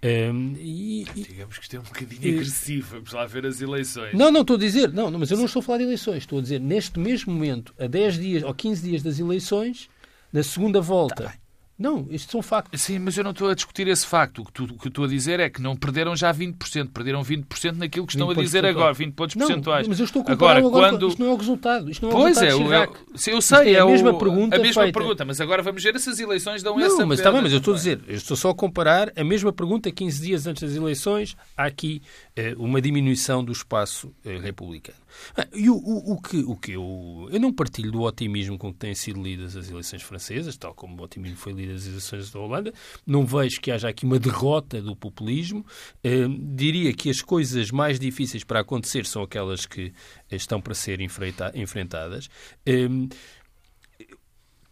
Um, 0.02 0.56
e, 0.58 1.06
Digamos 1.14 1.58
que 1.58 1.64
isto 1.64 1.76
é 1.76 1.80
um 1.80 1.84
bocadinho 1.84 2.22
e, 2.24 2.36
agressivo. 2.36 2.88
Vamos 2.92 3.12
lá 3.12 3.26
ver 3.26 3.46
as 3.46 3.60
eleições. 3.60 4.14
Não, 4.14 4.32
não, 4.32 4.42
estou 4.42 4.56
a 4.56 4.60
dizer, 4.60 4.94
não, 4.94 5.12
mas 5.12 5.30
eu 5.30 5.38
não 5.38 5.46
estou 5.46 5.60
a 5.60 5.64
falar 5.64 5.80
de 5.80 5.84
eleições. 5.84 6.20
Estou 6.20 6.40
a 6.40 6.42
dizer, 6.42 6.60
neste 6.60 6.98
mesmo 7.00 7.34
momento, 7.34 7.74
a 7.78 7.86
10 7.86 8.18
dias 8.18 8.44
ou 8.44 8.54
15 8.54 8.82
dias 8.82 9.04
das 9.04 9.20
eleições, 9.20 9.90
na 10.32 10.42
segunda 10.42 10.80
volta, 10.80 11.24
tá 11.26 11.34
não, 11.80 12.06
estes 12.10 12.30
são 12.30 12.42
factos. 12.42 12.82
Sim, 12.82 13.00
mas 13.00 13.18
eu 13.18 13.24
não 13.24 13.32
estou 13.32 13.50
a 13.50 13.54
discutir 13.54 13.88
esse 13.88 14.06
facto. 14.06 14.42
O 14.42 14.46
que, 14.46 14.52
tu, 14.52 14.66
o 14.66 14.78
que 14.78 14.90
estou 14.90 15.06
a 15.06 15.08
dizer 15.08 15.40
é 15.40 15.50
que 15.50 15.62
não 15.62 15.78
perderam 15.78 16.14
já 16.14 16.34
20%, 16.34 16.90
perderam 16.90 17.24
20% 17.24 17.78
naquilo 17.78 18.06
que 18.06 18.14
estão 18.14 18.30
a 18.30 18.34
dizer 18.34 18.66
agora, 18.66 18.94
20 18.94 19.14
pontos 19.14 19.36
não, 19.38 19.48
percentuais. 19.48 19.88
Mas 19.88 19.98
eu 19.98 20.04
estou 20.04 20.22
a 20.28 20.32
agora, 20.32 20.60
agora 20.60 20.90
quando... 20.90 21.08
isto 21.08 21.24
não 21.24 21.30
é 21.30 21.34
o 21.34 21.38
resultado. 21.38 21.90
Isto 21.90 22.02
não 22.02 22.10
é 22.10 22.12
pois 22.12 22.38
o 22.38 22.42
resultado 22.42 22.74
é, 22.74 23.30
eu, 23.30 23.34
eu 23.34 23.42
sei, 23.42 23.70
é, 23.70 23.72
é, 23.74 23.80
a 23.80 23.86
mesma 23.86 24.12
o, 24.12 24.18
pergunta. 24.18 24.56
A 24.58 24.60
mesma 24.60 24.84
feita. 24.84 25.00
pergunta, 25.00 25.24
mas 25.24 25.40
agora 25.40 25.64
vamos 25.64 25.82
ver 25.82 25.98
se 26.02 26.10
as 26.10 26.20
eleições 26.20 26.62
dão 26.62 26.78
não, 26.78 26.86
essa. 26.86 26.98
Não, 26.98 27.08
mas 27.08 27.20
está 27.20 27.32
bem, 27.32 27.42
mas 27.42 27.54
eu 27.54 27.60
estou 27.60 27.74
a 27.74 27.78
dizer, 27.78 28.02
eu 28.08 28.16
estou 28.16 28.36
só 28.36 28.50
a 28.50 28.56
comparar 28.56 29.14
a 29.16 29.24
mesma 29.24 29.54
pergunta 29.54 29.90
15 29.90 30.22
dias 30.22 30.48
antes 30.48 30.62
das 30.62 30.76
eleições. 30.76 31.38
Há 31.56 31.64
aqui 31.64 32.02
eh, 32.36 32.56
uma 32.58 32.82
diminuição 32.82 33.42
do 33.42 33.54
espaço 33.54 34.14
eh, 34.26 34.38
republicano. 34.38 35.00
Ah, 35.36 35.48
e 35.54 35.70
o, 35.70 35.76
o, 35.76 36.14
o, 36.14 36.22
que, 36.22 36.38
o 36.40 36.56
que 36.56 36.74
eu. 36.74 37.28
Eu 37.32 37.40
não 37.40 37.54
partilho 37.54 37.92
do 37.92 38.02
otimismo 38.02 38.58
com 38.58 38.72
que 38.72 38.80
têm 38.80 38.94
sido 38.94 39.22
lidas 39.22 39.56
as 39.56 39.70
eleições 39.70 40.02
francesas, 40.02 40.58
tal 40.58 40.74
como 40.74 41.00
o 41.00 41.04
otimismo 41.04 41.38
foi 41.38 41.54
lido 41.54 41.69
as 41.72 41.88
eleições 41.88 42.32
da 42.32 42.40
Holanda. 42.40 42.74
Não 43.06 43.26
vejo 43.26 43.60
que 43.62 43.72
haja 43.72 43.90
aqui 43.90 44.06
uma 44.06 44.20
derrota 44.20 44.82
do 44.82 44.96
populismo. 44.96 45.66
Eh, 46.04 46.28
diria 46.30 46.94
que 46.94 47.10
as 47.10 47.22
coisas 47.22 47.72
mais 47.72 48.00
difíceis 48.00 48.44
para 48.44 48.60
acontecer 48.60 49.06
são 49.06 49.24
aquelas 49.24 49.66
que 49.66 49.94
estão 50.32 50.62
para 50.62 50.74
ser 50.74 51.00
enfrentadas. 51.02 52.30
Eh, 52.66 52.88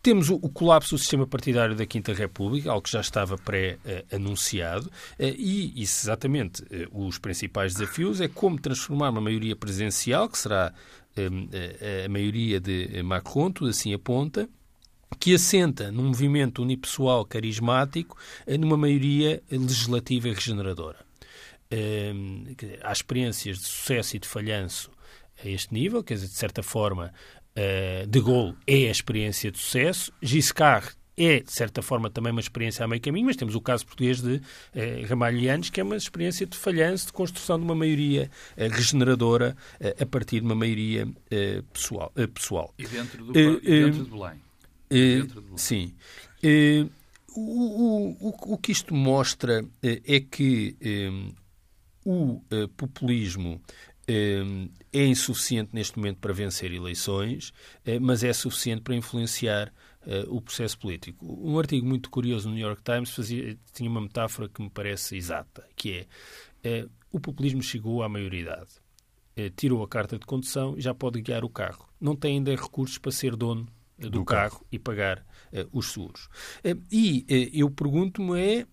temos 0.07 0.29
o, 0.29 0.39
colapso 0.39 0.95
do 0.95 0.99
sistema 0.99 1.27
partidário 1.27 1.75
da 1.75 1.85
Quinta 1.85 2.13
República, 2.13 2.71
algo 2.71 2.81
que 2.81 2.91
já 2.91 3.01
estava 3.01 3.37
pré-anunciado, 3.37 4.89
eh, 5.19 5.35
e 5.37 5.83
isso 5.83 6.05
exatamente 6.05 6.63
eh, 6.71 6.87
os 6.93 7.17
principais 7.17 7.73
desafios 7.73 8.21
é 8.21 8.29
como 8.29 8.57
transformar 8.57 9.09
uma 9.09 9.19
maioria 9.19 9.53
presidencial, 9.53 10.29
que 10.29 10.37
será 10.37 10.73
eh, 11.13 12.05
a 12.05 12.07
maioria 12.07 12.57
de 12.57 13.03
Macron, 13.03 13.51
tudo 13.51 13.69
assim 13.69 13.93
aponta, 13.93 14.47
que 15.19 15.33
assenta 15.33 15.91
num 15.91 16.03
movimento 16.03 16.61
unipessoal 16.61 17.25
carismático 17.25 18.17
numa 18.59 18.77
maioria 18.77 19.41
legislativa 19.49 20.27
e 20.27 20.33
regeneradora. 20.33 21.05
Há 22.83 22.91
experiências 22.91 23.57
de 23.59 23.65
sucesso 23.65 24.15
e 24.15 24.19
de 24.19 24.27
falhanço 24.27 24.91
a 25.43 25.47
este 25.47 25.73
nível, 25.73 26.03
quer 26.03 26.15
dizer, 26.15 26.27
de 26.27 26.33
certa 26.33 26.63
forma, 26.63 27.13
eh, 27.55 28.05
de 28.07 28.21
Gaulle 28.21 28.55
é 28.65 28.87
a 28.87 28.91
experiência 28.91 29.51
de 29.51 29.57
sucesso, 29.57 30.11
Giscard 30.21 30.95
é, 31.17 31.39
de 31.39 31.51
certa 31.51 31.81
forma, 31.81 32.11
também 32.11 32.31
uma 32.31 32.39
experiência 32.39 32.85
a 32.85 32.87
meio 32.87 33.01
caminho, 33.01 33.25
mas 33.25 33.35
temos 33.35 33.55
o 33.55 33.61
caso 33.61 33.83
português 33.87 34.21
de 34.21 34.39
eh, 34.75 35.03
Ramalhianos, 35.09 35.71
que 35.71 35.81
é 35.81 35.83
uma 35.83 35.95
experiência 35.95 36.45
de 36.45 36.55
falhanço, 36.55 37.07
de 37.07 37.13
construção 37.13 37.57
de 37.57 37.65
uma 37.65 37.73
maioria 37.73 38.29
eh, 38.55 38.67
regeneradora 38.67 39.57
eh, 39.79 39.95
a 39.99 40.05
partir 40.05 40.41
de 40.41 40.45
uma 40.45 40.53
maioria 40.53 41.07
eh, 41.31 41.63
pessoal, 41.73 42.11
eh, 42.15 42.27
pessoal. 42.27 42.71
E 42.77 42.85
dentro, 42.85 43.25
do, 43.25 43.33
dentro 43.33 44.03
de 44.03 44.11
Belém. 44.11 44.46
Belém. 44.89 45.57
Sim. 45.57 45.95
O, 47.35 48.27
o, 48.29 48.53
o, 48.53 48.57
que 48.57 48.71
isto 48.71 48.95
mostra 48.95 49.63
é 49.83 50.19
que 50.19 50.75
o 52.03 52.41
populismo 52.75 53.61
é 54.07 55.05
insuficiente 55.05 55.71
neste 55.73 55.97
momento 55.97 56.19
para 56.19 56.33
vencer 56.33 56.71
eleições, 56.71 57.53
eh, 57.85 57.99
mas 57.99 58.23
é 58.23 58.31
suficiente 58.31 58.81
para 58.81 58.95
influenciar 58.95 59.73
eh, 60.05 60.25
o 60.29 60.39
processo 60.39 60.79
político. 60.79 61.25
Um 61.25 61.59
artigo 61.59 61.85
muito 61.85 62.09
curioso 62.09 62.47
no 62.47 62.55
New 62.55 62.65
York 62.65 62.81
Times 62.83 63.11
fazia, 63.11 63.57
tinha 63.73 63.89
uma 63.89 63.99
metáfora 63.99 64.47
que 64.47 64.61
me 64.61 64.69
parece 64.69 65.17
exata, 65.17 65.67
que 65.75 65.91
é 65.91 66.07
eh, 66.63 66.87
o 67.11 67.19
populismo 67.19 67.61
chegou 67.61 68.01
à 68.01 68.07
maioridade, 68.07 68.69
tirou 69.55 69.83
a 69.83 69.87
carta 69.87 70.17
de 70.17 70.25
condução 70.25 70.75
e 70.77 70.81
já 70.81 70.95
pode 70.95 71.21
guiar 71.21 71.45
o 71.45 71.49
carro. 71.49 71.87
Não 72.01 72.15
tem 72.15 72.37
ainda 72.37 72.55
recursos 72.55 72.97
para 72.97 73.11
ser 73.11 73.35
dono 73.35 73.67
do, 73.97 74.09
do 74.09 74.25
carro, 74.25 74.51
carro, 74.51 74.67
e 74.71 74.79
pagar 74.79 75.25
os 75.71 75.91
seguros. 75.93 76.29
e 76.91 77.25
eu 77.53 77.69
pergunto-me 77.71 78.39
é 78.39 78.67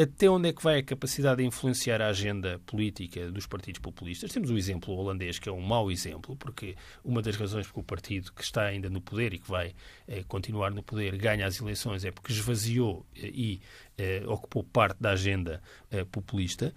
até 0.00 0.28
onde 0.28 0.50
é 0.50 0.52
que 0.52 0.62
vai 0.62 0.80
a 0.80 0.82
capacidade 0.82 1.38
de 1.38 1.48
influenciar 1.48 2.02
a 2.02 2.08
agenda 2.08 2.60
política 2.66 3.30
dos 3.32 3.46
partidos 3.46 3.80
populistas? 3.80 4.30
Temos 4.30 4.50
o 4.50 4.58
exemplo 4.58 4.94
holandês, 4.94 5.38
que 5.38 5.48
é 5.48 5.52
um 5.52 5.62
mau 5.62 5.90
exemplo, 5.90 6.36
porque 6.36 6.76
uma 7.02 7.22
das 7.22 7.36
razões 7.36 7.66
porque 7.66 7.80
o 7.80 7.82
partido 7.82 8.32
que 8.34 8.42
está 8.42 8.64
ainda 8.64 8.90
no 8.90 9.00
poder 9.00 9.32
e 9.32 9.38
que 9.38 9.48
vai 9.48 9.74
eh, 10.06 10.22
continuar 10.28 10.72
no 10.72 10.82
poder 10.82 11.16
ganha 11.16 11.46
as 11.46 11.58
eleições 11.58 12.04
é 12.04 12.10
porque 12.10 12.32
esvaziou 12.32 13.06
eh, 13.16 13.30
e 13.32 13.60
eh, 13.96 14.22
ocupou 14.26 14.62
parte 14.62 15.00
da 15.00 15.12
agenda 15.12 15.62
populista. 16.10 16.74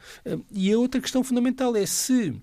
E 0.52 0.72
a 0.72 0.78
outra 0.78 1.02
questão 1.02 1.24
fundamental 1.24 1.76
é 1.76 1.86
se 1.86 2.34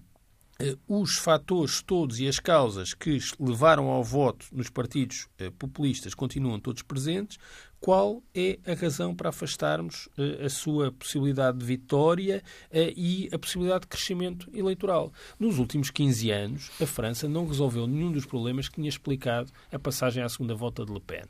os 0.86 1.16
fatores 1.16 1.82
todos 1.82 2.20
e 2.20 2.28
as 2.28 2.38
causas 2.38 2.94
que 2.94 3.18
levaram 3.38 3.88
ao 3.88 4.04
voto 4.04 4.46
nos 4.52 4.70
partidos 4.70 5.26
eh, 5.38 5.50
populistas 5.50 6.14
continuam 6.14 6.60
todos 6.60 6.82
presentes, 6.82 7.38
qual 7.80 8.22
é 8.34 8.58
a 8.64 8.74
razão 8.74 9.14
para 9.14 9.30
afastarmos 9.30 10.08
eh, 10.16 10.44
a 10.44 10.48
sua 10.48 10.92
possibilidade 10.92 11.58
de 11.58 11.64
vitória 11.64 12.42
e 12.72 13.28
a 13.32 13.38
possibilidade 13.38 13.82
de 13.82 13.88
crescimento 13.88 14.48
eleitoral? 14.54 15.12
Nos 15.38 15.58
últimos 15.58 15.90
15 15.90 16.30
anos, 16.30 16.70
a 16.80 16.86
França 16.86 17.28
não 17.28 17.46
resolveu 17.46 17.86
nenhum 17.86 18.12
dos 18.12 18.26
problemas 18.26 18.68
que 18.68 18.76
tinha 18.76 18.88
explicado 18.88 19.50
a 19.72 19.78
passagem 19.78 20.22
à 20.22 20.28
segunda 20.28 20.54
volta 20.54 20.84
de 20.84 20.92
Le 20.92 21.00
Pen. 21.00 21.24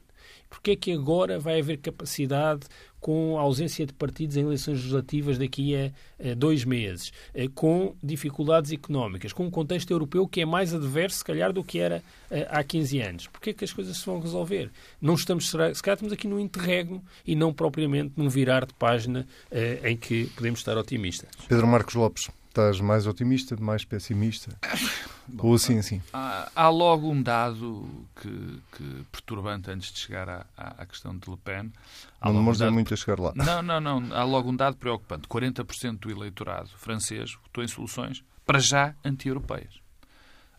Porquê 0.48 0.72
é 0.72 0.76
que 0.76 0.92
agora 0.92 1.38
vai 1.38 1.60
haver 1.60 1.78
capacidade 1.78 2.66
com 3.02 3.36
a 3.36 3.42
ausência 3.42 3.84
de 3.84 3.92
partidos 3.92 4.36
em 4.36 4.42
eleições 4.42 4.74
legislativas 4.74 5.36
daqui 5.36 5.74
a, 5.74 5.90
dois 6.36 6.64
meses, 6.64 7.12
eh, 7.34 7.48
com 7.52 7.96
dificuldades 8.00 8.70
económicas, 8.70 9.32
com 9.32 9.44
um 9.44 9.50
contexto 9.50 9.90
europeu 9.90 10.26
que 10.28 10.40
é 10.40 10.46
mais 10.46 10.72
adverso, 10.72 11.18
se 11.18 11.24
calhar, 11.24 11.52
do 11.52 11.64
que 11.64 11.80
era 11.80 12.00
eh, 12.30 12.46
há 12.48 12.62
15 12.62 13.00
anos? 13.00 13.26
Porquê 13.26 13.50
é 13.50 13.52
que 13.52 13.64
as 13.64 13.72
coisas 13.72 13.96
se 13.96 14.06
vão 14.06 14.20
resolver? 14.20 14.70
Não 15.00 15.14
estamos, 15.14 15.50
se 15.50 15.56
calhar 15.56 15.72
estamos 15.72 16.12
aqui 16.12 16.28
num 16.28 16.38
interregno 16.38 17.02
e 17.26 17.34
não 17.34 17.52
propriamente 17.52 18.12
num 18.16 18.28
virar 18.28 18.64
de 18.64 18.74
página 18.74 19.26
eh, 19.50 19.80
em 19.82 19.96
que 19.96 20.26
podemos 20.36 20.60
estar 20.60 20.78
otimistas. 20.78 21.28
Pedro 21.48 21.66
Marcos 21.66 21.96
Lopes. 21.96 22.28
Estás 22.52 22.80
mais 22.80 23.06
otimista, 23.06 23.56
mais 23.58 23.82
pessimista? 23.82 24.54
Bom, 25.26 25.46
Ou 25.46 25.54
assim, 25.54 25.78
assim? 25.78 26.02
Há, 26.12 26.50
há, 26.54 26.68
logo 26.68 27.10
um 27.10 27.22
dado 27.22 28.06
que, 28.14 28.60
que 28.72 29.04
perturbante 29.10 29.70
antes 29.70 29.90
de 29.90 30.00
chegar 30.00 30.28
à, 30.28 30.46
à, 30.54 30.84
questão 30.84 31.16
de 31.16 31.30
Le 31.30 31.38
Pen. 31.38 31.72
Há 32.20 32.26
não 32.28 32.40
demoramos 32.40 32.60
um 32.60 32.70
muito 32.70 32.92
a 32.92 32.96
chegar 32.98 33.18
lá. 33.18 33.32
Não, 33.34 33.62
não, 33.62 33.80
não. 33.80 34.14
Há 34.14 34.22
logo 34.24 34.50
um 34.50 34.54
dado 34.54 34.76
preocupante. 34.76 35.26
40% 35.26 36.00
do 36.00 36.10
eleitorado 36.10 36.68
francês 36.76 37.32
votou 37.42 37.64
em 37.64 37.68
soluções, 37.68 38.22
para 38.44 38.58
já, 38.58 38.94
anti-europeias. 39.02 39.80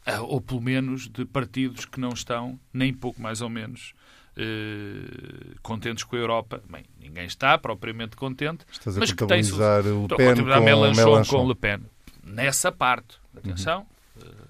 Ah, 0.04 0.22
ou 0.22 0.42
pelo 0.42 0.62
menos 0.62 1.08
de 1.08 1.26
partidos 1.26 1.86
que 1.86 2.00
não 2.00 2.10
estão, 2.10 2.60
nem 2.74 2.92
pouco 2.92 3.22
mais 3.22 3.40
ou 3.40 3.52
menos, 3.52 3.94
eh, 4.36 5.56
contentes 5.62 6.04
com 6.04 6.16
a 6.16 6.20
Europa. 6.20 6.62
Bem, 6.70 6.86
ninguém 7.00 7.26
está 7.26 7.58
propriamente 7.58 8.16
contente. 8.16 8.66
Estás 8.72 8.98
a 8.98 9.00
mas 9.00 9.12
que 9.12 9.26
tem 9.26 9.42
Le 9.42 10.08
Pen 10.16 10.36
com 10.36 10.62
Mélenchon, 10.62 11.06
Mélenchon. 11.06 11.38
com 11.38 11.48
Le 11.48 11.56
Pen. 11.56 11.80
Nessa 12.24 12.72
parte, 12.72 13.20
atenção, 13.36 13.86
uhum. 14.16 14.24
uh, 14.24 14.48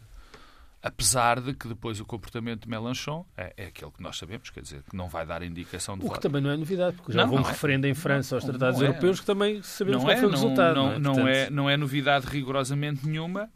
apesar 0.82 1.42
de 1.42 1.54
que 1.54 1.68
depois 1.68 2.00
o 2.00 2.06
comportamento 2.06 2.64
de 2.64 2.70
Mélenchon 2.70 3.26
é, 3.36 3.54
é, 3.58 3.66
aquele 3.66 3.92
que 3.92 4.02
nós 4.02 4.18
sabemos, 4.18 4.50
quer 4.52 4.62
dizer, 4.62 4.84
que 4.84 4.96
não 4.96 5.10
vai 5.10 5.26
dar 5.26 5.42
indicação 5.42 5.98
de 5.98 6.06
O 6.06 6.08
voto. 6.08 6.18
que 6.18 6.22
também 6.22 6.42
não 6.42 6.52
é 6.52 6.56
novidade, 6.56 6.96
porque 6.96 7.12
já 7.12 7.24
houve 7.24 7.36
um 7.36 7.42
é. 7.42 7.48
referendo 7.48 7.88
em 7.88 7.94
França 7.94 8.36
aos 8.36 8.44
tratados 8.44 8.82
é. 8.82 8.86
europeus 8.86 9.20
que 9.20 9.26
também 9.26 9.62
sabemos 9.64 10.02
não 10.02 10.08
qual 10.08 10.16
é, 10.16 10.20
foi 10.20 10.28
o 10.28 10.32
resultado. 10.32 10.76
Não, 10.76 11.00
não, 11.00 11.12
é? 11.12 11.16
Portanto... 11.16 11.28
é, 11.28 11.50
não 11.50 11.70
é 11.70 11.76
novidade 11.76 12.28
rigorosamente 12.28 13.06
nenhuma 13.06 13.50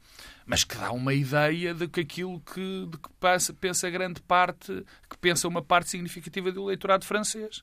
mas 0.47 0.63
que 0.63 0.77
dá 0.77 0.91
uma 0.91 1.13
ideia 1.13 1.73
de 1.73 1.87
que 1.87 1.99
aquilo 1.99 2.39
que, 2.39 2.87
de 2.89 2.97
que 2.97 3.09
passa, 3.19 3.53
pensa 3.53 3.89
grande 3.89 4.21
parte, 4.21 4.83
que 5.09 5.17
pensa 5.17 5.47
uma 5.47 5.61
parte 5.61 5.89
significativa 5.89 6.51
do 6.51 6.63
eleitorado 6.63 7.05
francês. 7.05 7.61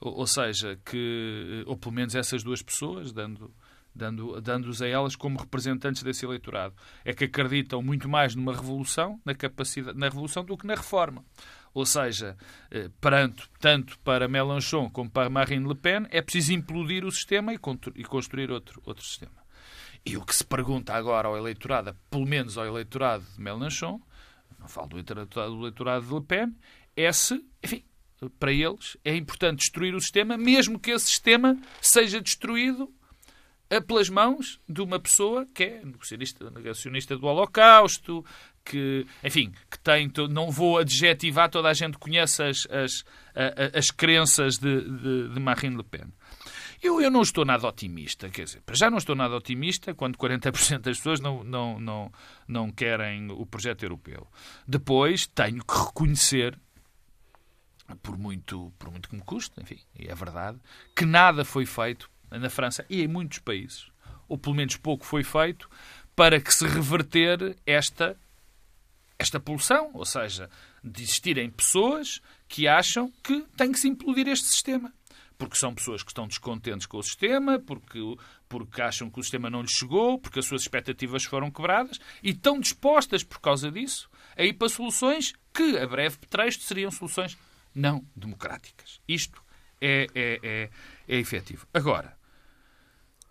Ou, 0.00 0.20
ou 0.20 0.26
seja, 0.26 0.80
que, 0.84 1.62
ou 1.66 1.76
pelo 1.76 1.94
menos 1.94 2.14
essas 2.14 2.42
duas 2.42 2.62
pessoas, 2.62 3.12
dando 3.12 3.54
dando, 3.94 4.40
dando-os 4.40 4.80
a 4.80 4.88
elas 4.88 5.14
como 5.14 5.38
representantes 5.38 6.02
desse 6.02 6.24
eleitorado. 6.24 6.74
É 7.04 7.12
que 7.12 7.24
acreditam 7.24 7.82
muito 7.82 8.08
mais 8.08 8.34
numa 8.34 8.54
revolução, 8.54 9.20
na 9.24 9.34
capacidade, 9.34 9.98
na 9.98 10.06
revolução, 10.06 10.44
do 10.44 10.56
que 10.56 10.66
na 10.66 10.74
reforma. 10.74 11.24
Ou 11.74 11.86
seja, 11.86 12.36
eh, 12.70 12.90
perante, 13.00 13.48
tanto 13.58 13.98
para 14.00 14.28
Mélenchon 14.28 14.90
como 14.90 15.10
para 15.10 15.30
Marine 15.30 15.66
Le 15.66 15.74
Pen, 15.74 16.06
é 16.10 16.20
preciso 16.20 16.52
implodir 16.52 17.04
o 17.04 17.10
sistema 17.10 17.52
e 17.54 18.04
construir 18.04 18.50
outro, 18.50 18.80
outro 18.84 19.04
sistema. 19.04 19.41
E 20.04 20.16
o 20.16 20.24
que 20.24 20.34
se 20.34 20.44
pergunta 20.44 20.94
agora 20.94 21.28
ao 21.28 21.36
eleitorado, 21.36 21.96
pelo 22.10 22.26
menos 22.26 22.58
ao 22.58 22.66
eleitorado 22.66 23.24
de 23.34 23.40
Mélenchon, 23.40 24.00
não 24.58 24.68
falo 24.68 24.88
do 24.88 24.96
eleitorado, 24.96 25.54
do 25.54 25.60
eleitorado 25.60 26.06
de 26.06 26.14
Le 26.14 26.20
Pen, 26.22 26.56
é 26.96 27.12
se, 27.12 27.44
enfim, 27.62 27.84
para 28.38 28.52
eles 28.52 28.96
é 29.04 29.14
importante 29.14 29.60
destruir 29.60 29.94
o 29.94 30.00
sistema, 30.00 30.36
mesmo 30.36 30.78
que 30.78 30.90
esse 30.90 31.06
sistema 31.06 31.58
seja 31.80 32.20
destruído 32.20 32.92
pelas 33.86 34.08
mãos 34.08 34.60
de 34.68 34.82
uma 34.82 35.00
pessoa 35.00 35.46
que 35.54 35.64
é 35.64 35.84
negacionista, 35.84 36.50
negacionista 36.50 37.16
do 37.16 37.26
Holocausto, 37.26 38.24
que, 38.64 39.06
enfim, 39.24 39.52
que 39.70 39.78
tem, 39.78 40.10
não 40.30 40.50
vou 40.50 40.78
adjetivar, 40.78 41.48
toda 41.48 41.68
a 41.68 41.74
gente 41.74 41.96
conhece 41.98 42.42
as, 42.42 42.66
as, 42.70 43.04
as, 43.34 43.74
as 43.74 43.90
crenças 43.90 44.58
de, 44.58 44.82
de, 44.82 45.28
de 45.28 45.40
Marine 45.40 45.76
Le 45.76 45.84
Pen. 45.84 46.12
Eu, 46.82 47.00
eu 47.00 47.12
não 47.12 47.22
estou 47.22 47.44
nada 47.44 47.68
otimista, 47.68 48.28
quer 48.28 48.42
dizer, 48.42 48.60
já 48.72 48.90
não 48.90 48.98
estou 48.98 49.14
nada 49.14 49.36
otimista 49.36 49.94
quando 49.94 50.18
40% 50.18 50.80
das 50.80 50.96
pessoas 50.96 51.20
não, 51.20 51.44
não, 51.44 51.78
não, 51.78 52.12
não 52.48 52.72
querem 52.72 53.30
o 53.30 53.46
projeto 53.46 53.84
europeu. 53.84 54.26
Depois 54.66 55.28
tenho 55.28 55.64
que 55.64 55.78
reconhecer, 55.78 56.58
por 58.02 58.18
muito, 58.18 58.72
por 58.80 58.90
muito 58.90 59.08
que 59.08 59.14
me 59.14 59.22
custe, 59.22 59.52
enfim, 59.62 59.78
é 59.96 60.12
verdade, 60.12 60.58
que 60.96 61.06
nada 61.06 61.44
foi 61.44 61.64
feito 61.64 62.10
na 62.28 62.50
França 62.50 62.84
e 62.90 63.00
em 63.00 63.06
muitos 63.06 63.38
países, 63.38 63.86
ou 64.28 64.36
pelo 64.36 64.56
menos 64.56 64.76
pouco 64.76 65.06
foi 65.06 65.22
feito, 65.22 65.70
para 66.16 66.40
que 66.40 66.52
se 66.52 66.66
reverter 66.66 67.56
esta, 67.64 68.16
esta 69.16 69.38
pulsão, 69.38 69.92
ou 69.94 70.04
seja, 70.04 70.50
de 70.82 71.04
existirem 71.04 71.48
pessoas 71.48 72.20
que 72.48 72.66
acham 72.66 73.12
que 73.22 73.46
tem 73.56 73.70
que 73.70 73.78
se 73.78 73.88
implodir 73.88 74.26
este 74.26 74.48
sistema 74.48 74.92
porque 75.42 75.56
são 75.56 75.74
pessoas 75.74 76.04
que 76.04 76.12
estão 76.12 76.28
descontentes 76.28 76.86
com 76.86 76.98
o 76.98 77.02
sistema, 77.02 77.58
porque, 77.58 77.98
porque 78.48 78.80
acham 78.80 79.10
que 79.10 79.18
o 79.18 79.22
sistema 79.24 79.50
não 79.50 79.60
lhes 79.60 79.72
chegou, 79.72 80.16
porque 80.16 80.38
as 80.38 80.46
suas 80.46 80.62
expectativas 80.62 81.24
foram 81.24 81.50
quebradas 81.50 81.98
e 82.22 82.30
estão 82.30 82.60
dispostas, 82.60 83.24
por 83.24 83.40
causa 83.40 83.68
disso, 83.68 84.08
a 84.36 84.44
ir 84.44 84.52
para 84.52 84.68
soluções 84.68 85.32
que, 85.52 85.76
a 85.76 85.84
breve 85.84 86.16
trecho, 86.30 86.60
seriam 86.60 86.92
soluções 86.92 87.36
não 87.74 88.06
democráticas. 88.14 89.00
Isto 89.08 89.42
é, 89.80 90.06
é, 90.14 90.38
é, 90.44 90.70
é 91.08 91.16
efetivo. 91.18 91.66
Agora, 91.74 92.16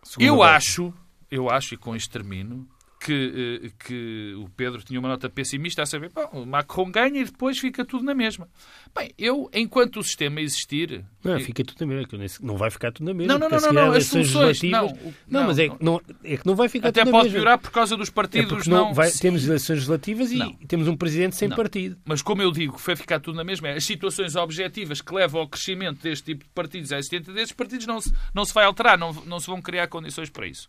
Segunda 0.04 0.28
eu 0.28 0.36
vez. 0.40 0.50
acho, 0.50 0.94
eu 1.32 1.50
acho, 1.50 1.76
e 1.76 1.78
com 1.78 1.96
isto 1.96 2.12
termino, 2.12 2.68
que, 3.02 3.62
eh, 3.64 3.72
que 3.84 4.36
o 4.38 4.48
Pedro 4.50 4.84
tinha 4.84 5.00
uma 5.00 5.10
nota 5.10 5.28
pessimista 5.28 5.82
a 5.82 5.86
saber, 5.86 6.12
bom, 6.14 6.30
o 6.34 6.46
Macron 6.46 6.92
ganha 6.92 7.20
e 7.20 7.26
depois 7.26 7.58
fica 7.58 7.84
tudo 7.84 8.06
na 8.06 8.14
mesma. 8.14 8.48
Bem, 8.96 9.12
eu, 9.18 9.50
enquanto 9.54 10.00
o 10.00 10.04
sistema 10.04 10.40
existir... 10.40 11.04
Não, 11.24 11.40
fica 11.40 11.64
tudo 11.64 11.86
na 11.86 11.88
mesma, 11.88 12.10
não 12.42 12.58
vai 12.58 12.72
ficar 12.72 12.92
tudo 12.92 13.06
na 13.06 13.14
mesma. 13.14 13.38
Não, 13.38 13.50
não, 13.50 13.60
não, 13.60 13.74
não, 13.74 13.92
as 13.92 14.06
soluções... 14.06 14.62
Não, 14.64 14.98
não, 15.28 15.44
mas 15.46 15.60
é, 15.60 15.70
não, 15.80 16.02
é 16.24 16.38
que 16.38 16.46
não 16.46 16.56
vai 16.56 16.68
ficar 16.68 16.90
Até 16.90 17.02
tudo 17.02 17.12
pode 17.12 17.30
piorar 17.30 17.58
por 17.58 17.72
causa 17.72 17.96
dos 17.96 18.10
partidos, 18.10 18.68
é 18.68 18.70
não... 18.70 18.94
Vai, 18.94 19.12
temos 19.12 19.46
eleições 19.46 19.76
legislativas 19.76 20.32
e 20.32 20.58
temos 20.68 20.88
um 20.88 20.96
presidente 20.98 21.36
sem 21.36 21.50
partido. 21.50 21.98
Mas 22.06 22.22
como 22.22 22.42
eu 22.42 22.52
digo, 22.52 22.78
vai 22.78 22.96
ficar 22.96 23.20
tudo 23.20 23.36
na 23.36 23.44
mesma. 23.44 23.70
É 23.70 23.76
as 23.76 23.84
situações 23.84 24.36
objetivas 24.36 25.02
que 25.02 25.14
levam 25.14 25.42
ao 25.42 25.48
crescimento 25.48 26.02
deste 26.02 26.26
tipo 26.26 26.44
de 26.44 26.50
partidos, 26.52 26.92
a 26.92 26.98
existência 26.98 27.34
destes 27.34 27.54
partidos, 27.54 27.86
não 27.86 28.02
se, 28.02 28.12
não 28.34 28.46
se 28.46 28.54
vai 28.54 28.66
alterar, 28.66 28.98
não, 28.98 29.14
não 29.26 29.40
se 29.40 29.48
vão 29.48 29.62
criar 29.62 29.88
condições 29.88 30.30
para 30.30 30.48
isso. 30.48 30.68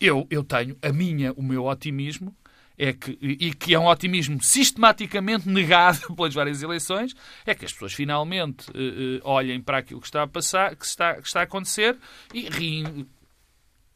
Eu, 0.00 0.26
eu 0.30 0.42
tenho 0.42 0.76
a 0.82 0.92
minha, 0.92 1.32
o 1.32 1.42
meu 1.42 1.64
otimismo 1.64 2.34
é 2.76 2.92
que, 2.92 3.16
e 3.20 3.54
que 3.54 3.74
é 3.74 3.78
um 3.78 3.86
otimismo 3.86 4.42
sistematicamente 4.42 5.48
negado 5.50 6.14
pelas 6.14 6.34
várias 6.34 6.62
eleições, 6.62 7.14
é 7.46 7.54
que 7.54 7.64
as 7.64 7.72
pessoas 7.72 7.92
finalmente 7.92 8.68
uh, 8.70 8.72
uh, 8.72 9.20
olhem 9.24 9.60
para 9.60 9.78
aquilo 9.78 10.00
que 10.00 10.06
está 10.06 10.22
a 10.22 10.26
passar, 10.26 10.74
que 10.76 10.84
está, 10.84 11.14
que 11.14 11.26
está 11.26 11.40
a 11.40 11.44
acontecer 11.44 11.96
e 12.32 12.48
riem 12.48 13.06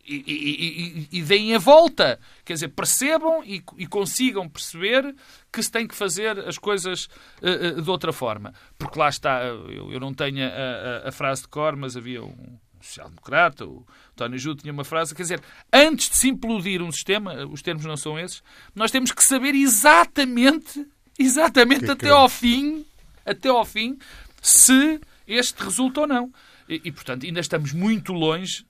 e, 0.09 0.25
e, 0.27 1.09
e, 1.13 1.19
e, 1.19 1.23
deem 1.23 1.55
a 1.55 1.59
volta. 1.59 2.19
Quer 2.45 2.55
dizer, 2.55 2.69
percebam 2.69 3.45
e, 3.45 3.61
consigam 3.87 4.49
perceber 4.49 5.15
que 5.53 5.63
se 5.63 5.71
tem 5.71 5.87
que 5.87 5.95
fazer 5.95 6.39
as 6.41 6.57
coisas 6.57 7.11
uh, 7.43 7.83
de 7.83 7.91
outra 7.91 8.11
forma. 8.11 8.55
Porque 8.79 8.99
lá 8.99 9.11
está, 9.11 9.45
eu, 9.45 9.93
eu 9.93 10.01
não 10.01 10.15
tenho 10.15 10.43
a, 10.43 11.05
a, 11.05 11.09
a, 11.09 11.13
frase 11.13 11.43
de 11.43 11.49
cor, 11.49 11.77
mas 11.77 11.95
havia 11.95 12.25
um, 12.25 12.59
social-democrata, 12.81 13.65
o 13.65 13.87
António 14.13 14.39
Júlio 14.39 14.59
tinha 14.61 14.73
uma 14.73 14.85
frase, 14.85 15.15
quer 15.15 15.23
dizer, 15.23 15.43
antes 15.73 16.11
de 16.11 16.17
se 16.17 16.29
implodir 16.29 16.83
um 16.83 16.93
sistema, 16.93 17.47
os 17.47 17.63
termos 17.63 17.85
não 17.85 17.97
são 17.97 18.19
esses, 18.19 18.43
nós 18.75 18.91
temos 18.91 19.13
que 19.13 19.23
saber 19.23 19.55
exatamente, 19.55 20.87
exatamente 21.19 21.85
que 21.85 21.91
até 21.91 22.11
ao 22.11 22.29
fim, 22.29 22.85
até 23.25 23.49
ao 23.49 23.65
fim, 23.65 23.99
se 24.41 25.01
este 25.27 25.63
resulta 25.63 26.03
ou 26.03 26.07
não. 26.07 26.33
E, 26.69 26.81
e, 26.85 26.93
portanto, 26.93 27.25
ainda 27.25 27.41
estamos 27.41 27.73
muito 27.73 28.13
longe 28.13 28.67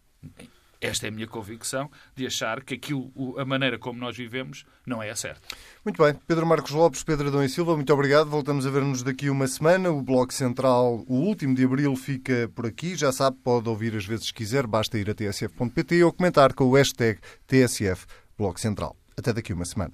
esta 0.80 1.06
é 1.06 1.08
a 1.08 1.12
minha 1.12 1.26
convicção 1.26 1.90
de 2.14 2.26
achar 2.26 2.62
que 2.62 2.74
aquilo, 2.74 3.10
a 3.38 3.44
maneira 3.44 3.78
como 3.78 3.98
nós 3.98 4.16
vivemos, 4.16 4.64
não 4.86 5.02
é 5.02 5.10
a 5.10 5.16
certa. 5.16 5.40
Muito 5.84 6.02
bem. 6.02 6.14
Pedro 6.26 6.46
Marcos 6.46 6.70
Lopes, 6.70 7.02
Pedro 7.02 7.28
Adão 7.28 7.42
e 7.42 7.48
Silva, 7.48 7.74
muito 7.74 7.92
obrigado. 7.92 8.30
Voltamos 8.30 8.66
a 8.66 8.70
ver-nos 8.70 9.02
daqui 9.02 9.28
uma 9.30 9.48
semana. 9.48 9.90
O 9.90 10.02
Bloco 10.02 10.32
Central, 10.32 11.04
o 11.08 11.14
último 11.14 11.54
de 11.54 11.64
abril, 11.64 11.94
fica 11.96 12.50
por 12.54 12.66
aqui. 12.66 12.94
Já 12.94 13.12
sabe, 13.12 13.36
pode 13.42 13.68
ouvir 13.68 13.96
as 13.96 14.06
vezes 14.06 14.30
quiser. 14.30 14.66
Basta 14.66 14.98
ir 14.98 15.10
a 15.10 15.14
tsf.pt 15.14 16.04
ou 16.04 16.12
comentar 16.12 16.52
com 16.54 16.64
o 16.64 16.74
hashtag 16.74 17.18
TSF 17.46 18.06
Bloco 18.36 18.60
Central. 18.60 18.96
Até 19.16 19.32
daqui 19.32 19.52
uma 19.52 19.64
semana. 19.64 19.92